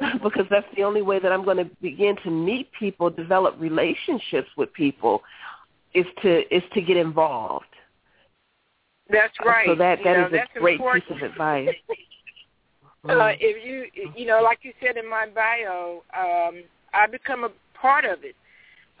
because 0.22 0.46
that's 0.50 0.66
the 0.76 0.82
only 0.82 1.02
way 1.02 1.18
that 1.18 1.32
I'm 1.32 1.44
going 1.44 1.58
to 1.58 1.70
begin 1.80 2.16
to 2.24 2.30
meet 2.30 2.70
people, 2.78 3.10
develop 3.10 3.56
relationships 3.58 4.48
with 4.56 4.72
people, 4.72 5.22
is 5.92 6.06
to 6.22 6.54
is 6.54 6.62
to 6.74 6.80
get 6.80 6.96
involved. 6.96 7.64
That's 9.10 9.34
right. 9.44 9.66
So 9.66 9.74
that 9.74 9.98
that 10.04 10.10
you 10.10 10.16
know, 10.16 10.26
is 10.28 10.32
a 10.56 10.58
great 10.60 10.74
important. 10.74 11.04
piece 11.08 11.16
of 11.16 11.22
advice. 11.30 11.68
Uh, 13.04 13.12
mm. 13.12 13.36
if 13.40 13.64
you, 13.64 14.10
you 14.14 14.26
know, 14.26 14.40
like 14.42 14.58
you 14.62 14.72
said 14.80 14.96
in 14.96 15.08
my 15.08 15.26
bio, 15.34 16.02
um, 16.16 16.62
I 16.92 17.06
become 17.06 17.44
a 17.44 17.50
part 17.74 18.04
of 18.04 18.24
it. 18.24 18.36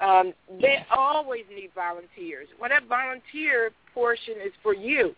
Um, 0.00 0.32
they 0.60 0.84
always 0.90 1.44
need 1.54 1.70
volunteers. 1.74 2.48
Well, 2.58 2.70
that 2.70 2.88
volunteer 2.88 3.70
portion 3.92 4.34
is 4.44 4.52
for 4.62 4.74
you, 4.74 5.14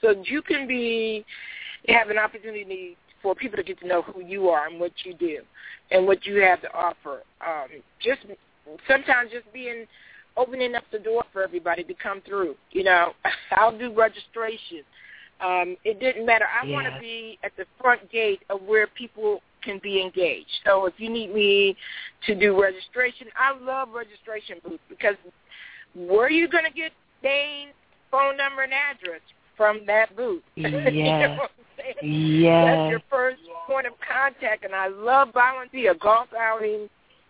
so 0.00 0.14
you 0.24 0.42
can 0.42 0.68
be 0.68 1.24
have 1.88 2.10
an 2.10 2.18
opportunity 2.18 2.96
for 3.22 3.34
people 3.34 3.56
to 3.56 3.62
get 3.62 3.80
to 3.80 3.86
know 3.86 4.02
who 4.02 4.22
you 4.22 4.48
are 4.48 4.66
and 4.66 4.78
what 4.78 4.92
you 5.04 5.14
do, 5.14 5.40
and 5.90 6.06
what 6.06 6.26
you 6.26 6.36
have 6.42 6.62
to 6.62 6.72
offer. 6.72 7.22
Um, 7.44 7.68
just 8.02 8.20
sometimes 8.88 9.30
just 9.32 9.52
being 9.52 9.86
opening 10.36 10.74
up 10.74 10.84
the 10.92 10.98
door 10.98 11.24
for 11.32 11.42
everybody 11.42 11.82
to 11.84 11.94
come 11.94 12.22
through. 12.26 12.54
You 12.70 12.84
know, 12.84 13.12
I'll 13.52 13.76
do 13.76 13.92
registration. 13.92 14.82
Um, 15.40 15.76
it 15.84 16.00
didn't 16.00 16.26
matter. 16.26 16.44
I 16.44 16.66
yeah. 16.66 16.72
want 16.72 16.86
to 16.86 17.00
be 17.00 17.38
at 17.42 17.52
the 17.56 17.64
front 17.80 18.10
gate 18.10 18.40
of 18.50 18.62
where 18.62 18.86
people 18.86 19.40
can 19.62 19.80
be 19.82 20.00
engaged. 20.00 20.50
So 20.64 20.86
if 20.86 20.94
you 20.98 21.10
need 21.10 21.34
me 21.34 21.76
to 22.26 22.34
do 22.34 22.60
registration, 22.60 23.28
I 23.36 23.58
love 23.58 23.88
registration 23.92 24.58
booths 24.64 24.82
because 24.88 25.16
where 25.94 26.26
are 26.26 26.30
you 26.30 26.48
going 26.48 26.64
to 26.64 26.72
get 26.72 26.92
name, 27.22 27.68
phone 28.10 28.36
number, 28.36 28.62
and 28.62 28.72
address 28.72 29.20
from 29.56 29.80
that 29.86 30.16
booth? 30.16 30.42
Yes. 30.54 30.72
you 30.92 31.04
know 31.04 31.48
yes. 32.02 32.64
That's 32.64 32.90
your 32.90 33.02
first 33.10 33.40
point 33.66 33.86
of 33.86 33.92
contact, 34.06 34.64
and 34.64 34.74
I 34.74 34.88
love 34.88 35.32
volunteer 35.32 35.94
golf 35.94 36.28
outing. 36.38 36.88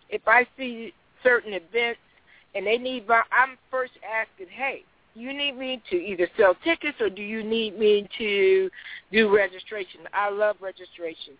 If 0.09 0.21
I 0.27 0.45
see 0.57 0.93
certain 1.23 1.53
events 1.53 1.99
and 2.53 2.67
they 2.67 2.77
need, 2.77 3.05
I'm 3.09 3.57
first 3.69 3.93
asking, 4.03 4.47
hey, 4.49 4.83
you 5.13 5.33
need 5.33 5.57
me 5.57 5.81
to 5.89 5.95
either 5.95 6.27
sell 6.37 6.55
tickets 6.63 6.97
or 7.01 7.09
do 7.09 7.21
you 7.21 7.43
need 7.43 7.77
me 7.77 8.07
to 8.17 8.69
do 9.11 9.33
registration? 9.33 10.01
I 10.13 10.29
love 10.29 10.57
registration. 10.61 11.33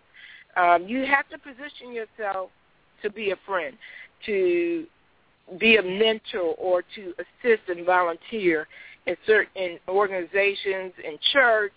Um, 0.57 0.87
you 0.87 1.05
have 1.05 1.27
to 1.29 1.37
position 1.37 1.93
yourself 1.93 2.49
to 3.03 3.09
be 3.09 3.31
a 3.31 3.35
friend, 3.45 3.75
to 4.25 4.85
be 5.59 5.77
a 5.77 5.83
mentor 5.83 6.55
or 6.57 6.83
to 6.95 7.13
assist 7.19 7.63
and 7.67 7.85
volunteer 7.85 8.67
in 9.07 9.15
certain 9.25 9.79
organizations, 9.87 10.93
in 11.03 11.17
church, 11.33 11.73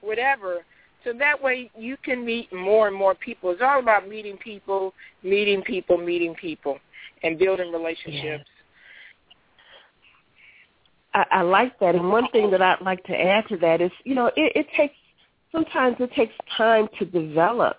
whatever. 0.00 0.64
So 1.04 1.12
that 1.18 1.42
way 1.42 1.70
you 1.76 1.96
can 2.04 2.24
meet 2.24 2.52
more 2.52 2.88
and 2.88 2.96
more 2.96 3.14
people. 3.14 3.50
It's 3.50 3.62
all 3.62 3.80
about 3.80 4.08
meeting 4.08 4.36
people, 4.38 4.94
meeting 5.22 5.62
people, 5.62 5.98
meeting 5.98 6.34
people, 6.34 6.78
and 7.22 7.38
building 7.38 7.72
relationships. 7.72 8.48
I, 11.14 11.24
I 11.30 11.42
like 11.42 11.78
that. 11.80 11.94
And 11.94 12.08
one 12.08 12.28
thing 12.30 12.50
that 12.52 12.62
I'd 12.62 12.80
like 12.80 13.04
to 13.04 13.14
add 13.14 13.44
to 13.48 13.56
that 13.58 13.80
is, 13.80 13.90
you 14.04 14.14
know, 14.14 14.26
it, 14.28 14.52
it 14.54 14.66
takes 14.76 14.94
sometimes 15.50 15.96
it 16.00 16.12
takes 16.14 16.32
time 16.56 16.88
to 16.98 17.04
develop 17.04 17.78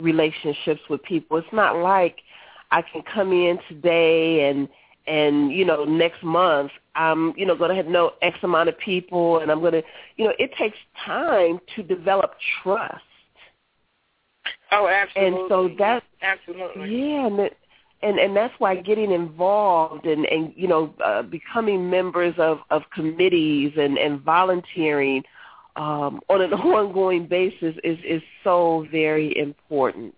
relationships 0.00 0.80
with 0.88 1.02
people. 1.02 1.36
It's 1.38 1.46
not 1.52 1.76
like 1.76 2.18
I 2.70 2.82
can 2.82 3.02
come 3.02 3.32
in 3.32 3.58
today 3.68 4.48
and 4.48 4.68
and 5.06 5.52
you 5.52 5.64
know 5.64 5.84
next 5.84 6.22
month 6.22 6.72
I'm 6.94 7.34
you 7.36 7.46
know 7.46 7.56
going 7.56 7.76
to 7.84 7.90
know 7.90 8.12
X 8.22 8.38
amount 8.42 8.68
of 8.68 8.78
people 8.78 9.40
and 9.40 9.50
I'm 9.50 9.60
going 9.60 9.72
to 9.72 9.82
you 10.16 10.24
know 10.24 10.32
it 10.38 10.50
takes 10.58 10.76
time 11.04 11.60
to 11.76 11.82
develop 11.82 12.34
trust. 12.62 13.02
Oh, 14.72 14.88
absolutely. 14.88 15.40
And 15.40 15.48
so 15.48 15.70
that 15.78 16.02
absolutely 16.22 16.98
yeah, 16.98 17.26
and 17.26 17.38
it, 17.40 17.56
and 18.02 18.18
and 18.18 18.36
that's 18.36 18.54
why 18.58 18.76
getting 18.76 19.12
involved 19.12 20.06
and 20.06 20.26
and 20.26 20.52
you 20.56 20.68
know 20.68 20.94
uh, 21.04 21.22
becoming 21.22 21.88
members 21.88 22.34
of 22.38 22.58
of 22.70 22.82
committees 22.94 23.72
and 23.76 23.98
and 23.98 24.20
volunteering 24.20 25.22
um, 25.76 26.20
on 26.28 26.40
an 26.40 26.52
ongoing 26.52 27.26
basis 27.26 27.74
is 27.82 27.98
is 28.04 28.22
so 28.42 28.86
very 28.90 29.36
important. 29.36 30.14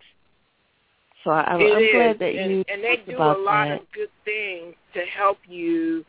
So 1.24 1.30
I, 1.30 1.42
I'm, 1.42 1.60
I'm 1.60 1.92
glad 1.92 2.18
that 2.20 2.34
and, 2.36 2.50
you 2.50 2.64
and 2.68 2.84
they 2.84 3.02
do 3.06 3.16
a 3.16 3.34
lot 3.34 3.68
that. 3.68 3.80
of 3.80 3.92
good 3.92 4.10
things 4.24 4.74
to 4.94 5.00
help 5.00 5.38
you 5.48 6.04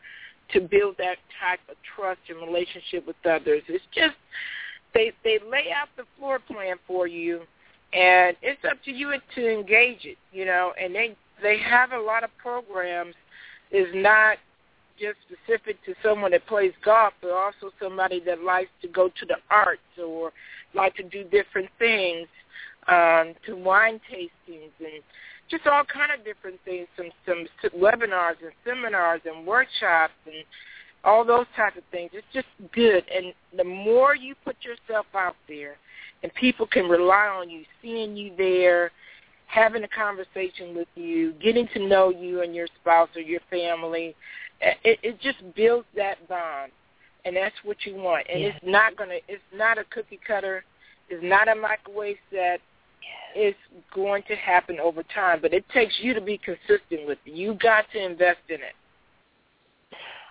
to 0.52 0.60
build 0.60 0.96
that 0.98 1.16
type 1.40 1.60
of 1.68 1.76
trust 1.96 2.20
and 2.28 2.38
relationship 2.38 3.06
with 3.06 3.16
others. 3.24 3.62
It's 3.68 3.84
just 3.94 4.14
they 4.94 5.12
they 5.24 5.38
lay 5.50 5.72
out 5.74 5.88
the 5.96 6.04
floor 6.18 6.38
plan 6.38 6.76
for 6.86 7.06
you 7.06 7.42
and 7.92 8.36
it's 8.42 8.62
up 8.70 8.82
to 8.84 8.92
you 8.92 9.12
to 9.34 9.52
engage 9.52 10.04
it, 10.04 10.18
you 10.32 10.44
know, 10.44 10.72
and 10.80 10.94
they 10.94 11.16
they 11.42 11.58
have 11.58 11.92
a 11.92 11.98
lot 11.98 12.24
of 12.24 12.30
programs 12.38 13.14
is 13.70 13.86
not 13.94 14.38
just 14.98 15.18
specific 15.26 15.82
to 15.84 15.94
someone 16.02 16.32
that 16.32 16.46
plays 16.46 16.72
golf, 16.84 17.12
but 17.20 17.30
also 17.30 17.70
somebody 17.80 18.20
that 18.26 18.42
likes 18.42 18.70
to 18.82 18.88
go 18.88 19.08
to 19.08 19.26
the 19.26 19.36
arts 19.50 19.80
or 20.02 20.32
like 20.74 20.94
to 20.96 21.02
do 21.02 21.24
different 21.24 21.68
things, 21.78 22.26
um, 22.88 23.34
to 23.46 23.54
wine 23.54 24.00
tastings 24.10 24.72
and 24.80 25.02
just 25.50 25.66
all 25.66 25.84
kind 25.84 26.12
of 26.12 26.24
different 26.24 26.58
things, 26.64 26.86
some 26.96 27.10
some 27.26 27.46
webinars 27.78 28.36
and 28.42 28.52
seminars 28.66 29.20
and 29.24 29.46
workshops 29.46 30.12
and 30.26 30.44
all 31.04 31.24
those 31.24 31.46
types 31.56 31.76
of 31.76 31.84
things. 31.90 32.10
It's 32.12 32.26
just 32.32 32.46
good, 32.72 33.04
and 33.14 33.32
the 33.56 33.64
more 33.64 34.14
you 34.14 34.34
put 34.44 34.56
yourself 34.62 35.06
out 35.14 35.36
there, 35.48 35.76
and 36.22 36.32
people 36.34 36.66
can 36.66 36.86
rely 36.86 37.26
on 37.28 37.48
you, 37.48 37.64
seeing 37.80 38.16
you 38.16 38.32
there, 38.36 38.90
having 39.46 39.84
a 39.84 39.88
conversation 39.88 40.74
with 40.74 40.88
you, 40.94 41.32
getting 41.42 41.68
to 41.68 41.86
know 41.86 42.10
you 42.10 42.42
and 42.42 42.54
your 42.54 42.66
spouse 42.80 43.08
or 43.16 43.22
your 43.22 43.40
family, 43.50 44.14
it, 44.60 44.98
it 45.02 45.20
just 45.20 45.38
builds 45.54 45.86
that 45.96 46.26
bond. 46.28 46.72
and 47.24 47.36
that's 47.36 47.54
what 47.64 47.76
you 47.84 47.94
want. 47.96 48.26
And 48.32 48.40
Yes. 48.42 48.54
it's 48.56 48.66
not 48.66 48.96
gonna. 48.96 49.18
It's 49.28 49.42
not 49.54 49.76
a 49.78 49.84
cookie 49.84 50.20
cutter. 50.26 50.64
It's 51.10 51.22
not 51.22 51.48
a 51.48 51.54
microwave 51.54 52.16
set. 52.30 52.60
It's 53.34 53.58
going 53.94 54.22
to 54.28 54.36
happen 54.36 54.78
over 54.80 55.02
time, 55.02 55.40
but 55.42 55.52
it 55.52 55.68
takes 55.70 55.94
you 56.00 56.14
to 56.14 56.20
be 56.20 56.38
consistent 56.38 57.06
with 57.06 57.18
it. 57.26 57.32
You 57.32 57.54
got 57.54 57.84
to 57.92 58.02
invest 58.02 58.40
in 58.48 58.56
it. 58.56 58.74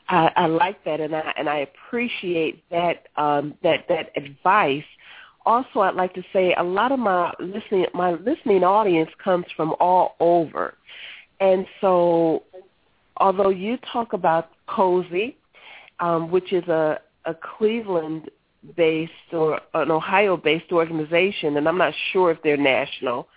I, 0.09 0.32
I 0.36 0.45
like 0.47 0.84
that, 0.86 0.99
and 1.01 1.15
I 1.15 1.34
and 1.38 1.49
I 1.49 1.67
appreciate 1.69 2.63
that 2.71 3.07
um, 3.17 3.53
that 3.63 3.86
that 3.89 4.11
advice. 4.15 4.84
Also, 5.45 5.80
I'd 5.82 5.95
like 5.95 6.13
to 6.13 6.23
say 6.34 6.53
a 6.57 6.63
lot 6.63 6.91
of 6.91 6.99
my 6.99 7.34
listening 7.39 7.86
my 7.93 8.11
listening 8.13 8.63
audience 8.63 9.09
comes 9.23 9.45
from 9.55 9.75
all 9.80 10.15
over, 10.19 10.75
and 11.39 11.65
so 11.82 12.43
although 13.20 13.49
you 13.49 13.78
talk 13.91 14.13
about 14.13 14.49
COSE, 14.68 15.34
um, 15.99 16.32
which 16.32 16.53
is 16.53 16.68
a 16.68 16.99
a 17.26 17.36
Cleveland 17.36 18.32
based 18.76 19.11
or 19.32 19.59
an 19.74 19.91
Ohio 19.91 20.38
based 20.38 20.72
organization, 20.72 21.57
and 21.57 21.68
I'm 21.68 21.78
not 21.78 21.93
sure 22.11 22.32
if 22.32 22.41
they're 22.43 22.57
national. 22.57 23.28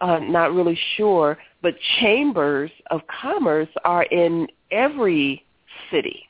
Uh, 0.00 0.18
not 0.18 0.52
really 0.52 0.78
sure, 0.96 1.38
but 1.62 1.74
chambers 2.00 2.72
of 2.90 3.02
commerce 3.06 3.68
are 3.84 4.02
in 4.04 4.48
every 4.72 5.44
city 5.92 6.24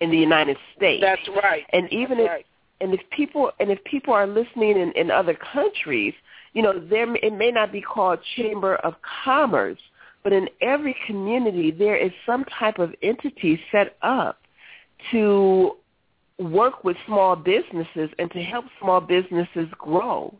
in 0.00 0.10
the 0.10 0.18
United 0.18 0.56
States. 0.76 1.00
That's 1.00 1.28
right. 1.42 1.62
and 1.72 1.90
even 1.92 2.18
That's 2.18 2.26
if 2.26 2.30
right. 2.30 2.46
and 2.80 2.94
if 2.94 3.00
people 3.10 3.52
and 3.60 3.70
if 3.70 3.82
people 3.84 4.12
are 4.12 4.26
listening 4.26 4.76
in, 4.76 4.92
in 4.92 5.10
other 5.10 5.38
countries, 5.52 6.14
you 6.52 6.62
know, 6.62 6.80
there 6.90 7.14
it 7.16 7.32
may 7.32 7.52
not 7.52 7.70
be 7.70 7.80
called 7.80 8.18
chamber 8.36 8.74
of 8.76 8.94
commerce, 9.24 9.78
but 10.22 10.32
in 10.32 10.48
every 10.60 10.96
community 11.06 11.70
there 11.70 11.96
is 11.96 12.12
some 12.24 12.44
type 12.58 12.78
of 12.78 12.94
entity 13.02 13.60
set 13.70 13.96
up 14.02 14.40
to 15.10 15.76
work 16.38 16.84
with 16.84 16.96
small 17.06 17.36
businesses 17.36 18.10
and 18.18 18.30
to 18.32 18.42
help 18.42 18.64
small 18.80 19.00
businesses 19.00 19.68
grow. 19.78 20.34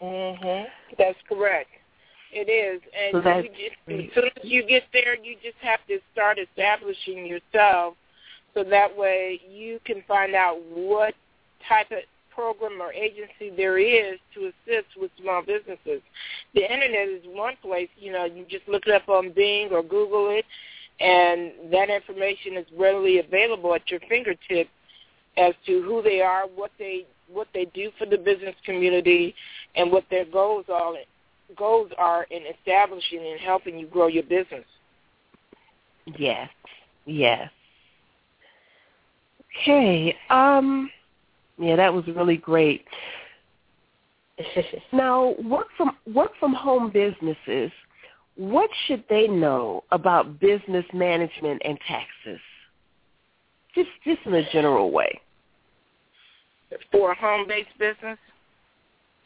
Mhm. 0.00 0.70
That's 0.98 1.20
correct. 1.28 1.70
It 2.32 2.48
is, 2.48 2.80
and 2.94 3.12
So 3.12 3.38
you 3.38 3.48
just, 3.50 3.76
as 3.88 4.14
soon 4.14 4.30
as 4.36 4.44
you 4.50 4.62
get 4.62 4.84
there, 4.92 5.14
you 5.16 5.36
just 5.42 5.58
have 5.58 5.86
to 5.86 6.00
start 6.12 6.38
establishing 6.38 7.26
yourself, 7.26 7.94
so 8.54 8.64
that 8.64 8.96
way 8.96 9.40
you 9.46 9.80
can 9.84 10.02
find 10.02 10.34
out 10.34 10.58
what 10.62 11.14
type 11.68 11.90
of 11.90 11.98
program 12.34 12.80
or 12.80 12.92
agency 12.92 13.50
there 13.56 13.78
is 13.78 14.18
to 14.34 14.46
assist 14.46 14.88
with 14.98 15.10
small 15.20 15.42
businesses. 15.42 16.02
The 16.54 16.62
internet 16.62 17.08
is 17.08 17.22
one 17.26 17.54
place. 17.62 17.88
You 17.98 18.12
know, 18.12 18.24
you 18.24 18.44
just 18.48 18.68
look 18.68 18.86
it 18.86 18.94
up 18.94 19.08
on 19.08 19.32
Bing 19.32 19.68
or 19.70 19.82
Google 19.82 20.30
it, 20.30 20.44
and 21.00 21.72
that 21.72 21.90
information 21.90 22.56
is 22.56 22.66
readily 22.76 23.18
available 23.18 23.74
at 23.74 23.90
your 23.90 24.00
fingertips 24.08 24.70
as 25.36 25.54
to 25.66 25.82
who 25.82 26.02
they 26.02 26.20
are, 26.20 26.44
what 26.54 26.70
they 26.78 27.06
what 27.32 27.48
they 27.54 27.64
do 27.66 27.90
for 27.98 28.04
the 28.04 28.18
business 28.18 28.54
community, 28.64 29.34
and 29.74 29.90
what 29.90 30.04
their 30.10 30.26
goals 30.26 30.66
are 30.72 30.94
goals 31.56 31.90
are 31.98 32.24
in 32.30 32.42
establishing 32.58 33.20
and 33.20 33.40
helping 33.40 33.78
you 33.78 33.86
grow 33.86 34.06
your 34.06 34.22
business. 34.22 34.64
Yes. 36.18 36.48
Yes. 37.06 37.50
Okay. 39.60 40.16
Um 40.30 40.90
yeah, 41.58 41.76
that 41.76 41.92
was 41.92 42.06
really 42.08 42.36
great. 42.36 42.84
Now, 44.92 45.34
work 45.44 45.68
from 45.76 45.96
work 46.12 46.32
from 46.40 46.52
home 46.54 46.90
businesses, 46.90 47.70
what 48.36 48.70
should 48.86 49.04
they 49.08 49.28
know 49.28 49.84
about 49.92 50.40
business 50.40 50.84
management 50.92 51.62
and 51.64 51.78
taxes? 51.86 52.40
Just 53.74 53.90
just 54.04 54.20
in 54.26 54.34
a 54.34 54.50
general 54.50 54.90
way. 54.90 55.20
For 56.90 57.12
a 57.12 57.14
home-based 57.14 57.78
business, 57.78 58.18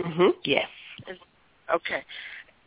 Mhm. 0.00 0.34
Yes. 0.44 0.68
okay. 1.72 2.02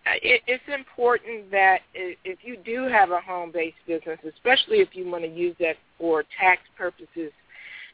Uh, 0.08 0.12
It, 0.24 0.42
it's 0.48 0.68
important 0.70 1.52
that 1.52 1.82
i- 1.96 2.16
if 2.24 2.44
you 2.44 2.56
do 2.58 2.84
have 2.84 3.12
a 3.12 3.20
home-based 3.20 3.86
business, 3.86 4.20
especially 4.24 4.80
if 4.80 4.96
you 4.96 5.06
want 5.10 5.24
to 5.26 5.30
use 5.30 5.56
that 5.60 5.78
for 5.98 6.24
tax 6.24 6.62
purposes, 6.78 7.32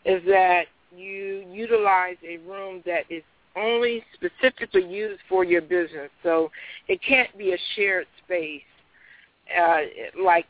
is 0.05 0.24
that 0.26 0.68
you 0.96 1.46
utilize 1.52 2.18
a 2.28 2.38
room 2.38 2.82
that 2.86 3.04
is 3.10 3.24
only 3.56 4.04
specifically 4.14 4.86
used 4.86 5.22
for 5.30 5.44
your 5.44 5.62
business. 5.62 6.10
So 6.24 6.52
it 6.88 7.00
can't 7.02 7.36
be 7.38 7.54
a 7.54 7.58
shared 7.76 8.08
space, 8.26 8.62
uh, 9.58 9.82
like 10.22 10.46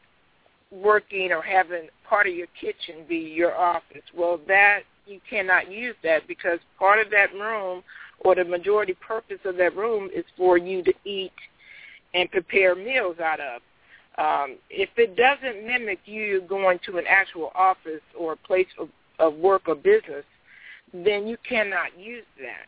working 0.72 1.32
or 1.32 1.42
having 1.42 1.88
part 2.08 2.28
of 2.28 2.34
your 2.34 2.48
kitchen 2.60 3.06
be 3.08 3.18
your 3.18 3.56
office. 3.56 4.04
Well, 4.16 4.40
that 4.48 4.82
you 5.06 5.20
cannot 5.30 5.72
use 5.72 5.96
that 6.04 6.28
because 6.28 6.60
part 6.80 7.00
of 7.00 7.12
that 7.12 7.34
room 7.34 7.84
or 8.20 8.36
the 8.36 8.44
majority 8.44 8.94
purpose 8.94 9.40
of 9.46 9.58
that 9.58 9.76
room 9.76 10.10
is 10.14 10.26
for 10.36 10.58
you 10.58 10.84
to 10.84 10.94
eat 11.06 11.34
and 12.14 12.32
prepare 12.32 12.76
meals 12.76 13.20
out 13.20 13.40
of. 13.40 13.62
Um, 14.18 14.58
if 14.70 14.90
it 14.96 15.18
doesn't 15.18 15.68
mimic 15.68 16.00
you 16.06 16.42
going 16.48 16.80
to 16.86 16.98
an 16.98 17.04
actual 17.08 17.52
office 17.54 18.02
or 18.18 18.34
a 18.34 18.38
place 18.38 18.68
of, 18.80 18.88
of 19.20 19.36
work 19.36 19.64
or 19.68 19.76
business, 19.76 20.24
then 20.94 21.28
you 21.28 21.38
cannot 21.48 21.98
use 21.98 22.26
that. 22.40 22.66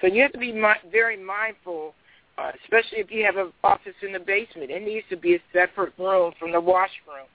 So 0.00 0.06
you 0.06 0.22
have 0.22 0.32
to 0.32 0.38
be 0.38 0.52
mi- 0.52 0.90
very 0.90 1.16
mindful, 1.16 1.94
uh, 2.38 2.52
especially 2.62 2.98
if 2.98 3.10
you 3.10 3.24
have 3.24 3.36
an 3.36 3.52
office 3.62 3.94
in 4.02 4.12
the 4.12 4.18
basement. 4.18 4.70
It 4.70 4.82
needs 4.82 5.06
to 5.10 5.16
be 5.16 5.36
a 5.36 5.40
separate 5.52 5.92
room 5.98 6.32
from 6.38 6.52
the 6.52 6.60
washroom, 6.60 7.28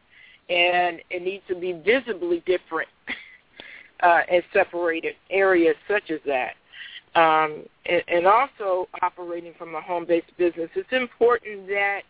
and 0.50 1.00
it 1.10 1.22
needs 1.24 1.44
to 1.48 1.56
be 1.56 1.74
visibly 1.74 2.44
different 2.46 2.90
uh, 4.04 4.22
and 4.30 4.44
separated 4.54 5.16
areas 5.30 5.76
such 5.88 6.12
as 6.12 6.20
that. 6.26 6.54
Um, 7.16 7.64
and, 7.86 8.04
and 8.08 8.28
also 8.28 8.90
operating 9.02 9.54
from 9.58 9.74
a 9.76 9.82
home-based 9.82 10.38
business, 10.38 10.70
it's 10.76 10.92
important 10.92 11.68
that 11.68 12.02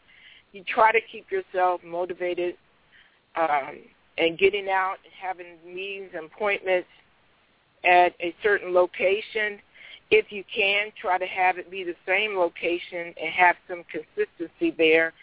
you 0.52 0.64
try 0.64 0.92
to 0.92 1.00
keep 1.12 1.32
yourself 1.32 1.82
motivated 1.84 2.56
um, 3.36 3.78
and 4.18 4.38
getting 4.38 4.70
out 4.70 4.98
and 5.04 5.14
having 5.20 5.58
meetings 5.66 6.12
and 6.16 6.26
appointments 6.26 6.88
at 7.84 8.14
a 8.22 8.34
certain 8.44 8.74
location. 8.74 9.60
If 10.10 10.32
you 10.32 10.44
can, 10.54 10.92
try 11.00 11.18
to 11.18 11.26
have 11.26 11.58
it 11.58 11.70
be 11.70 11.84
the 11.84 11.96
same 12.08 12.38
location 12.38 13.14
and 13.22 13.34
have 13.36 13.56
some 13.68 13.84
consistency 13.92 14.74
there 14.78 15.14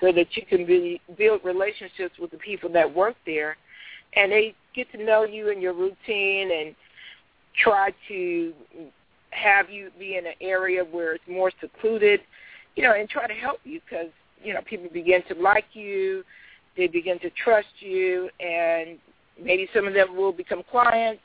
so 0.00 0.12
that 0.12 0.26
you 0.36 0.44
can 0.44 0.66
be, 0.66 1.00
build 1.16 1.40
relationships 1.44 2.18
with 2.20 2.32
the 2.32 2.38
people 2.38 2.68
that 2.72 2.92
work 2.92 3.14
there 3.24 3.56
and 4.14 4.30
they 4.30 4.54
get 4.74 4.90
to 4.92 5.02
know 5.02 5.24
you 5.24 5.50
and 5.50 5.62
your 5.62 5.72
routine 5.72 6.50
and 6.50 6.74
try 7.62 7.92
to 8.08 8.52
have 9.30 9.70
you 9.70 9.90
be 9.98 10.16
in 10.16 10.26
an 10.26 10.34
area 10.40 10.84
where 10.84 11.14
it's 11.14 11.24
more 11.28 11.50
secluded, 11.60 12.20
you 12.76 12.82
know, 12.82 12.92
and 12.92 13.08
try 13.08 13.26
to 13.26 13.34
help 13.34 13.58
you 13.64 13.80
because, 13.88 14.08
you 14.42 14.52
know, 14.52 14.60
people 14.62 14.88
begin 14.92 15.22
to 15.28 15.34
like 15.40 15.64
you, 15.72 16.22
they 16.76 16.86
begin 16.86 17.18
to 17.20 17.30
trust 17.44 17.68
you, 17.80 18.28
and 18.40 18.98
maybe 19.40 19.68
some 19.74 19.86
of 19.86 19.94
them 19.94 20.16
will 20.16 20.32
become 20.32 20.62
clients. 20.70 21.22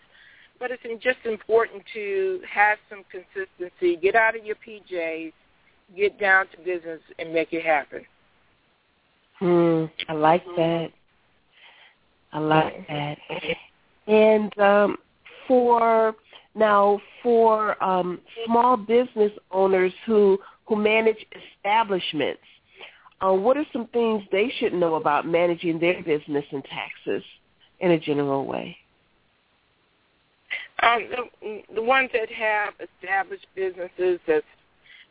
But 0.60 0.72
it's 0.72 1.04
just 1.04 1.20
important 1.26 1.84
to 1.94 2.42
have 2.52 2.80
some 2.90 3.04
consistency, 3.12 3.96
get 3.96 4.16
out 4.16 4.36
of 4.36 4.44
your 4.44 4.56
PJs, 4.56 5.32
get 5.96 6.20
down 6.20 6.48
to 6.48 6.58
business, 6.58 7.00
and 7.20 7.32
make 7.32 7.54
it 7.54 7.64
happen. 7.64 8.04
Hmm, 9.40 9.86
I 10.10 10.14
like 10.14 10.44
that. 10.56 10.90
I 12.34 12.40
like 12.40 12.88
that. 12.88 13.18
And 14.08 14.58
um, 14.60 14.98
for 15.48 16.16
now, 16.56 17.00
for 17.22 17.82
um, 17.84 18.20
small 18.46 18.78
business 18.78 19.32
owners 19.52 19.94
who 20.06 20.40
who 20.66 20.76
manage 20.76 21.26
establishments, 21.56 22.42
uh, 23.22 23.34
what 23.34 23.58
are 23.58 23.66
some 23.74 23.88
things 23.88 24.24
they 24.32 24.52
should 24.60 24.74
know 24.74 24.96
about 24.96 25.28
managing 25.28 25.80
their 25.80 26.02
business 26.04 26.46
and 26.52 26.64
taxes 26.66 27.24
in 27.80 27.92
a 27.92 28.00
general 28.00 28.46
way? 28.46 28.78
Um, 30.84 31.08
the, 31.42 31.64
the 31.74 31.82
ones 31.82 32.10
that 32.14 32.30
have 32.30 32.74
established 32.80 33.48
businesses 33.56 34.20
that's 34.28 34.46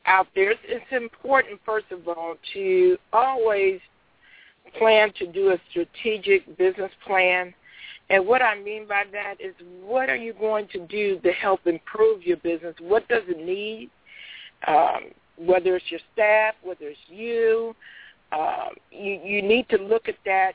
out 0.06 0.28
there, 0.34 0.52
it's, 0.52 0.60
it's 0.64 0.84
important, 0.92 1.60
first 1.66 1.86
of 1.90 2.06
all, 2.06 2.36
to 2.54 2.96
always 3.12 3.80
plan 4.78 5.12
to 5.18 5.26
do 5.26 5.50
a 5.50 5.58
strategic 5.70 6.56
business 6.56 6.92
plan. 7.04 7.52
And 8.08 8.24
what 8.24 8.40
I 8.40 8.60
mean 8.60 8.86
by 8.86 9.02
that 9.10 9.40
is 9.40 9.54
what 9.82 10.08
are 10.08 10.16
you 10.16 10.32
going 10.34 10.68
to 10.68 10.86
do 10.86 11.18
to 11.20 11.32
help 11.32 11.66
improve 11.66 12.22
your 12.22 12.36
business? 12.36 12.76
What 12.80 13.08
does 13.08 13.22
it 13.26 13.44
need? 13.44 13.90
Um, 14.68 15.10
whether 15.38 15.76
it's 15.76 15.90
your 15.90 16.00
staff, 16.12 16.54
whether 16.62 16.88
it's 16.88 16.98
you, 17.08 17.74
um, 18.32 18.74
you, 18.90 19.20
you 19.24 19.42
need 19.42 19.68
to 19.68 19.78
look 19.78 20.08
at 20.08 20.16
that 20.24 20.52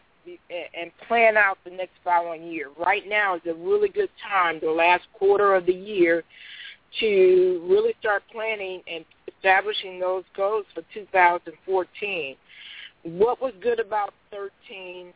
and 0.49 0.91
plan 1.07 1.35
out 1.35 1.57
the 1.63 1.71
next 1.71 1.93
following 2.03 2.43
year. 2.43 2.69
Right 2.77 3.03
now 3.07 3.35
is 3.35 3.41
a 3.49 3.53
really 3.53 3.89
good 3.89 4.09
time, 4.27 4.59
the 4.61 4.69
last 4.69 5.03
quarter 5.13 5.55
of 5.55 5.65
the 5.65 5.73
year, 5.73 6.23
to 6.99 7.65
really 7.67 7.95
start 7.99 8.23
planning 8.31 8.81
and 8.91 9.03
establishing 9.27 9.99
those 9.99 10.23
goals 10.35 10.65
for 10.73 10.83
2014. 10.93 12.35
What 13.03 13.41
was 13.41 13.53
good 13.61 13.79
about 13.79 14.13
13 14.29 15.13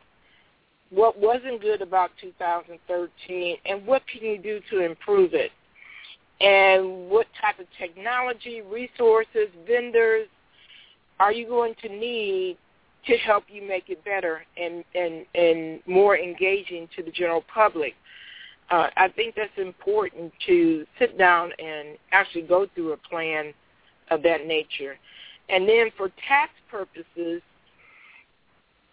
what 0.90 1.18
wasn't 1.18 1.60
good 1.60 1.82
about 1.82 2.10
2013, 2.20 3.56
and 3.64 3.86
what 3.86 4.02
can 4.06 4.22
you 4.22 4.38
do 4.38 4.60
to 4.70 4.84
improve 4.84 5.34
it? 5.34 5.50
And 6.40 7.08
what 7.08 7.26
type 7.40 7.58
of 7.58 7.66
technology, 7.78 8.60
resources, 8.60 9.48
vendors 9.66 10.28
are 11.18 11.32
you 11.32 11.46
going 11.46 11.74
to 11.82 11.88
need 11.88 12.58
to 13.06 13.16
help 13.18 13.44
you 13.48 13.66
make 13.66 13.88
it 13.88 14.04
better 14.04 14.44
and, 14.56 14.84
and, 14.94 15.24
and 15.34 15.80
more 15.86 16.18
engaging 16.18 16.88
to 16.96 17.02
the 17.02 17.10
general 17.10 17.42
public? 17.52 17.94
Uh, 18.70 18.88
I 18.96 19.08
think 19.08 19.34
that's 19.36 19.56
important 19.56 20.32
to 20.46 20.84
sit 20.98 21.16
down 21.16 21.52
and 21.58 21.96
actually 22.12 22.42
go 22.42 22.66
through 22.74 22.92
a 22.92 22.96
plan 22.96 23.54
of 24.10 24.22
that 24.24 24.46
nature. 24.46 24.96
And 25.48 25.68
then 25.68 25.90
for 25.96 26.10
tax 26.28 26.50
purposes, 26.70 27.42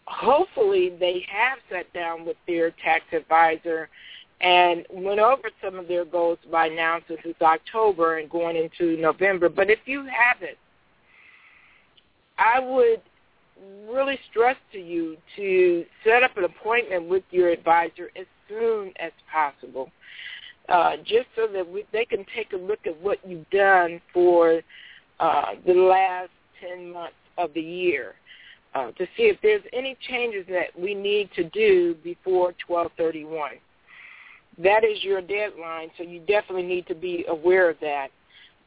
hopefully 0.06 0.96
they 1.00 1.26
have 1.28 1.58
sat 1.72 1.92
down 1.94 2.26
with 2.26 2.38
their 2.48 2.72
tax 2.84 3.04
advisor 3.12 3.90
and 4.44 4.86
went 4.92 5.22
over 5.22 5.50
some 5.64 5.80
of 5.80 5.88
their 5.88 6.04
goals 6.04 6.38
by 6.52 6.68
now 6.68 7.00
since 7.08 7.22
it's 7.24 7.42
October 7.42 8.18
and 8.18 8.30
going 8.30 8.58
into 8.58 8.98
November. 9.02 9.48
But 9.48 9.70
if 9.70 9.80
you 9.86 10.06
haven't, 10.06 10.58
I 12.38 12.60
would 12.60 13.02
really 13.90 14.20
stress 14.30 14.58
to 14.74 14.80
you 14.80 15.16
to 15.38 15.86
set 16.04 16.24
up 16.24 16.36
an 16.36 16.44
appointment 16.44 17.08
with 17.08 17.24
your 17.32 17.50
advisor 17.50 18.10
as 18.18 18.26
soon 18.50 18.92
as 19.00 19.14
possible, 19.32 19.90
uh, 20.68 20.98
just 20.98 21.28
so 21.38 21.48
that 21.48 21.68
we, 21.68 21.86
they 21.94 22.04
can 22.04 22.26
take 22.36 22.52
a 22.52 22.58
look 22.58 22.80
at 22.86 23.00
what 23.00 23.20
you've 23.26 23.50
done 23.50 24.02
for 24.14 24.62
uh, 25.22 25.52
the 25.66 25.74
last 25.74 26.32
10 26.60 26.92
months 26.92 27.16
of 27.38 27.54
the 27.54 27.62
year 27.62 28.16
uh, 28.76 28.92
to 28.92 29.06
see 29.16 29.24
if 29.24 29.38
there's 29.42 29.64
any 29.72 29.96
changes 30.10 30.46
that 30.50 30.78
we 30.78 30.94
need 30.94 31.30
to 31.36 31.46
do 31.46 31.96
before 32.04 32.54
1231. 32.68 33.52
That 34.58 34.84
is 34.84 35.04
your 35.04 35.22
deadline, 35.22 35.90
so 35.98 36.04
you 36.04 36.20
definitely 36.20 36.64
need 36.64 36.88
to 36.88 36.96
be 36.96 37.26
aware 37.28 37.70
of 37.70 37.78
that 37.82 38.10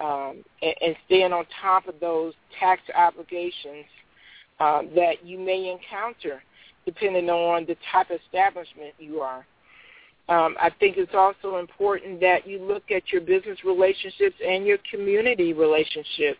um, 0.00 0.44
and, 0.62 0.74
and 0.80 0.96
staying 1.06 1.32
on 1.32 1.44
top 1.62 1.86
of 1.86 1.94
those 2.00 2.34
tax 2.58 2.82
obligations 2.94 3.84
uh, 4.58 4.82
that 4.94 5.24
you 5.24 5.38
may 5.38 5.70
encounter 5.70 6.42
depending 6.84 7.28
on 7.28 7.66
the 7.66 7.76
type 7.92 8.10
of 8.10 8.20
establishment 8.26 8.94
you 8.98 9.20
are. 9.20 9.46
Um, 10.28 10.56
I 10.60 10.70
think 10.80 10.96
it's 10.96 11.14
also 11.14 11.58
important 11.58 12.20
that 12.20 12.46
you 12.46 12.60
look 12.60 12.90
at 12.90 13.12
your 13.12 13.20
business 13.20 13.58
relationships 13.64 14.36
and 14.44 14.66
your 14.66 14.78
community 14.90 15.52
relationships 15.52 16.38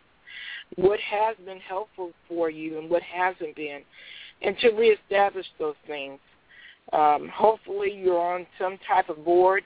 what 0.74 0.98
has 1.00 1.36
been 1.44 1.60
helpful 1.60 2.10
for 2.28 2.50
you 2.50 2.78
and 2.78 2.90
what 2.90 3.02
hasn't 3.02 3.54
been, 3.54 3.82
and 4.42 4.58
to 4.58 4.70
reestablish 4.70 5.46
those 5.58 5.76
things. 5.86 6.18
Um, 6.92 7.30
hopefully 7.34 7.92
you're 7.92 8.20
on 8.20 8.46
some 8.58 8.78
type 8.86 9.08
of 9.08 9.24
board. 9.24 9.64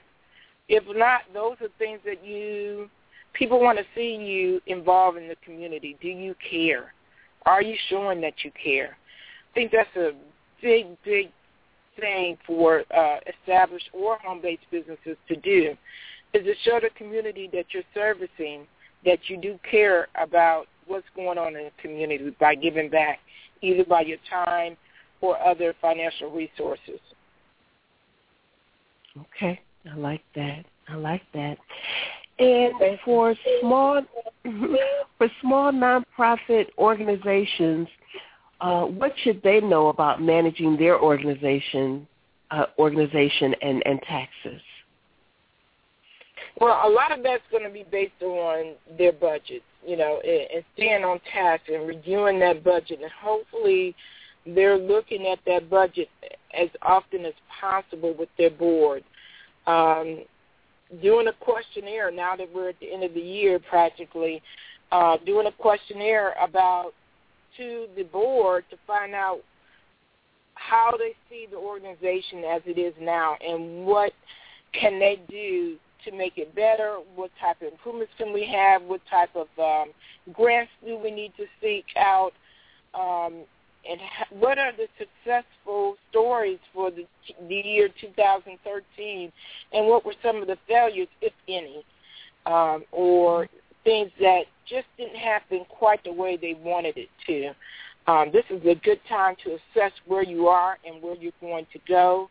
If 0.67 0.83
not, 0.95 1.21
those 1.33 1.55
are 1.61 1.69
things 1.77 1.99
that 2.05 2.25
you 2.25 2.89
people 3.33 3.59
want 3.59 3.77
to 3.77 3.85
see 3.95 4.15
you 4.15 4.61
involved 4.67 5.17
in 5.17 5.27
the 5.27 5.35
community. 5.43 5.97
Do 6.01 6.09
you 6.09 6.35
care? 6.49 6.93
Are 7.45 7.61
you 7.61 7.75
showing 7.89 8.21
that 8.21 8.33
you 8.43 8.51
care? 8.61 8.97
I 9.51 9.53
think 9.53 9.71
that's 9.71 9.95
a 9.95 10.11
big, 10.61 10.87
big 11.03 11.31
thing 11.99 12.37
for 12.45 12.83
uh, 12.95 13.17
established 13.41 13.89
or 13.93 14.17
home-based 14.19 14.63
businesses 14.71 15.17
to 15.27 15.35
do 15.35 15.75
is 16.33 16.45
to 16.45 16.53
show 16.63 16.79
the 16.81 16.89
community 16.97 17.49
that 17.53 17.65
you're 17.71 17.83
servicing 17.93 18.65
that 19.05 19.19
you 19.27 19.37
do 19.37 19.59
care 19.69 20.07
about 20.21 20.67
what's 20.87 21.05
going 21.15 21.37
on 21.37 21.55
in 21.55 21.65
the 21.65 21.71
community 21.81 22.35
by 22.39 22.55
giving 22.55 22.89
back, 22.89 23.19
either 23.61 23.83
by 23.83 24.01
your 24.01 24.17
time 24.29 24.77
or 25.21 25.41
other 25.41 25.73
financial 25.81 26.31
resources. 26.31 26.99
Okay, 29.17 29.59
I 29.91 29.95
like 29.95 30.23
that. 30.35 30.65
I 30.87 30.95
like 30.95 31.23
that. 31.33 31.57
And 32.39 32.73
for 33.05 33.35
small 33.59 34.01
for 35.17 35.27
small 35.41 35.71
nonprofit 35.71 36.67
organizations, 36.77 37.87
uh, 38.61 38.85
what 38.85 39.13
should 39.23 39.41
they 39.43 39.59
know 39.61 39.87
about 39.89 40.21
managing 40.21 40.77
their 40.77 40.99
organization 40.99 42.07
uh, 42.51 42.65
organization 42.77 43.55
and, 43.61 43.81
and 43.85 44.01
taxes? 44.01 44.61
Well, 46.59 46.81
a 46.85 46.89
lot 46.89 47.17
of 47.17 47.23
that's 47.23 47.43
going 47.49 47.63
to 47.63 47.69
be 47.69 47.85
based 47.89 48.21
on 48.21 48.73
their 48.97 49.13
budget, 49.13 49.63
you 49.85 49.95
know, 49.97 50.19
and, 50.23 50.47
and 50.55 50.63
staying 50.75 51.03
on 51.03 51.19
task 51.31 51.63
and 51.69 51.87
reviewing 51.87 52.39
that 52.39 52.63
budget, 52.63 52.99
and 53.01 53.11
hopefully 53.19 53.95
they're 54.45 54.77
looking 54.77 55.27
at 55.27 55.39
that 55.45 55.69
budget 55.69 56.09
as 56.59 56.69
often 56.81 57.25
as 57.25 57.33
possible 57.59 58.15
with 58.17 58.29
their 58.37 58.49
board. 58.49 59.03
Um, 59.67 60.23
doing 61.01 61.27
a 61.27 61.33
questionnaire 61.33 62.11
now 62.11 62.35
that 62.35 62.47
we're 62.53 62.69
at 62.69 62.79
the 62.79 62.91
end 62.91 63.03
of 63.03 63.13
the 63.13 63.21
year 63.21 63.59
practically, 63.59 64.41
uh, 64.91 65.17
doing 65.25 65.47
a 65.47 65.51
questionnaire 65.51 66.33
about 66.41 66.91
to 67.57 67.87
the 67.95 68.03
board 68.03 68.65
to 68.69 68.77
find 68.87 69.13
out 69.13 69.39
how 70.55 70.91
they 70.97 71.15
see 71.29 71.47
the 71.49 71.57
organization 71.57 72.43
as 72.43 72.61
it 72.65 72.77
is 72.77 72.93
now 72.99 73.35
and 73.45 73.85
what 73.85 74.11
can 74.73 74.99
they 74.99 75.19
do 75.29 75.77
to 76.05 76.11
make 76.11 76.37
it 76.37 76.53
better? 76.55 76.97
What 77.15 77.31
type 77.39 77.61
of 77.61 77.73
improvements 77.73 78.13
can 78.17 78.33
we 78.33 78.45
have? 78.45 78.81
What 78.83 79.01
type 79.09 79.29
of 79.35 79.47
um, 79.59 79.91
grants 80.33 80.71
do 80.85 80.97
we 80.97 81.11
need 81.11 81.33
to 81.37 81.45
seek 81.61 81.85
out? 81.95 82.31
Um, 82.93 83.45
and 83.89 83.99
what 84.39 84.57
are 84.57 84.71
the 84.71 84.87
successful 84.97 85.95
stories 86.09 86.59
for 86.73 86.91
the, 86.91 87.05
the 87.47 87.55
year 87.55 87.89
2013? 87.99 89.31
And 89.73 89.87
what 89.87 90.05
were 90.05 90.13
some 90.23 90.37
of 90.37 90.47
the 90.47 90.57
failures, 90.67 91.07
if 91.21 91.33
any, 91.47 91.83
um, 92.45 92.83
or 92.91 93.47
things 93.83 94.11
that 94.19 94.43
just 94.67 94.85
didn't 94.97 95.15
happen 95.15 95.65
quite 95.69 96.03
the 96.03 96.13
way 96.13 96.37
they 96.37 96.55
wanted 96.61 96.97
it 96.97 97.09
to? 97.27 98.11
Um, 98.11 98.31
this 98.31 98.45
is 98.49 98.61
a 98.65 98.75
good 98.75 98.99
time 99.07 99.35
to 99.43 99.51
assess 99.51 99.91
where 100.05 100.23
you 100.23 100.47
are 100.47 100.77
and 100.85 101.01
where 101.01 101.15
you're 101.15 101.31
going 101.41 101.65
to 101.73 101.79
go. 101.87 102.29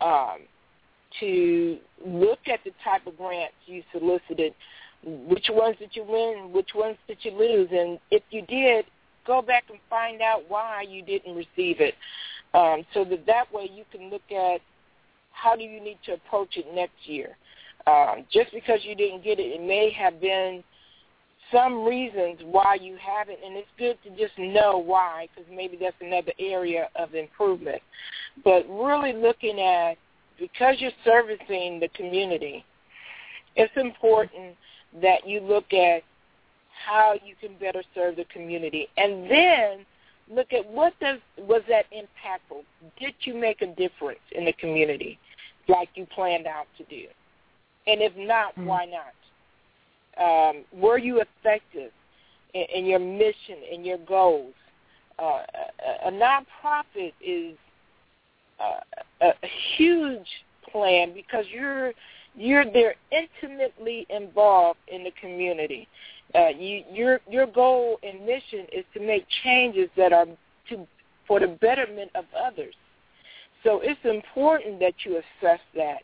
Um, 0.00 0.40
to 1.20 1.78
look 2.04 2.40
at 2.52 2.58
the 2.64 2.72
type 2.82 3.06
of 3.06 3.16
grants 3.16 3.54
you 3.66 3.82
solicited, 3.92 4.52
which 5.04 5.46
ones 5.50 5.76
did 5.78 5.90
you 5.92 6.04
win, 6.04 6.50
which 6.52 6.70
ones 6.74 6.96
did 7.06 7.18
you 7.22 7.30
lose, 7.30 7.68
and 7.70 7.98
if 8.10 8.22
you 8.30 8.42
did, 8.42 8.84
go 9.26 9.42
back 9.42 9.64
and 9.70 9.78
find 9.88 10.20
out 10.20 10.42
why 10.48 10.84
you 10.88 11.02
didn't 11.02 11.34
receive 11.34 11.80
it, 11.80 11.94
um, 12.54 12.84
so 12.94 13.04
that 13.04 13.26
that 13.26 13.52
way 13.52 13.70
you 13.72 13.84
can 13.90 14.10
look 14.10 14.30
at 14.30 14.60
how 15.32 15.56
do 15.56 15.62
you 15.62 15.80
need 15.80 15.98
to 16.06 16.14
approach 16.14 16.56
it 16.56 16.66
next 16.74 16.96
year. 17.04 17.36
Um, 17.86 18.24
just 18.32 18.52
because 18.52 18.80
you 18.82 18.94
didn't 18.94 19.24
get 19.24 19.38
it, 19.38 19.42
it 19.42 19.60
may 19.60 19.90
have 19.90 20.20
been 20.20 20.64
some 21.52 21.84
reasons 21.84 22.38
why 22.44 22.76
you 22.80 22.96
haven't, 22.96 23.38
and 23.44 23.56
it's 23.56 23.68
good 23.78 23.98
to 24.04 24.10
just 24.10 24.36
know 24.38 24.78
why, 24.78 25.28
because 25.34 25.50
maybe 25.54 25.76
that's 25.78 25.96
another 26.00 26.32
area 26.38 26.88
of 26.96 27.14
improvement. 27.14 27.82
But 28.42 28.64
really 28.68 29.12
looking 29.12 29.60
at 29.60 29.96
because 30.38 30.76
you're 30.78 30.90
servicing 31.04 31.78
the 31.80 31.88
community, 31.94 32.64
it's 33.56 33.72
important 33.76 34.56
that 35.00 35.26
you 35.26 35.40
look 35.40 35.72
at 35.72 36.02
how 36.86 37.14
you 37.24 37.34
can 37.40 37.56
better 37.58 37.82
serve 37.94 38.16
the 38.16 38.24
community, 38.26 38.88
and 38.96 39.30
then 39.30 39.86
look 40.30 40.52
at 40.52 40.66
what 40.66 40.98
does 41.00 41.18
was 41.38 41.62
that 41.68 41.86
impactful? 41.92 42.62
Did 42.98 43.14
you 43.20 43.34
make 43.34 43.62
a 43.62 43.66
difference 43.66 44.20
in 44.32 44.44
the 44.44 44.52
community, 44.54 45.18
like 45.68 45.88
you 45.94 46.06
planned 46.14 46.46
out 46.46 46.66
to 46.78 46.84
do? 46.84 47.06
And 47.86 48.00
if 48.00 48.16
not, 48.16 48.52
mm-hmm. 48.52 48.66
why 48.66 48.86
not? 48.86 49.12
Um, 50.16 50.64
were 50.72 50.98
you 50.98 51.20
effective 51.20 51.90
in, 52.54 52.64
in 52.74 52.86
your 52.86 53.00
mission 53.00 53.58
and 53.72 53.84
your 53.84 53.98
goals? 53.98 54.54
Uh, 55.18 55.42
a, 56.04 56.08
a 56.08 56.10
nonprofit 56.10 57.12
is 57.24 57.56
a, 59.20 59.26
a 59.26 59.48
huge 59.76 60.26
plan 60.70 61.12
because 61.14 61.44
you're 61.52 61.92
you're 62.36 62.64
there 62.64 62.94
intimately 63.12 64.06
involved 64.10 64.80
in 64.88 65.04
the 65.04 65.12
community. 65.20 65.88
Uh, 66.34 66.48
you, 66.48 66.82
your 66.92 67.20
your 67.30 67.46
goal 67.46 67.98
and 68.02 68.24
mission 68.26 68.66
is 68.72 68.84
to 68.92 69.00
make 69.00 69.24
changes 69.44 69.88
that 69.96 70.12
are 70.12 70.26
to 70.68 70.86
for 71.28 71.40
the 71.40 71.46
betterment 71.46 72.10
of 72.14 72.24
others. 72.38 72.74
So 73.62 73.80
it's 73.82 74.00
important 74.04 74.80
that 74.80 74.94
you 75.04 75.16
assess 75.16 75.60
that 75.74 76.00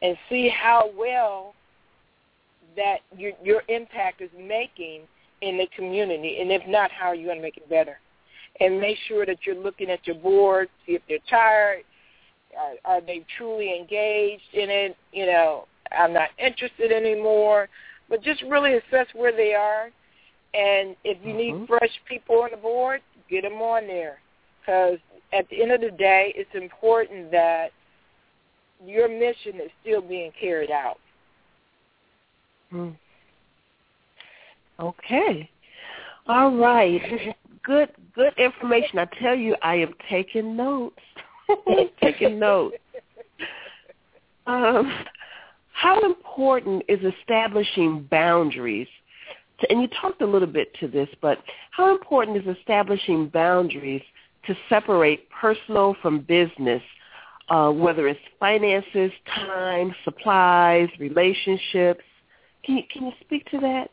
and 0.00 0.16
see 0.28 0.48
how 0.48 0.90
well 0.96 1.54
that 2.76 2.98
your 3.16 3.32
your 3.42 3.62
impact 3.68 4.20
is 4.20 4.30
making 4.38 5.02
in 5.42 5.58
the 5.58 5.68
community, 5.76 6.38
and 6.40 6.52
if 6.52 6.62
not, 6.68 6.90
how 6.92 7.08
are 7.08 7.14
you 7.14 7.26
going 7.26 7.38
to 7.38 7.42
make 7.42 7.56
it 7.56 7.68
better? 7.68 7.98
And 8.60 8.80
make 8.80 8.96
sure 9.08 9.26
that 9.26 9.38
you're 9.44 9.60
looking 9.60 9.90
at 9.90 10.06
your 10.06 10.16
board, 10.16 10.68
see 10.86 10.92
if 10.92 11.02
they're 11.08 11.18
tired, 11.28 11.82
are, 12.56 12.96
are 12.96 13.00
they 13.00 13.24
truly 13.36 13.76
engaged 13.76 14.54
in 14.54 14.70
it? 14.70 14.96
You 15.12 15.26
know, 15.26 15.66
I'm 15.98 16.12
not 16.12 16.30
interested 16.38 16.92
anymore. 16.92 17.68
But 18.08 18.22
just 18.22 18.42
really 18.42 18.74
assess 18.74 19.06
where 19.14 19.34
they 19.34 19.54
are. 19.54 19.84
And 20.54 20.96
if 21.04 21.18
you 21.24 21.32
mm-hmm. 21.32 21.60
need 21.60 21.68
fresh 21.68 21.90
people 22.06 22.42
on 22.42 22.50
the 22.50 22.58
board, 22.58 23.00
get 23.30 23.42
them 23.42 23.54
on 23.54 23.86
there. 23.86 24.18
because 24.60 24.98
at 25.32 25.48
the 25.48 25.62
end 25.62 25.72
of 25.72 25.80
the 25.80 25.90
day, 25.90 26.34
it's 26.36 26.50
important 26.54 27.30
that 27.30 27.70
your 28.84 29.08
mission 29.08 29.60
is 29.60 29.70
still 29.80 30.02
being 30.02 30.30
carried 30.38 30.70
out. 30.70 30.98
Hmm. 32.70 32.90
Okay. 34.78 35.48
All 36.26 36.54
right. 36.56 37.00
Good 37.64 37.90
good 38.14 38.32
information. 38.38 38.98
I 38.98 39.06
tell 39.20 39.34
you, 39.34 39.56
I 39.62 39.76
am 39.76 39.94
taking 40.10 40.56
notes. 40.56 40.98
taking 42.02 42.38
notes. 42.38 42.76
Um, 44.44 44.92
how 45.82 45.98
important 46.04 46.84
is 46.86 47.00
establishing 47.20 48.06
boundaries? 48.08 48.86
To, 49.60 49.68
and 49.68 49.82
you 49.82 49.88
talked 50.00 50.22
a 50.22 50.26
little 50.26 50.46
bit 50.46 50.72
to 50.78 50.86
this, 50.86 51.08
but 51.20 51.38
how 51.72 51.90
important 51.92 52.36
is 52.36 52.56
establishing 52.56 53.26
boundaries 53.26 54.02
to 54.46 54.54
separate 54.68 55.28
personal 55.30 55.96
from 56.00 56.20
business, 56.20 56.82
uh, 57.48 57.72
whether 57.72 58.06
it's 58.06 58.20
finances, 58.38 59.10
time, 59.34 59.92
supplies, 60.04 60.88
relationships? 61.00 62.04
Can 62.64 62.76
you, 62.76 62.82
can 62.92 63.06
you 63.06 63.12
speak 63.20 63.50
to 63.50 63.58
that? 63.58 63.90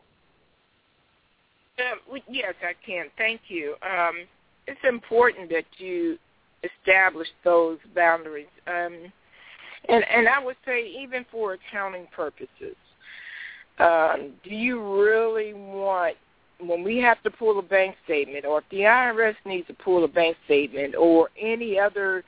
Um, 1.80 2.20
yes, 2.30 2.54
I 2.62 2.74
can. 2.86 3.08
Thank 3.18 3.42
you. 3.48 3.74
Um, 3.82 4.28
it's 4.68 4.80
important 4.88 5.50
that 5.50 5.66
you 5.80 6.20
establish 6.64 7.30
those 7.44 7.80
boundaries. 7.96 8.46
Um, 8.68 9.12
and, 9.88 10.04
and 10.14 10.28
I 10.28 10.44
would 10.44 10.58
say 10.66 10.88
even 11.02 11.26
for 11.32 11.54
accounting 11.54 12.08
purposes, 12.16 12.76
um, 13.80 14.34
do 14.44 14.54
you 14.54 15.02
really 15.02 15.54
want 15.54 16.16
when 16.60 16.84
we 16.84 16.98
have 16.98 17.22
to 17.24 17.32
pull 17.32 17.58
a 17.60 17.62
bank 17.62 17.96
statement, 18.04 18.46
or 18.46 18.60
if 18.60 18.66
the 18.70 18.80
IRS 18.80 19.36
needs 19.46 19.68
to 19.68 19.74
pull 19.74 20.04
a 20.04 20.08
bank 20.08 20.36
statement, 20.46 20.96
or 20.96 21.30
any 21.40 21.80
other 21.80 22.24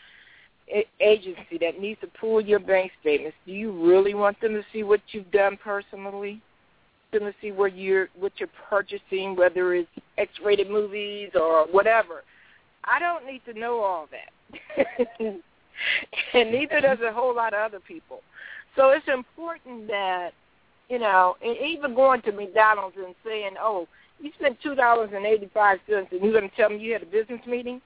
agency 1.02 1.58
that 1.60 1.80
needs 1.80 2.00
to 2.00 2.08
pull 2.20 2.40
your 2.40 2.60
bank 2.60 2.92
statements, 3.02 3.36
do 3.46 3.52
you 3.52 3.72
really 3.86 4.14
want 4.14 4.40
them 4.40 4.54
to 4.54 4.64
see 4.72 4.84
what 4.84 5.02
you've 5.12 5.30
done 5.32 5.58
personally? 5.62 6.42
Them 7.12 7.24
to 7.24 7.34
see 7.42 7.52
where 7.52 7.68
you're 7.68 8.08
what 8.18 8.32
you're 8.38 8.50
purchasing, 8.70 9.36
whether 9.36 9.74
it's 9.74 9.90
X-rated 10.18 10.70
movies 10.70 11.32
or 11.36 11.66
whatever. 11.68 12.24
I 12.86 13.00
don't 13.00 13.26
need 13.26 13.42
to 13.46 13.60
know 13.60 13.80
all 13.80 14.08
that, 14.12 15.18
and 16.34 16.52
neither 16.52 16.82
does 16.82 17.00
a 17.02 17.12
whole 17.12 17.36
lot 17.36 17.54
of 17.54 17.60
other 17.60 17.80
people. 17.80 18.22
So 18.76 18.90
it's 18.90 19.08
important 19.08 19.88
that 19.88 20.32
you 20.92 21.00
know, 21.00 21.38
and 21.42 21.56
even 21.58 21.96
going 21.96 22.22
to 22.24 22.34
McDonald's 22.34 22.98
and 22.98 23.16
saying, 23.26 23.52
"Oh, 23.60 23.88
you 24.20 24.32
spent 24.38 24.58
two 24.62 24.76
dollars 24.76 25.12
and 25.14 25.26
eighty 25.26 25.50
five 25.54 25.80
cents, 25.90 26.10
and 26.12 26.22
you're 26.22 26.34
going 26.34 26.50
to 26.50 26.56
tell 26.56 26.70
me 26.70 26.80
you 26.80 26.94
had 26.94 27.04
a 27.04 27.06
business 27.06 27.40
meeting? 27.48 27.82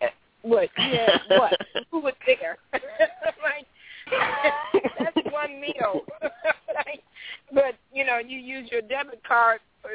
Eh, 0.00 0.08
what? 0.42 0.70
Yeah, 0.78 1.18
what? 1.28 1.52
Who 1.90 2.00
was 2.00 2.14
there? 2.26 2.56
like, 2.72 3.66
that's 4.98 5.30
one 5.30 5.60
meal. 5.60 6.00
like, 6.74 7.02
but 7.52 7.74
you 7.92 8.06
know, 8.06 8.18
you 8.18 8.38
use 8.38 8.70
your 8.72 8.80
debit 8.80 9.22
card 9.28 9.60
for 9.82 9.90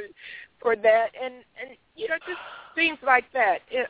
for 0.61 0.75
that, 0.75 1.07
and 1.21 1.33
and 1.59 1.75
you 1.95 2.07
know, 2.07 2.17
just 2.27 2.39
things 2.75 2.99
like 3.03 3.25
that. 3.33 3.59
It, 3.71 3.89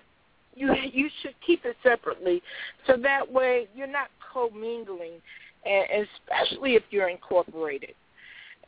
you 0.55 0.73
you 0.91 1.09
should 1.21 1.35
keep 1.45 1.65
it 1.65 1.75
separately, 1.83 2.41
so 2.87 2.97
that 2.97 3.29
way 3.31 3.67
you're 3.75 3.87
not 3.87 4.07
commingling, 4.31 5.21
and 5.65 6.07
especially 6.27 6.75
if 6.75 6.83
you're 6.89 7.09
incorporated. 7.09 7.93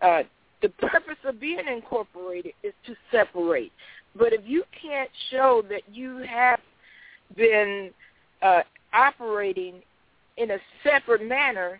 Uh, 0.02 0.24
the 0.62 0.70
purpose 0.70 1.18
of 1.26 1.40
being 1.40 1.68
incorporated 1.68 2.54
is 2.64 2.74
to 2.88 2.96
separate. 3.12 3.72
But 4.18 4.34
if 4.34 4.42
you 4.46 4.64
can't 4.82 5.10
show 5.30 5.64
that 5.70 5.82
you 5.92 6.18
have 6.20 6.60
been 7.36 7.92
uh, 8.42 8.62
operating 8.94 9.76
in 10.38 10.52
a 10.52 10.58
separate 10.84 11.28
manner, 11.28 11.80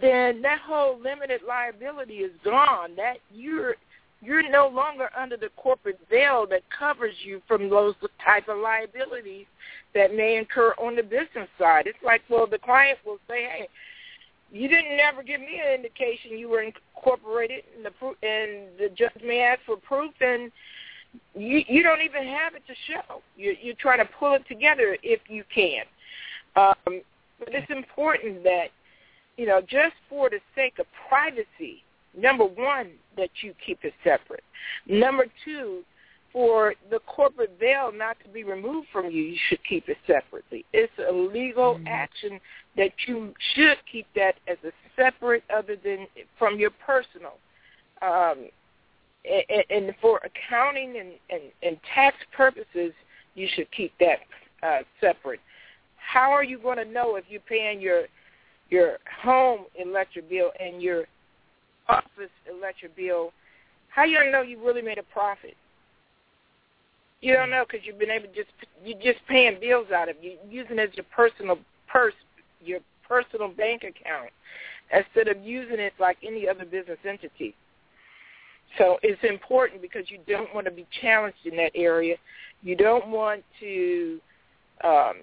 then 0.00 0.40
that 0.42 0.60
whole 0.64 0.98
limited 1.00 1.40
liability 1.46 2.18
is 2.18 2.32
gone. 2.44 2.94
That 2.96 3.18
you're 3.34 3.74
you're 4.22 4.48
no 4.48 4.68
longer 4.68 5.10
under 5.18 5.36
the 5.36 5.48
corporate 5.56 5.98
veil 6.08 6.46
that 6.48 6.62
covers 6.76 7.14
you 7.24 7.42
from 7.48 7.68
those 7.68 7.94
type 8.24 8.48
of 8.48 8.58
liabilities 8.58 9.46
that 9.94 10.14
may 10.14 10.36
incur 10.36 10.74
on 10.78 10.94
the 10.94 11.02
business 11.02 11.48
side. 11.58 11.86
It's 11.86 11.98
like, 12.04 12.22
well, 12.30 12.46
the 12.46 12.58
client 12.58 12.98
will 13.04 13.18
say, 13.28 13.42
hey, 13.42 13.68
you 14.52 14.68
didn't 14.68 15.00
ever 15.00 15.22
give 15.22 15.40
me 15.40 15.60
an 15.66 15.74
indication 15.74 16.38
you 16.38 16.48
were 16.48 16.62
incorporated, 16.62 17.64
and 17.74 17.84
the 17.84 17.90
and 18.26 18.68
the 18.78 18.94
judge 18.94 19.22
may 19.24 19.40
ask 19.40 19.60
for 19.66 19.76
proof, 19.76 20.12
and 20.20 20.52
you 21.34 21.62
you 21.66 21.82
don't 21.82 22.02
even 22.02 22.24
have 22.24 22.54
it 22.54 22.62
to 22.66 22.74
show. 22.86 23.22
You 23.36 23.56
you're 23.60 23.74
trying 23.76 23.98
to 23.98 24.08
pull 24.18 24.34
it 24.34 24.46
together 24.46 24.96
if 25.02 25.20
you 25.28 25.44
can. 25.52 25.84
Um, 26.54 27.00
but 27.38 27.48
it's 27.48 27.70
important 27.70 28.44
that 28.44 28.66
you 29.38 29.46
know 29.46 29.62
just 29.62 29.94
for 30.10 30.28
the 30.28 30.38
sake 30.54 30.74
of 30.78 30.86
privacy. 31.08 31.82
Number 32.14 32.44
one, 32.44 32.90
that 33.16 33.30
you 33.42 33.54
keep 33.64 33.78
it 33.84 33.94
separate. 34.04 34.44
Number 34.86 35.26
two, 35.44 35.82
for 36.32 36.74
the 36.90 36.98
corporate 37.00 37.56
veil 37.60 37.92
not 37.94 38.16
to 38.24 38.28
be 38.30 38.42
removed 38.42 38.88
from 38.92 39.10
you, 39.10 39.22
you 39.22 39.38
should 39.48 39.62
keep 39.68 39.88
it 39.88 39.98
separately. 40.06 40.64
It's 40.72 40.92
a 41.06 41.12
legal 41.12 41.74
mm-hmm. 41.74 41.86
action 41.86 42.40
that 42.76 42.92
you 43.06 43.34
should 43.54 43.76
keep 43.90 44.06
that 44.16 44.36
as 44.48 44.56
a 44.64 44.72
separate 44.96 45.44
other 45.54 45.76
than 45.82 46.06
from 46.38 46.58
your 46.58 46.70
personal. 46.84 47.34
Um, 48.00 48.48
and, 49.24 49.64
and 49.70 49.94
for 50.00 50.20
accounting 50.24 50.96
and, 50.98 51.12
and, 51.30 51.42
and 51.62 51.76
tax 51.94 52.16
purposes, 52.34 52.92
you 53.34 53.46
should 53.54 53.70
keep 53.70 53.92
that 54.00 54.18
uh, 54.62 54.80
separate. 55.00 55.40
How 55.96 56.32
are 56.32 56.44
you 56.44 56.58
going 56.58 56.78
to 56.78 56.84
know 56.84 57.16
if 57.16 57.24
you're 57.28 57.40
paying 57.40 57.80
your 57.80 58.04
your 58.70 58.98
home 59.22 59.66
electric 59.78 60.30
bill 60.30 60.50
and 60.58 60.80
your 60.80 61.04
office 61.88 62.30
electric 62.50 62.96
bill? 62.96 63.32
How 63.88 64.04
you 64.04 64.18
to 64.18 64.30
know 64.30 64.42
you 64.42 64.64
really 64.64 64.82
made 64.82 64.98
a 64.98 65.02
profit? 65.02 65.54
You 67.20 67.34
don't 67.34 67.50
know 67.50 67.64
because 67.68 67.86
you've 67.86 67.98
been 67.98 68.10
able 68.10 68.28
to 68.28 68.34
just 68.34 68.50
you're 68.84 68.98
just 68.98 69.24
paying 69.28 69.60
bills 69.60 69.88
out 69.94 70.08
of 70.08 70.16
you 70.20 70.36
using 70.48 70.78
it 70.78 70.90
as 70.90 70.96
your 70.96 71.06
personal 71.14 71.58
purse, 71.88 72.14
your 72.64 72.80
personal 73.06 73.48
bank 73.48 73.82
account, 73.82 74.30
instead 74.92 75.28
of 75.28 75.42
using 75.44 75.78
it 75.78 75.92
like 76.00 76.16
any 76.26 76.48
other 76.48 76.64
business 76.64 76.98
entity. 77.08 77.54
So 78.78 78.98
it's 79.02 79.22
important 79.22 79.82
because 79.82 80.10
you 80.10 80.18
don't 80.26 80.52
want 80.54 80.66
to 80.66 80.72
be 80.72 80.86
challenged 81.00 81.44
in 81.44 81.56
that 81.56 81.72
area. 81.74 82.16
You 82.62 82.74
don't 82.74 83.08
want 83.08 83.44
to 83.60 84.18
um, 84.82 85.14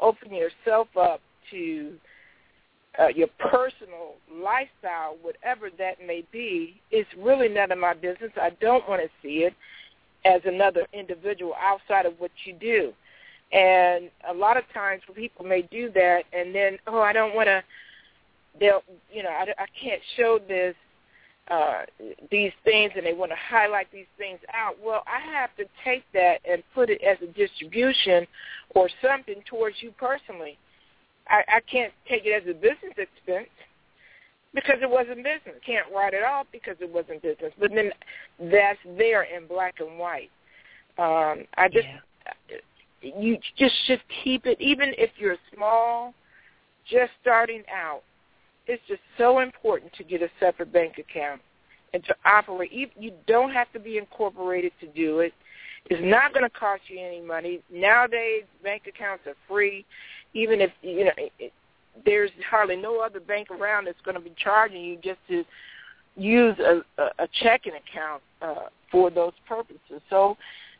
open 0.00 0.34
yourself 0.34 0.88
up 0.98 1.20
to 1.50 1.92
uh, 2.98 3.08
your 3.08 3.28
personal 3.38 4.14
lifestyle, 4.32 5.16
whatever 5.22 5.68
that 5.78 5.96
may 6.04 6.24
be. 6.32 6.80
is 6.90 7.06
really 7.18 7.48
none 7.48 7.72
of 7.72 7.78
my 7.78 7.94
business. 7.94 8.30
I 8.40 8.50
don't 8.60 8.88
want 8.88 9.02
to 9.02 9.08
see 9.22 9.44
it 9.44 9.54
as 10.24 10.40
another 10.44 10.86
individual 10.92 11.54
outside 11.60 12.06
of 12.06 12.14
what 12.18 12.30
you 12.44 12.54
do. 12.54 12.92
And 13.52 14.10
a 14.28 14.34
lot 14.34 14.56
of 14.56 14.64
times 14.74 15.02
people 15.14 15.44
may 15.44 15.62
do 15.62 15.90
that 15.94 16.24
and 16.32 16.54
then, 16.54 16.78
oh, 16.86 17.00
I 17.00 17.12
don't 17.12 17.34
want 17.34 17.46
to, 17.46 17.62
they'll, 18.58 18.82
you 19.12 19.22
know, 19.22 19.30
I, 19.30 19.44
I 19.58 19.66
can't 19.80 20.02
show 20.16 20.40
this, 20.48 20.74
uh, 21.48 21.82
these 22.28 22.50
things 22.64 22.92
and 22.96 23.06
they 23.06 23.12
want 23.12 23.30
to 23.30 23.36
highlight 23.36 23.86
these 23.92 24.06
things 24.18 24.40
out. 24.52 24.74
Well, 24.82 25.04
I 25.06 25.20
have 25.32 25.54
to 25.58 25.64
take 25.84 26.02
that 26.12 26.38
and 26.50 26.62
put 26.74 26.90
it 26.90 27.00
as 27.02 27.18
a 27.22 27.32
distribution 27.32 28.26
or 28.74 28.88
something 29.00 29.36
towards 29.48 29.76
you 29.80 29.92
personally. 29.96 30.58
I, 31.28 31.42
I 31.56 31.60
can't 31.60 31.92
take 32.08 32.22
it 32.24 32.30
as 32.30 32.48
a 32.48 32.54
business 32.54 32.94
expense 32.96 33.48
because 34.54 34.76
it 34.82 34.90
wasn't 34.90 35.18
business. 35.18 35.60
Can't 35.64 35.86
write 35.94 36.14
it 36.14 36.24
off 36.24 36.46
because 36.50 36.76
it 36.80 36.92
wasn't 36.92 37.22
business. 37.22 37.52
But 37.58 37.70
then 37.74 37.90
that's 38.50 38.78
there 38.96 39.24
in 39.24 39.46
black 39.46 39.76
and 39.80 39.98
white. 39.98 40.30
Um, 40.98 41.44
I 41.56 41.68
just 41.68 41.86
yeah. 41.86 42.58
you 43.00 43.38
just 43.58 43.74
should 43.86 44.00
keep 44.24 44.46
it, 44.46 44.60
even 44.60 44.92
if 44.96 45.10
you're 45.18 45.36
small, 45.54 46.14
just 46.90 47.12
starting 47.20 47.62
out. 47.72 48.02
It's 48.66 48.82
just 48.88 49.02
so 49.18 49.40
important 49.40 49.92
to 49.94 50.04
get 50.04 50.22
a 50.22 50.28
separate 50.40 50.72
bank 50.72 50.94
account 50.98 51.40
and 51.92 52.02
to 52.04 52.14
operate. 52.24 52.72
You 52.72 53.12
don't 53.26 53.52
have 53.52 53.70
to 53.74 53.78
be 53.78 53.98
incorporated 53.98 54.72
to 54.80 54.86
do 54.88 55.20
it. 55.20 55.32
It's 55.88 56.00
not 56.02 56.32
going 56.32 56.42
to 56.42 56.50
cost 56.50 56.82
you 56.88 56.98
any 56.98 57.20
money. 57.20 57.60
Nowadays, 57.70 58.42
bank 58.64 58.82
accounts 58.88 59.24
are 59.26 59.36
free, 59.46 59.84
even 60.36 60.60
if 60.60 60.70
you 60.82 61.06
know 61.06 61.12
there's 62.04 62.30
hardly 62.48 62.76
no 62.76 63.00
other 63.00 63.20
bank 63.20 63.50
around 63.50 63.86
that's 63.86 64.00
going 64.04 64.14
to 64.14 64.20
be 64.20 64.34
charging 64.36 64.82
you 64.82 64.96
just 65.02 65.18
to 65.28 65.44
use 66.14 66.56
a, 66.58 66.82
a, 67.00 67.24
a 67.24 67.28
checking 67.42 67.72
account 67.72 68.22
uh, 68.42 68.68
for 68.92 69.10
those 69.10 69.32
purposes. 69.48 70.02
So, 70.10 70.36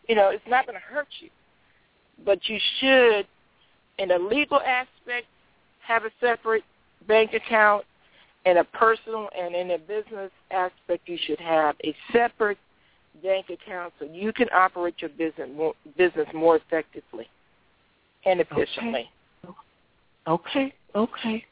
you 0.08 0.14
know, 0.14 0.28
it's 0.28 0.44
not 0.46 0.66
going 0.66 0.78
to 0.78 0.94
hurt 0.94 1.08
you, 1.20 1.30
but 2.24 2.38
you 2.48 2.58
should, 2.80 3.26
in 3.98 4.10
a 4.10 4.18
legal 4.18 4.60
aspect, 4.60 5.26
have 5.80 6.04
a 6.04 6.10
separate 6.20 6.64
bank 7.08 7.32
account. 7.32 7.84
In 8.44 8.58
a 8.58 8.64
personal 8.64 9.28
and 9.36 9.56
in 9.56 9.72
a 9.72 9.78
business 9.78 10.30
aspect, 10.52 11.08
you 11.08 11.18
should 11.26 11.40
have 11.40 11.74
a 11.82 11.92
separate 12.12 12.58
bank 13.20 13.46
account 13.50 13.92
so 13.98 14.06
you 14.12 14.32
can 14.32 14.46
operate 14.54 14.94
your 14.98 15.10
business 15.10 15.48
more, 15.56 15.74
business 15.96 16.28
more 16.32 16.56
effectively. 16.56 17.26
and 18.24 18.40
efficiently. 18.40 19.00
Okay. 19.00 19.10
Okay. 20.26 20.72
Okay. 20.94 21.44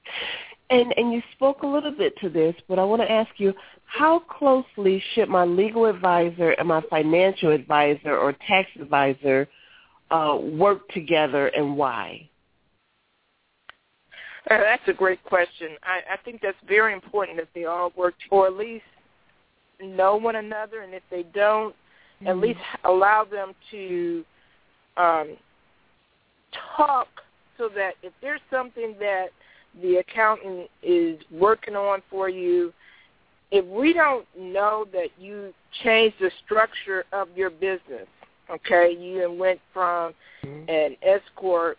And 0.71 0.95
and 0.97 1.13
you 1.13 1.23
spoke 1.33 1.63
a 1.63 1.67
little 1.67 1.93
bit 1.93 2.17
to 2.23 2.31
this, 2.31 2.55
but 2.69 2.79
I 2.79 2.85
want 2.85 3.03
to 3.03 3.11
ask 3.11 3.31
you, 3.37 3.53
how 3.85 4.21
closely 4.21 5.03
should 5.13 5.29
my 5.29 5.45
legal 5.45 5.85
advisor 5.85 6.51
and 6.53 6.69
my 6.69 6.83
financial 6.89 7.53
advisor 7.53 8.17
or 8.17 8.33
tax 8.49 8.69
advisor 8.81 9.47
uh, 10.11 10.39
work 10.41 10.89
together, 10.89 11.49
and 11.49 11.77
why? 11.77 12.29
Uh, 14.51 14.59
that's 14.59 14.83
a 14.89 14.93
great 14.93 15.23
question. 15.25 15.71
I, 15.83 16.15
I 16.15 16.17
think 16.25 16.41
that's 16.43 16.57
very 16.67 16.93
important 16.93 17.39
that 17.39 17.49
they 17.55 17.65
all 17.65 17.93
work, 17.97 18.15
or 18.31 18.47
at 18.47 18.55
least 18.55 18.85
know 19.83 20.17
one 20.17 20.37
another, 20.37 20.81
and 20.81 20.95
if 20.95 21.03
they 21.11 21.25
don't, 21.35 21.75
mm-hmm. 21.75 22.29
at 22.29 22.39
least 22.39 22.61
allow 22.85 23.25
them 23.25 23.53
to 23.71 24.25
um, 24.97 25.37
talk 26.77 27.09
so 27.59 27.69
that 27.75 27.95
if 28.03 28.13
there's 28.21 28.41
something 28.51 28.95
that 29.01 29.27
the 29.83 29.97
accountant 29.97 30.69
is 30.83 31.19
working 31.31 31.77
on 31.77 32.03
for 32.11 32.29
you, 32.29 32.73
if 33.51 33.65
we 33.67 33.93
don't 33.93 34.27
know 34.39 34.87
that 34.93 35.09
you 35.19 35.53
changed 35.83 36.17
the 36.21 36.31
structure 36.45 37.05
of 37.13 37.29
your 37.37 37.51
business, 37.51 38.07
okay, 38.51 38.97
you 38.99 39.31
went 39.33 39.61
from 39.73 40.13
mm-hmm. 40.45 40.69
an 40.69 40.97
S 41.03 41.21
corp 41.37 41.79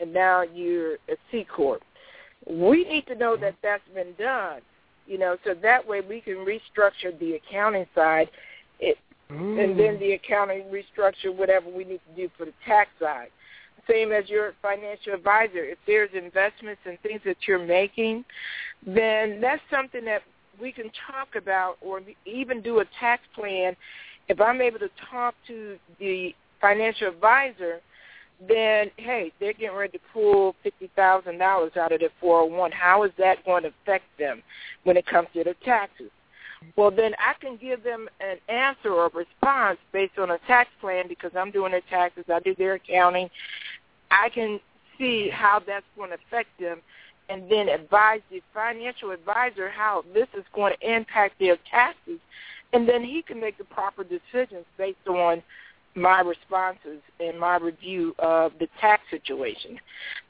and 0.00 0.12
now 0.12 0.42
you're 0.42 0.94
a 0.94 1.16
C 1.30 1.44
corp. 1.44 1.82
We 2.48 2.84
need 2.84 3.06
to 3.06 3.14
know 3.14 3.36
that 3.36 3.54
that's 3.62 3.82
been 3.94 4.14
done, 4.18 4.60
you 5.06 5.18
know, 5.18 5.36
so 5.44 5.54
that 5.62 5.86
way 5.86 6.00
we 6.00 6.20
can 6.20 6.44
restructure 6.44 7.16
the 7.20 7.34
accounting 7.34 7.86
side, 7.94 8.28
it, 8.80 8.98
mm. 9.30 9.62
and 9.62 9.78
then 9.78 9.98
the 10.00 10.12
accounting 10.12 10.64
restructure 10.64 11.34
whatever 11.34 11.70
we 11.70 11.84
need 11.84 12.00
to 12.10 12.16
do 12.16 12.30
for 12.36 12.46
the 12.46 12.54
tax 12.66 12.90
side. 13.00 13.28
Same 13.90 14.12
as 14.12 14.28
your 14.28 14.54
financial 14.62 15.14
advisor. 15.14 15.64
If 15.64 15.78
there's 15.86 16.10
investments 16.14 16.80
and 16.84 16.98
things 17.00 17.20
that 17.24 17.36
you're 17.46 17.64
making, 17.64 18.24
then 18.86 19.40
that's 19.40 19.62
something 19.70 20.04
that 20.04 20.22
we 20.60 20.72
can 20.72 20.90
talk 21.06 21.34
about 21.36 21.76
or 21.80 22.00
even 22.24 22.62
do 22.62 22.80
a 22.80 22.84
tax 23.00 23.22
plan. 23.34 23.74
If 24.28 24.40
I'm 24.40 24.60
able 24.60 24.78
to 24.78 24.90
talk 25.10 25.34
to 25.48 25.78
the 25.98 26.34
financial 26.60 27.08
advisor– 27.08 27.80
then 28.48 28.90
hey, 28.96 29.32
they're 29.38 29.52
getting 29.52 29.76
ready 29.76 29.98
to 29.98 30.04
pull 30.12 30.54
fifty 30.62 30.90
thousand 30.96 31.38
dollars 31.38 31.72
out 31.76 31.92
of 31.92 32.00
their 32.00 32.10
four 32.20 32.42
hundred 32.42 32.56
one. 32.56 32.72
How 32.72 33.04
is 33.04 33.12
that 33.18 33.44
going 33.44 33.62
to 33.62 33.72
affect 33.82 34.04
them 34.18 34.42
when 34.84 34.96
it 34.96 35.06
comes 35.06 35.28
to 35.34 35.44
their 35.44 35.54
taxes? 35.64 36.10
Well, 36.76 36.90
then 36.90 37.12
I 37.18 37.34
can 37.40 37.56
give 37.56 37.82
them 37.82 38.08
an 38.20 38.36
answer 38.48 38.92
or 38.92 39.10
response 39.14 39.78
based 39.92 40.18
on 40.18 40.30
a 40.30 40.38
tax 40.46 40.70
plan 40.80 41.08
because 41.08 41.32
I'm 41.36 41.50
doing 41.50 41.72
their 41.72 41.82
taxes, 41.90 42.24
I 42.32 42.38
do 42.40 42.54
their 42.54 42.74
accounting. 42.74 43.28
I 44.12 44.28
can 44.28 44.60
see 44.98 45.30
how 45.30 45.60
that's 45.66 45.86
going 45.96 46.10
to 46.10 46.16
affect 46.26 46.50
them 46.60 46.80
and 47.28 47.50
then 47.50 47.68
advise 47.68 48.20
the 48.30 48.42
financial 48.52 49.10
advisor 49.10 49.68
how 49.70 50.04
this 50.12 50.28
is 50.36 50.44
going 50.54 50.74
to 50.78 50.96
impact 50.96 51.38
their 51.38 51.56
taxes. 51.70 52.18
And 52.72 52.88
then 52.88 53.02
he 53.02 53.22
can 53.22 53.40
make 53.40 53.58
the 53.58 53.64
proper 53.64 54.04
decisions 54.04 54.64
based 54.76 55.06
on 55.08 55.42
my 55.94 56.20
responses 56.20 57.00
and 57.20 57.38
my 57.38 57.56
review 57.56 58.14
of 58.18 58.52
the 58.58 58.68
tax 58.80 59.02
situation. 59.10 59.78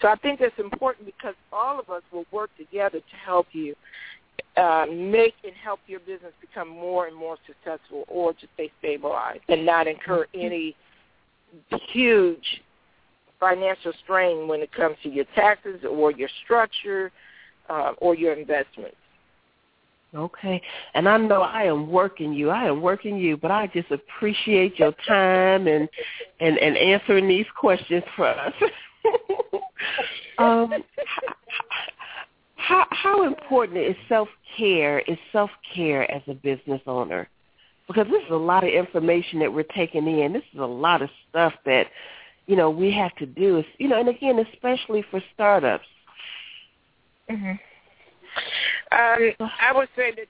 So 0.01 0.09
I 0.09 0.17
think 0.17 0.41
that's 0.41 0.59
important 0.59 1.07
because 1.07 1.35
all 1.53 1.79
of 1.79 1.89
us 1.89 2.03
will 2.13 2.27
work 2.33 2.51
together 2.57 2.99
to 2.99 3.17
help 3.25 3.47
you 3.53 3.75
uh, 4.57 4.87
make 4.91 5.35
and 5.45 5.53
help 5.55 5.81
your 5.87 6.01
business 6.01 6.33
become 6.41 6.69
more 6.69 7.07
and 7.07 7.17
more 7.17 7.37
successful 7.47 8.05
or 8.09 8.33
to 8.33 8.47
stay 8.55 8.71
stabilized 8.81 9.43
and 9.49 9.65
not 9.65 9.87
incur 9.87 10.27
any 10.35 10.77
huge 11.93 12.63
financial 13.43 13.93
strain 14.05 14.47
when 14.47 14.61
it 14.61 14.73
comes 14.73 14.97
to 15.03 15.09
your 15.09 15.25
taxes 15.35 15.81
or 15.91 16.13
your 16.13 16.29
structure 16.45 17.11
uh, 17.69 17.93
or 17.99 18.15
your 18.15 18.35
investments. 18.35 18.97
Okay. 20.15 20.63
And 20.95 21.09
I 21.09 21.17
know 21.17 21.41
I 21.41 21.65
am 21.65 21.91
working 21.91 22.33
you. 22.33 22.51
I 22.51 22.67
am 22.67 22.83
working 22.83 23.17
you, 23.17 23.37
but 23.37 23.51
I 23.51 23.67
just 23.69 23.91
appreciate 23.91 24.79
your 24.79 24.93
time 25.09 25.67
and 25.67 25.89
and 26.41 26.59
and 26.59 26.77
answering 26.77 27.27
these 27.27 27.47
questions 27.59 28.05
for 28.15 28.29
us. 28.29 28.53
um 30.39 30.85
how 32.57 32.87
how 32.91 33.27
important 33.27 33.79
is 33.79 33.97
self-care 34.09 35.01
is 35.01 35.19
self-care 35.33 36.09
as 36.11 36.23
a 36.29 36.35
business 36.35 36.83
owner? 36.87 37.29
Because 37.89 38.07
this 38.11 38.23
is 38.23 38.31
a 38.31 38.37
lot 38.37 38.65
of 38.65 38.71
information 38.71 39.39
that 39.41 39.53
we're 39.53 39.65
taking 39.65 40.07
in. 40.07 40.35
This 40.35 40.45
is 40.53 40.61
a 40.61 40.65
lot 40.65 41.01
of 41.01 41.09
stuff 41.31 41.55
that 41.65 41.87
you 42.47 42.57
know 42.57 42.71
we 42.71 42.93
have 42.93 43.15
to 43.17 43.27
do. 43.27 43.63
You 43.79 43.89
know, 43.89 44.01
and 44.01 44.09
again, 44.09 44.39
especially 44.53 45.05
for 45.11 45.23
startups. 45.35 45.87
Mhm. 47.31 47.59
Um, 48.93 49.51
I 49.61 49.73
would 49.75 49.89
say 49.97 50.13
that 50.13 50.27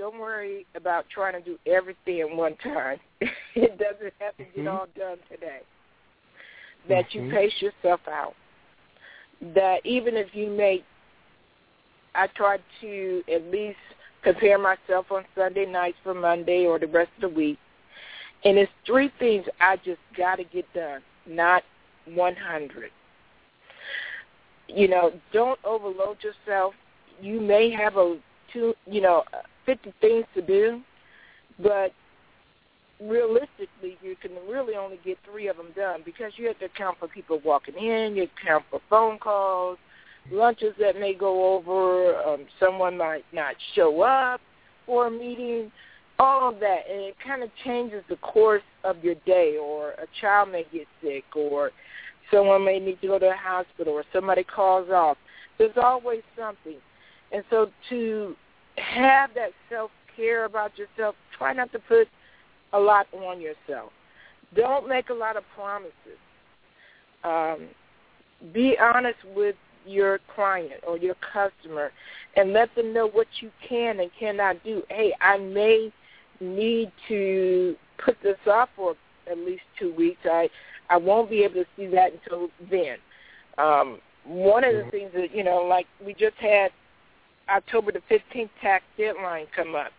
don't 0.00 0.18
worry 0.18 0.66
about 0.74 1.04
trying 1.10 1.34
to 1.34 1.40
do 1.40 1.58
everything 1.66 2.20
at 2.20 2.30
one 2.34 2.56
time. 2.56 2.98
it 3.20 3.78
doesn't 3.78 4.14
have 4.18 4.36
to 4.38 4.44
get 4.44 4.56
mm-hmm. 4.56 4.68
all 4.68 4.86
done 4.96 5.18
today. 5.30 5.60
That 6.88 7.10
mm-hmm. 7.10 7.26
you 7.26 7.30
pace 7.30 7.52
yourself 7.60 8.00
out. 8.08 8.34
That 9.54 9.84
even 9.84 10.16
if 10.16 10.28
you 10.32 10.48
make, 10.48 10.84
I 12.14 12.28
try 12.28 12.58
to 12.80 13.22
at 13.32 13.44
least 13.50 13.78
prepare 14.22 14.58
myself 14.58 15.06
on 15.10 15.24
Sunday 15.36 15.66
nights 15.66 15.98
for 16.02 16.14
Monday 16.14 16.66
or 16.66 16.78
the 16.78 16.86
rest 16.86 17.10
of 17.16 17.30
the 17.30 17.36
week. 17.36 17.58
And 18.44 18.56
it's 18.56 18.72
three 18.86 19.12
things 19.18 19.44
I 19.60 19.76
just 19.76 20.00
got 20.16 20.36
to 20.36 20.44
get 20.44 20.64
done, 20.72 21.02
not 21.30 21.62
100. 22.12 22.90
You 24.68 24.88
know, 24.88 25.12
don't 25.32 25.58
overload 25.64 26.18
yourself 26.22 26.74
you 27.22 27.40
may 27.40 27.70
have 27.70 27.96
a 27.96 28.16
two, 28.52 28.74
you 28.86 29.00
know, 29.00 29.24
fifty 29.66 29.92
things 30.00 30.24
to 30.34 30.42
do, 30.42 30.80
but 31.62 31.92
realistically, 33.00 33.96
you 34.02 34.16
can 34.20 34.32
really 34.48 34.74
only 34.74 34.98
get 35.04 35.18
three 35.30 35.48
of 35.48 35.56
them 35.56 35.68
done 35.76 36.02
because 36.04 36.32
you 36.36 36.46
have 36.48 36.58
to 36.58 36.66
account 36.66 36.98
for 36.98 37.08
people 37.08 37.40
walking 37.44 37.76
in, 37.76 38.16
you 38.16 38.26
account 38.42 38.64
for 38.70 38.80
phone 38.90 39.18
calls, 39.18 39.78
lunches 40.30 40.74
that 40.78 40.98
may 40.98 41.14
go 41.14 41.54
over, 41.54 42.16
um, 42.22 42.46
someone 42.58 42.96
might 42.96 43.24
not 43.32 43.54
show 43.74 44.02
up 44.02 44.40
for 44.86 45.06
a 45.06 45.10
meeting, 45.10 45.70
all 46.20 46.50
of 46.50 46.60
that, 46.60 46.80
and 46.90 47.00
it 47.00 47.16
kind 47.26 47.42
of 47.42 47.50
changes 47.64 48.04
the 48.08 48.16
course 48.16 48.62
of 48.84 49.02
your 49.02 49.16
day. 49.26 49.56
Or 49.60 49.90
a 49.92 50.06
child 50.20 50.50
may 50.52 50.64
get 50.72 50.86
sick, 51.02 51.24
or 51.34 51.70
someone 52.30 52.64
may 52.64 52.78
need 52.78 53.00
to 53.00 53.06
go 53.06 53.18
to 53.18 53.26
the 53.26 53.36
hospital, 53.36 53.94
or 53.94 54.04
somebody 54.12 54.44
calls 54.44 54.90
off. 54.90 55.16
There's 55.58 55.76
always 55.76 56.22
something. 56.38 56.76
And 57.32 57.44
so 57.50 57.68
to 57.88 58.34
have 58.76 59.30
that 59.34 59.50
self-care 59.68 60.44
about 60.44 60.72
yourself, 60.78 61.14
try 61.36 61.52
not 61.52 61.72
to 61.72 61.78
put 61.78 62.08
a 62.72 62.78
lot 62.78 63.06
on 63.12 63.40
yourself. 63.40 63.90
Don't 64.54 64.88
make 64.88 65.10
a 65.10 65.14
lot 65.14 65.36
of 65.36 65.44
promises. 65.54 66.20
Um, 67.24 67.68
be 68.52 68.76
honest 68.78 69.18
with 69.36 69.56
your 69.86 70.18
client 70.34 70.82
or 70.86 70.96
your 70.96 71.16
customer 71.32 71.90
and 72.36 72.52
let 72.52 72.74
them 72.74 72.92
know 72.92 73.08
what 73.08 73.26
you 73.40 73.50
can 73.66 74.00
and 74.00 74.10
cannot 74.18 74.62
do. 74.64 74.82
Hey, 74.88 75.12
I 75.20 75.38
may 75.38 75.92
need 76.40 76.90
to 77.08 77.76
put 78.04 78.16
this 78.22 78.38
off 78.46 78.68
for 78.76 78.94
at 79.30 79.38
least 79.38 79.62
two 79.78 79.94
weeks. 79.94 80.20
I 80.24 80.48
I 80.88 80.96
won't 80.96 81.30
be 81.30 81.42
able 81.44 81.54
to 81.54 81.66
see 81.76 81.86
that 81.88 82.12
until 82.12 82.48
then. 82.70 82.96
Um, 83.58 83.98
one 84.24 84.64
of 84.64 84.72
the 84.72 84.80
mm-hmm. 84.80 84.90
things 84.90 85.10
that 85.14 85.34
you 85.34 85.44
know, 85.44 85.58
like 85.58 85.86
we 86.04 86.14
just 86.14 86.36
had 86.36 86.70
October 87.48 87.92
the 87.92 88.02
15th 88.10 88.50
tax 88.60 88.84
deadline 88.96 89.46
come 89.54 89.74
up. 89.74 89.92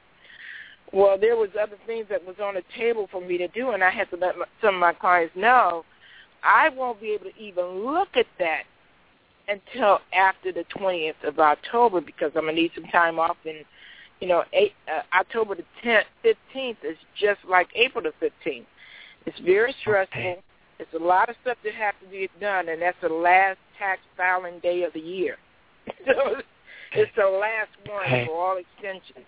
Well, 0.93 1.18
there 1.18 1.38
was 1.38 1.49
other 1.61 1.77
things 1.85 2.07
that 2.09 2.26
was 2.26 2.35
on 2.41 2.55
the 2.55 2.63
table 2.77 3.07
for 3.11 3.22
me 3.22 3.38
to 3.38 3.47
do, 3.49 3.72
and 3.72 3.84
I 3.84 3.89
had 3.89 4.09
to 4.09 4.18
let 4.18 4.38
my, 4.38 4.45
some 4.61 4.76
of 4.76 4.81
my 4.81 4.93
clients 4.93 5.34
know 5.38 5.85
I 6.43 6.69
won't 6.69 6.99
be 6.99 7.11
able 7.11 7.26
to 7.26 7.38
even 7.38 7.85
look 7.85 8.09
at 8.15 8.26
that 8.39 8.63
until 9.47 9.99
after 10.13 10.51
the 10.51 10.65
20th 10.76 11.23
of 11.23 11.39
October 11.39 12.01
because 12.01 12.31
I'm 12.35 12.43
gonna 12.43 12.53
need 12.53 12.72
some 12.76 12.85
time 12.85 13.19
off. 13.19 13.38
And 13.45 13.63
you 14.22 14.27
know, 14.27 14.43
eight, 14.53 14.73
uh, 14.88 15.02
October 15.15 15.56
the 15.56 15.65
10th, 15.84 16.03
15th 16.23 16.77
is 16.84 16.98
just 17.19 17.39
like 17.49 17.68
April 17.76 18.03
the 18.03 18.14
15th. 18.26 18.65
It's 19.26 19.39
very 19.39 19.76
stressful. 19.81 20.19
Okay. 20.19 20.39
It's 20.80 20.93
a 20.93 21.03
lot 21.03 21.30
of 21.30 21.35
stuff 21.41 21.57
that 21.64 21.73
has 21.73 21.93
to 22.03 22.10
be 22.10 22.30
done, 22.39 22.69
and 22.69 22.81
that's 22.81 22.98
the 23.02 23.10
last 23.10 23.60
tax 23.77 23.99
filing 24.15 24.60
day 24.60 24.84
of 24.84 24.93
the 24.93 24.99
year. 24.99 25.35
so 26.06 26.41
it's 26.93 27.11
the 27.15 27.26
last 27.26 27.69
one 27.88 28.06
okay. 28.06 28.26
for 28.26 28.34
all 28.34 28.57
extensions. 28.57 29.26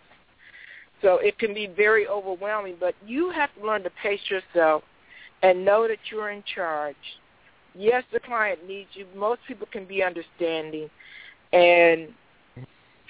So 1.02 1.18
it 1.18 1.38
can 1.38 1.54
be 1.54 1.68
very 1.68 2.08
overwhelming, 2.08 2.78
but 2.80 2.96
you 3.06 3.30
have 3.32 3.50
to 3.56 3.66
learn 3.66 3.84
to 3.84 3.92
pace 4.02 4.22
yourself 4.30 4.84
and 5.42 5.66
know 5.66 5.88
that 5.88 5.98
you're 6.10 6.32
in 6.32 6.44
charge. 6.56 6.96
Yes, 7.76 8.04
the 8.14 8.20
client 8.20 8.68
needs 8.68 8.90
you. 8.94 9.06
Most 9.16 9.42
people 9.48 9.68
can 9.72 9.86
be 9.86 10.02
understanding 10.02 10.90
and 11.52 12.10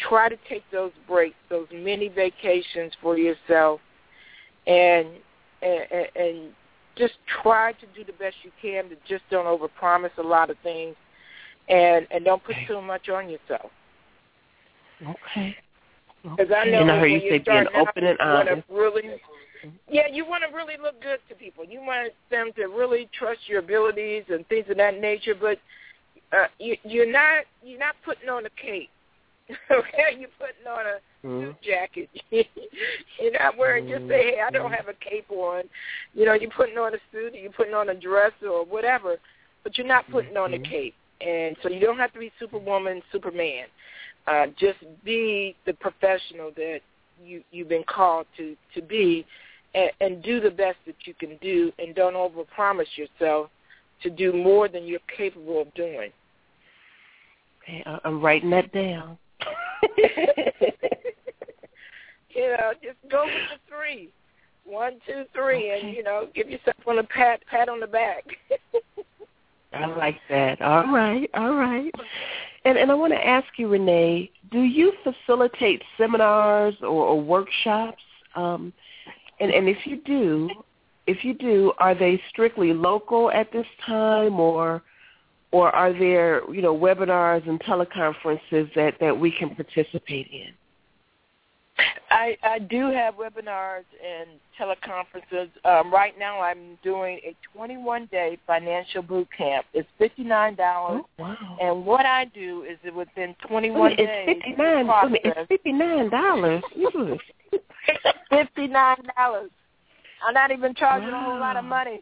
try 0.07 0.29
to 0.29 0.37
take 0.49 0.63
those 0.71 0.91
breaks, 1.07 1.35
those 1.49 1.67
mini 1.73 2.07
vacations 2.07 2.91
for 3.01 3.17
yourself 3.17 3.79
and 4.67 5.07
and, 5.61 6.07
and 6.15 6.51
just 6.95 7.13
try 7.41 7.71
to 7.73 7.85
do 7.95 8.03
the 8.05 8.13
best 8.13 8.35
you 8.43 8.51
can. 8.61 8.89
To 8.89 8.95
just 9.07 9.23
don't 9.29 9.45
overpromise 9.45 10.15
a 10.17 10.21
lot 10.21 10.49
of 10.49 10.57
things, 10.63 10.95
and 11.69 12.07
and 12.11 12.23
don't 12.25 12.43
put 12.43 12.55
Okay. 12.55 12.67
too 12.67 12.81
much 12.81 13.09
on 13.09 13.29
yourself. 13.29 13.71
Okay. 15.01 15.55
Because 16.23 16.51
I 16.55 16.65
know 16.65 16.83
I 16.83 16.99
heard 16.99 17.01
when 17.01 17.11
you 17.11 17.17
you're 17.17 17.29
being 17.31 17.43
starting 17.43 17.75
out, 17.75 17.87
open 17.89 18.05
and 18.05 18.17
you 18.19 18.25
honest. 18.25 18.63
Really, 18.69 19.03
yeah, 19.89 20.07
you 20.11 20.25
want 20.25 20.43
to 20.49 20.55
really 20.55 20.75
look 20.81 21.01
good 21.01 21.19
to 21.29 21.35
people. 21.35 21.65
You 21.65 21.81
want 21.81 22.13
them 22.31 22.51
to 22.55 22.67
really 22.67 23.09
trust 23.17 23.41
your 23.47 23.59
abilities 23.59 24.23
and 24.29 24.47
things 24.47 24.65
of 24.69 24.77
that 24.77 24.99
nature. 25.01 25.35
But 25.39 25.59
uh, 26.31 26.45
you, 26.59 26.77
you're 26.83 27.11
not 27.11 27.43
you're 27.61 27.79
not 27.79 27.95
putting 28.05 28.29
on 28.29 28.45
a 28.45 28.49
cape. 28.61 28.89
okay, 29.71 30.17
you're 30.17 30.29
putting 30.39 30.67
on 30.67 30.85
a 30.85 31.27
Mhm. 31.27 31.47
suit 31.47 31.61
jacket. 31.61 32.09
you're 33.19 33.31
not 33.39 33.57
wearing 33.57 33.87
just 33.87 34.07
say, 34.07 34.35
hey, 34.35 34.41
I 34.41 34.49
don't 34.51 34.71
have 34.71 34.87
a 34.87 34.93
cape 34.93 35.29
on. 35.29 35.63
You 36.13 36.25
know, 36.25 36.33
you're 36.33 36.49
putting 36.51 36.77
on 36.77 36.93
a 36.93 36.97
suit, 37.11 37.33
or 37.33 37.37
you're 37.37 37.51
putting 37.51 37.73
on 37.73 37.89
a 37.89 37.95
dress 37.95 38.31
or 38.41 38.65
whatever, 38.65 39.17
but 39.63 39.77
you're 39.77 39.87
not 39.87 40.09
putting 40.09 40.37
on 40.37 40.53
a 40.53 40.57
Mhm. 40.57 40.63
cape. 40.63 40.95
And 41.21 41.55
so 41.61 41.69
you 41.69 41.79
don't 41.79 41.97
have 41.97 42.11
to 42.13 42.19
be 42.19 42.31
Superwoman, 42.39 43.01
Superman. 43.11 43.67
Uh, 44.27 44.47
just 44.57 44.79
be 45.03 45.55
the 45.65 45.73
professional 45.73 46.51
that 46.51 46.81
you 47.23 47.43
you've 47.51 47.69
been 47.69 47.83
called 47.83 48.25
to 48.37 48.55
to 48.73 48.81
be, 48.81 49.25
and, 49.75 49.91
and 50.01 50.23
do 50.23 50.39
the 50.39 50.51
best 50.51 50.77
that 50.85 51.05
you 51.05 51.13
can 51.13 51.37
do, 51.37 51.71
and 51.79 51.93
don't 51.95 52.13
overpromise 52.15 52.97
yourself 52.97 53.49
to 54.01 54.09
do 54.09 54.33
more 54.33 54.67
than 54.67 54.85
you're 54.85 54.99
capable 55.15 55.61
of 55.61 55.73
doing. 55.73 56.11
Okay, 57.61 57.83
I'm 58.03 58.21
writing 58.21 58.49
that 58.49 58.71
down. 58.73 59.17
you 62.29 62.49
know, 62.49 62.73
just 62.81 62.97
go 63.09 63.25
with 63.25 63.33
the 63.33 63.59
three. 63.67 64.09
One, 64.65 64.93
two, 65.05 65.25
three, 65.33 65.71
Okay. 65.71 65.81
and 65.81 65.95
you 65.95 66.03
know, 66.03 66.27
give 66.33 66.49
yourself 66.49 66.77
on 66.87 66.99
a 66.99 67.03
pat 67.03 67.41
pat 67.49 67.67
on 67.67 67.79
the 67.79 67.87
back. 67.87 68.25
I 69.73 69.87
like 69.87 70.17
that. 70.29 70.61
All 70.61 70.87
right, 70.93 71.29
all 71.33 71.55
right. 71.55 71.93
And 72.65 72.77
and 72.77 72.91
I 72.91 72.93
want 72.93 73.11
to 73.13 73.27
ask 73.27 73.47
you, 73.57 73.67
Renea, 73.67 74.29
do 74.51 74.61
you 74.61 74.93
facilitate 75.03 75.81
seminars 75.97 76.75
or, 76.81 76.87
or 77.07 77.19
workshops? 77.21 78.01
Um, 78.35 78.71
and 79.39 79.51
and 79.51 79.67
if 79.67 79.85
you 79.85 79.97
do, 80.05 80.49
if 81.07 81.25
you 81.25 81.33
do, 81.33 81.73
are 81.79 81.95
they 81.95 82.21
strictly 82.29 82.73
local 82.73 83.31
at 83.31 83.51
this 83.51 83.67
time, 83.85 84.39
or 84.39 84.81
or 85.53 85.69
are 85.69 85.93
there, 85.93 86.41
you 86.51 86.63
know, 86.63 86.75
webinars 86.75 87.47
and 87.47 87.61
teleconferences 87.61 88.73
that, 88.73 88.95
that 88.99 89.17
we 89.17 89.31
can 89.31 89.55
participate 89.55 90.27
in? 90.31 90.49
I, 92.09 92.37
I 92.43 92.59
do 92.59 92.89
have 92.89 93.15
webinars 93.15 93.83
and 94.03 94.29
teleconferences. 94.59 95.49
Um, 95.63 95.93
right 95.93 96.17
now, 96.17 96.41
I'm 96.41 96.77
doing 96.83 97.19
a 97.23 97.35
21-day 97.55 98.39
financial 98.47 99.03
boot 99.03 99.27
camp. 99.35 99.67
It's 99.73 99.87
$59, 99.99 100.55
oh, 100.59 101.05
wow. 101.19 101.57
and 101.61 101.85
what 101.85 102.07
I 102.07 102.25
do 102.25 102.63
is 102.63 102.77
within 102.95 103.35
21 103.47 103.79
Wait, 103.79 103.99
it's 103.99 104.27
days. 104.27 104.41
59, 104.43 104.85
process, 104.85 105.11
Wait, 105.11 105.21
it's 105.23 105.65
$59. 105.65 106.61
$59. 108.57 109.49
I'm 110.25 110.33
not 110.33 110.51
even 110.51 110.73
charging 110.75 111.09
a 111.09 111.23
whole 111.23 111.39
lot 111.39 111.57
of 111.57 111.65
money. 111.65 112.01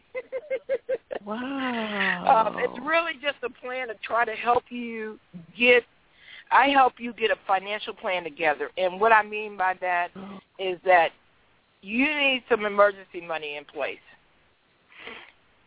Wow. 1.24 2.46
um, 2.46 2.56
it's 2.58 2.78
really 2.86 3.12
just 3.14 3.36
a 3.42 3.50
plan 3.60 3.88
to 3.88 3.94
try 4.04 4.24
to 4.24 4.32
help 4.32 4.64
you 4.70 5.18
get. 5.58 5.84
I 6.50 6.68
help 6.68 6.94
you 6.98 7.12
get 7.14 7.30
a 7.30 7.36
financial 7.46 7.94
plan 7.94 8.24
together, 8.24 8.70
and 8.76 9.00
what 9.00 9.12
I 9.12 9.22
mean 9.22 9.56
by 9.56 9.74
that 9.80 10.08
is 10.58 10.78
that 10.84 11.10
you 11.80 12.04
need 12.04 12.44
some 12.48 12.64
emergency 12.64 13.20
money 13.26 13.56
in 13.56 13.64
place. 13.64 13.98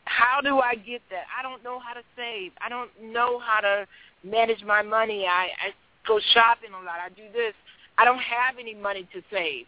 How 0.06 0.40
do 0.42 0.60
I 0.60 0.76
get 0.76 1.02
that? 1.10 1.26
I 1.38 1.42
don't 1.42 1.64
know 1.64 1.80
how 1.80 1.94
to 1.94 2.02
save. 2.16 2.52
I 2.64 2.70
don't 2.70 2.92
know 3.02 3.40
how 3.40 3.62
to 3.62 3.88
manage 4.24 4.64
my 4.64 4.82
money. 4.82 5.26
I, 5.26 5.48
I 5.60 5.72
go 6.08 6.20
shopping 6.34 6.70
a 6.72 6.86
lot. 6.86 7.00
I 7.04 7.10
do 7.10 7.24
this. 7.34 7.54
I 7.98 8.06
don't 8.06 8.20
have 8.20 8.56
any 8.60 8.76
money 8.76 9.08
to 9.14 9.22
save. 9.32 9.66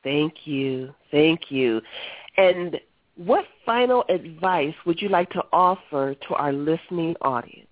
Thank 0.03 0.47
you. 0.47 0.95
Thank 1.11 1.51
you. 1.51 1.83
And 2.39 2.81
what 3.27 3.45
final 3.67 4.03
advice 4.09 4.75
would 4.87 5.03
you 5.03 5.11
like 5.11 5.29
to 5.31 5.43
offer 5.53 6.15
to 6.15 6.35
our 6.35 6.53
listening 6.53 7.15
audience? 7.21 7.69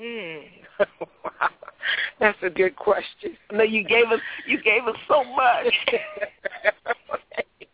Mm. 0.00 0.42
wow. 0.78 1.48
That's 2.20 2.38
a 2.42 2.50
good 2.50 2.76
question. 2.76 3.36
No, 3.52 3.64
you 3.64 3.82
gave 3.82 4.06
us 4.12 4.20
you 4.46 4.62
gave 4.62 4.86
us 4.86 4.96
so 5.08 5.24
much. 5.24 5.74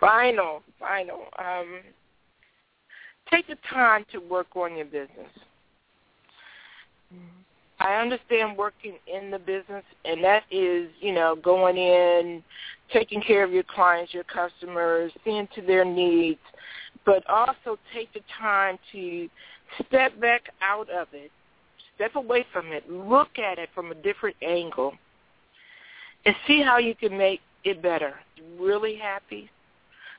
final, 0.00 0.62
final. 0.78 1.24
Um, 1.38 1.80
take 3.30 3.46
the 3.46 3.56
time 3.70 4.04
to 4.12 4.18
work 4.18 4.48
on 4.54 4.76
your 4.76 4.84
business. 4.84 5.30
I 7.80 7.94
understand 7.94 8.58
working 8.58 8.94
in 9.06 9.30
the 9.30 9.38
business, 9.38 9.84
and 10.04 10.22
that 10.24 10.42
is, 10.50 10.90
you 11.00 11.12
know, 11.12 11.36
going 11.36 11.76
in, 11.76 12.42
taking 12.92 13.20
care 13.20 13.44
of 13.44 13.52
your 13.52 13.64
clients, 13.64 14.14
your 14.14 14.24
customers, 14.24 15.12
seeing 15.24 15.48
to 15.54 15.62
their 15.62 15.84
needs. 15.84 16.40
but 17.04 17.26
also 17.28 17.78
take 17.94 18.12
the 18.12 18.20
time 18.38 18.78
to 18.92 19.28
step 19.86 20.18
back 20.20 20.50
out 20.60 20.90
of 20.90 21.08
it, 21.12 21.30
step 21.94 22.16
away 22.16 22.44
from 22.52 22.66
it, 22.72 22.90
look 22.90 23.38
at 23.38 23.58
it 23.58 23.70
from 23.74 23.90
a 23.90 23.94
different 23.94 24.36
angle, 24.42 24.92
and 26.26 26.34
see 26.46 26.60
how 26.62 26.76
you 26.78 26.94
can 26.94 27.16
make 27.16 27.40
it 27.64 27.80
better. 27.82 28.14
Really 28.58 28.96
happy? 28.96 29.50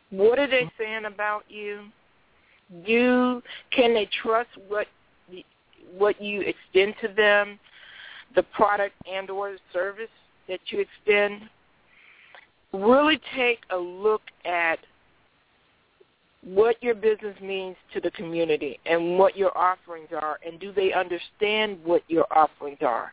What 0.10 0.40
are 0.40 0.48
they 0.48 0.72
saying 0.80 1.06
about 1.06 1.44
you? 1.48 1.82
You 2.86 3.44
can 3.72 3.94
they 3.94 4.10
trust 4.22 4.50
what 4.68 4.88
what 5.98 6.22
you 6.22 6.41
extend 6.41 6.94
to 7.02 7.08
them, 7.08 7.60
the 8.36 8.44
product 8.44 8.94
and 9.12 9.30
or 9.30 9.58
service 9.74 10.10
that 10.48 10.60
you 10.68 10.80
extend? 10.80 11.50
Really 12.74 13.20
take 13.36 13.60
a 13.72 13.78
look 13.78 14.22
at 14.46 14.80
what 16.41 16.82
your 16.82 16.96
business 16.96 17.36
means 17.41 17.76
to 17.94 18.00
the 18.00 18.12
community 18.12 18.80
and 18.86 19.18
what 19.18 19.36
your 19.36 19.56
offerings 19.58 20.08
are 20.14 20.40
and 20.46 20.60
do 20.60 20.72
they 20.72 20.94
understand 20.94 21.78
what 21.84 22.02
your 22.08 22.26
offerings 22.32 22.78
are 22.82 23.12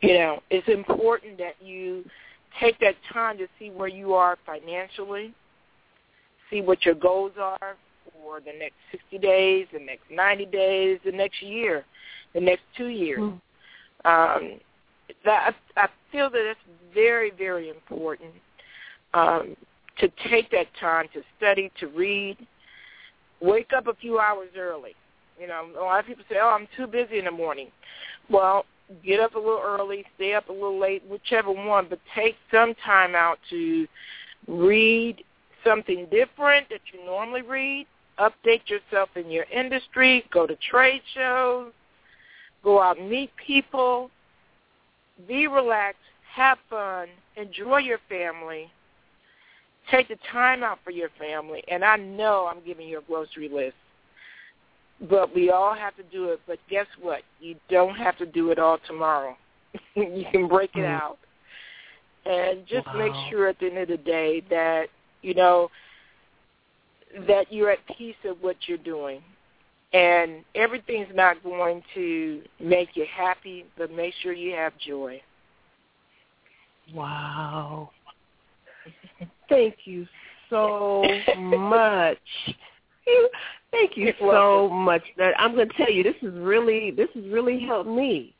you 0.00 0.14
know 0.14 0.40
it's 0.50 0.66
important 0.68 1.38
that 1.38 1.54
you 1.62 2.04
take 2.58 2.78
that 2.80 2.96
time 3.12 3.38
to 3.38 3.46
see 3.58 3.70
where 3.70 3.88
you 3.88 4.12
are 4.12 4.36
financially 4.44 5.32
see 6.50 6.60
what 6.60 6.84
your 6.84 6.96
goals 6.96 7.32
are 7.40 7.76
for 8.12 8.40
the 8.40 8.52
next 8.58 8.74
60 8.90 9.18
days 9.18 9.66
the 9.72 9.78
next 9.78 10.02
90 10.10 10.46
days 10.46 10.98
the 11.04 11.12
next 11.12 11.40
year 11.40 11.84
the 12.34 12.40
next 12.40 12.62
two 12.76 12.88
years 12.88 13.20
mm-hmm. 13.20 14.06
um, 14.08 14.58
that 15.24 15.54
I, 15.76 15.88
feel 16.12 16.30
that 16.30 16.50
it's 16.50 16.60
very 16.94 17.30
very 17.30 17.68
important 17.68 18.32
um, 19.14 19.56
to 19.98 20.08
take 20.28 20.50
that 20.50 20.66
time 20.80 21.06
to 21.14 21.22
study, 21.36 21.70
to 21.80 21.88
read, 21.88 22.36
wake 23.40 23.70
up 23.76 23.86
a 23.86 23.94
few 23.94 24.18
hours 24.18 24.48
early. 24.56 24.94
You 25.38 25.46
know, 25.46 25.66
a 25.78 25.82
lot 25.82 26.00
of 26.00 26.06
people 26.06 26.24
say, 26.28 26.36
"Oh, 26.42 26.48
I'm 26.48 26.68
too 26.76 26.86
busy 26.86 27.18
in 27.18 27.24
the 27.24 27.30
morning." 27.30 27.68
Well, 28.28 28.64
get 29.04 29.20
up 29.20 29.34
a 29.34 29.38
little 29.38 29.62
early, 29.64 30.04
stay 30.16 30.34
up 30.34 30.48
a 30.48 30.52
little 30.52 30.78
late, 30.78 31.02
whichever 31.08 31.50
one, 31.50 31.86
but 31.88 31.98
take 32.14 32.36
some 32.50 32.74
time 32.84 33.14
out 33.14 33.38
to 33.50 33.86
read 34.46 35.22
something 35.64 36.06
different 36.10 36.68
that 36.70 36.80
you 36.92 37.04
normally 37.04 37.42
read, 37.42 37.86
update 38.18 38.68
yourself 38.68 39.08
in 39.16 39.30
your 39.30 39.44
industry, 39.44 40.24
go 40.32 40.46
to 40.46 40.56
trade 40.70 41.02
shows, 41.14 41.72
go 42.62 42.80
out 42.80 42.98
and 42.98 43.08
meet 43.08 43.30
people, 43.36 44.10
be 45.26 45.46
relaxed, 45.46 46.00
have 46.34 46.58
fun, 46.68 47.08
enjoy 47.36 47.78
your 47.78 47.98
family, 48.08 48.70
Take 49.90 50.08
the 50.08 50.18
time 50.30 50.62
out 50.62 50.78
for 50.84 50.90
your 50.90 51.08
family. 51.18 51.62
And 51.68 51.84
I 51.84 51.96
know 51.96 52.48
I'm 52.50 52.64
giving 52.64 52.86
you 52.86 52.98
a 52.98 53.02
grocery 53.02 53.48
list. 53.48 53.74
But 55.08 55.34
we 55.34 55.50
all 55.50 55.74
have 55.74 55.96
to 55.96 56.02
do 56.04 56.28
it. 56.28 56.40
But 56.46 56.58
guess 56.68 56.86
what? 57.00 57.22
You 57.40 57.56
don't 57.68 57.96
have 57.96 58.16
to 58.18 58.26
do 58.26 58.50
it 58.50 58.58
all 58.58 58.78
tomorrow. 58.86 59.36
you 59.94 60.24
can 60.30 60.46
break 60.46 60.70
it 60.74 60.80
mm-hmm. 60.80 61.02
out. 61.02 61.18
And 62.26 62.66
just 62.66 62.86
wow. 62.88 62.98
make 62.98 63.12
sure 63.30 63.48
at 63.48 63.58
the 63.58 63.66
end 63.66 63.78
of 63.78 63.88
the 63.88 63.96
day 63.96 64.42
that, 64.50 64.88
you 65.22 65.34
know, 65.34 65.70
that 67.26 67.50
you're 67.50 67.70
at 67.70 67.78
peace 67.96 68.14
of 68.24 68.36
what 68.42 68.56
you're 68.66 68.78
doing. 68.78 69.22
And 69.92 70.44
everything's 70.54 71.08
not 71.14 71.42
going 71.42 71.82
to 71.94 72.42
make 72.60 72.90
you 72.94 73.06
happy, 73.12 73.64
but 73.76 73.92
make 73.92 74.14
sure 74.22 74.32
you 74.32 74.54
have 74.54 74.72
joy. 74.78 75.20
Wow. 76.94 77.90
Thank 79.48 79.74
you 79.84 80.06
so 80.48 81.04
much. 81.38 82.18
Thank 83.70 83.96
you 83.96 84.12
so 84.20 84.68
much. 84.68 85.02
I'm 85.38 85.54
going 85.54 85.68
to 85.68 85.74
tell 85.76 85.90
you, 85.90 86.02
this 86.02 86.16
is 86.22 86.34
really 86.34 86.90
this 86.90 87.08
has 87.14 87.24
really 87.28 87.60
helped 87.60 87.88
me, 87.88 88.34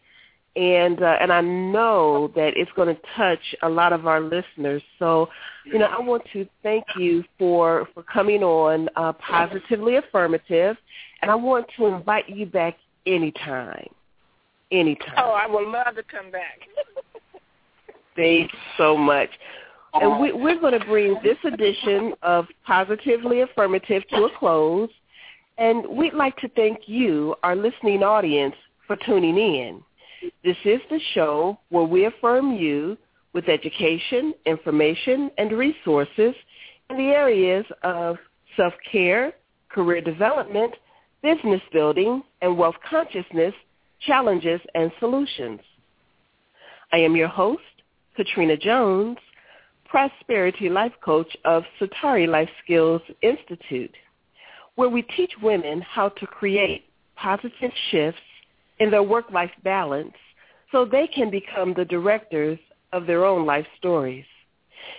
and 0.57 1.03
uh, 1.03 1.17
and 1.21 1.33
I 1.33 1.41
know 1.41 2.33
that 2.35 2.53
it's 2.57 2.71
going 2.75 2.95
to 2.95 3.01
touch 3.17 3.55
a 3.63 3.69
lot 3.69 3.93
of 3.93 4.07
our 4.07 4.21
listeners. 4.21 4.83
So, 4.99 5.29
you 5.65 5.79
know, 5.79 5.87
I 5.87 6.01
want 6.01 6.23
to 6.33 6.47
thank 6.63 6.85
you 6.97 7.25
for 7.39 7.89
for 7.95 8.03
coming 8.03 8.43
on 8.43 8.89
uh, 8.97 9.13
positively 9.15 9.97
affirmative, 9.97 10.77
and 11.23 11.31
I 11.31 11.35
want 11.35 11.67
to 11.77 11.87
invite 11.87 12.29
you 12.29 12.47
back 12.47 12.77
anytime, 13.07 13.89
anytime. 14.73 15.15
Oh, 15.19 15.31
I 15.31 15.47
would 15.47 15.69
love 15.69 15.95
to 15.95 16.03
come 16.03 16.31
back. 16.31 16.61
Thanks 18.17 18.55
so 18.77 18.97
much. 18.97 19.31
And 19.95 20.21
we, 20.21 20.33
we're 20.33 20.61
going 20.61 20.79
to 20.79 20.87
bring 20.87 21.17
this 21.23 21.37
edition 21.45 22.13
of 22.23 22.47
Positively 22.65 23.41
Affirmative 23.41 24.07
to 24.11 24.25
a 24.25 24.39
close. 24.39 24.89
And 25.59 25.87
we'd 25.89 26.15
like 26.15 26.37
to 26.39 26.49
thank 26.51 26.81
you, 26.87 27.35
our 27.43 27.57
listening 27.57 28.03
audience, 28.03 28.55
for 28.87 28.97
tuning 29.05 29.37
in. 29.37 29.83
This 30.45 30.57
is 30.65 30.81
the 30.91 31.01
show 31.15 31.59
where 31.71 31.85
we 31.85 32.07
affirm 32.07 32.53
you 32.57 32.97
with 33.33 33.49
education, 33.49 34.35
information, 34.47 35.31
and 35.39 35.53
resources 35.53 36.35
in 36.89 36.97
the 36.97 37.11
areas 37.11 37.65
of 37.83 38.17
self-care, 38.57 39.33
career 39.69 40.01
development, 40.01 40.75
business 41.23 41.61
building, 41.73 42.23
and 42.43 42.57
wealth 42.57 42.75
consciousness, 42.89 43.55
challenges, 44.07 44.61
and 44.75 44.91
solutions. 44.99 45.61
I 46.93 46.99
am 46.99 47.15
your 47.15 47.29
host, 47.29 47.63
Katrina 48.17 48.57
Jones, 48.57 49.19
Prosperity 49.85 50.69
Life 50.69 50.93
Coach 51.05 51.37
of 51.45 51.63
Satari 51.81 52.29
Life 52.29 52.49
Skills 52.65 53.03
Institute, 53.23 53.95
where 54.75 54.89
we 54.89 55.03
teach 55.03 55.33
women 55.43 55.81
how 55.83 56.09
to 56.09 56.27
create 56.27 56.85
positive 57.17 57.71
shifts 57.91 58.21
in 58.81 58.91
their 58.91 59.03
work-life 59.03 59.51
balance 59.63 60.13
so 60.73 60.85
they 60.85 61.07
can 61.07 61.31
become 61.31 61.73
the 61.75 61.85
directors 61.85 62.59
of 62.93 63.07
their 63.07 63.25
own 63.25 63.47
life 63.47 63.67
stories. 63.79 64.25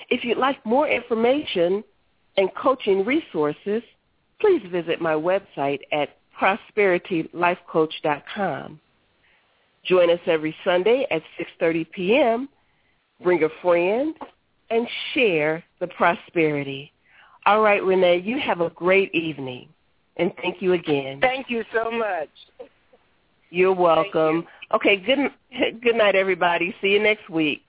If 0.10 0.24
you'd 0.24 0.38
like 0.38 0.66
more 0.66 0.88
information 0.88 1.84
and 2.38 2.50
coaching 2.56 3.04
resources, 3.04 3.84
please 4.40 4.62
visit 4.72 5.02
my 5.02 5.14
website 5.14 5.82
at 5.92 6.16
prosperitylifecoach.com. 6.40 8.80
Join 9.84 10.12
us 10.12 10.20
every 10.28 10.56
Sunday 10.64 11.06
at 11.12 11.22
6.30 11.62 11.92
p.m. 11.92 12.48
Bring 13.24 13.44
a 13.44 13.50
friend 13.62 14.16
and 14.70 14.88
share 15.14 15.64
the 15.80 15.88
prosperity. 15.88 16.92
All 17.46 17.62
right, 17.62 17.82
Renea, 17.82 18.24
you 18.24 18.40
have 18.40 18.62
a 18.62 18.70
great 18.70 19.14
evening. 19.16 19.68
And 20.18 20.32
thank 20.42 20.62
you 20.62 20.74
again. 20.74 21.20
Thank 21.22 21.50
you 21.50 21.64
so 21.74 21.90
much. 21.90 22.30
You're 23.52 23.76
welcome. 23.76 24.38
You. 24.38 24.48
Okay, 24.76 24.96
good 24.98 25.30
good 25.84 25.96
night, 25.96 26.16
everybody. 26.16 26.74
See 26.82 26.88
you 26.88 27.04
next 27.04 27.30
week. 27.30 27.62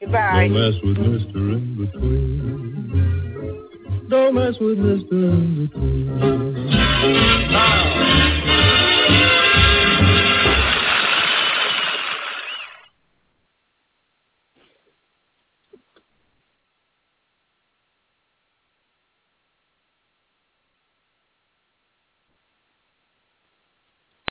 Goodbye. 0.00 0.48
Don't 0.48 0.54
mess 0.54 0.74
with 0.82 0.96
Mr. 0.96 1.36
In 1.36 1.76
Between. 1.84 2.40
Don't 4.08 4.34
mess 4.34 4.54
with 4.58 4.78
Mr. 4.78 5.12
In 5.12 5.66
Between. 5.66 6.10
Oh. 7.52 8.79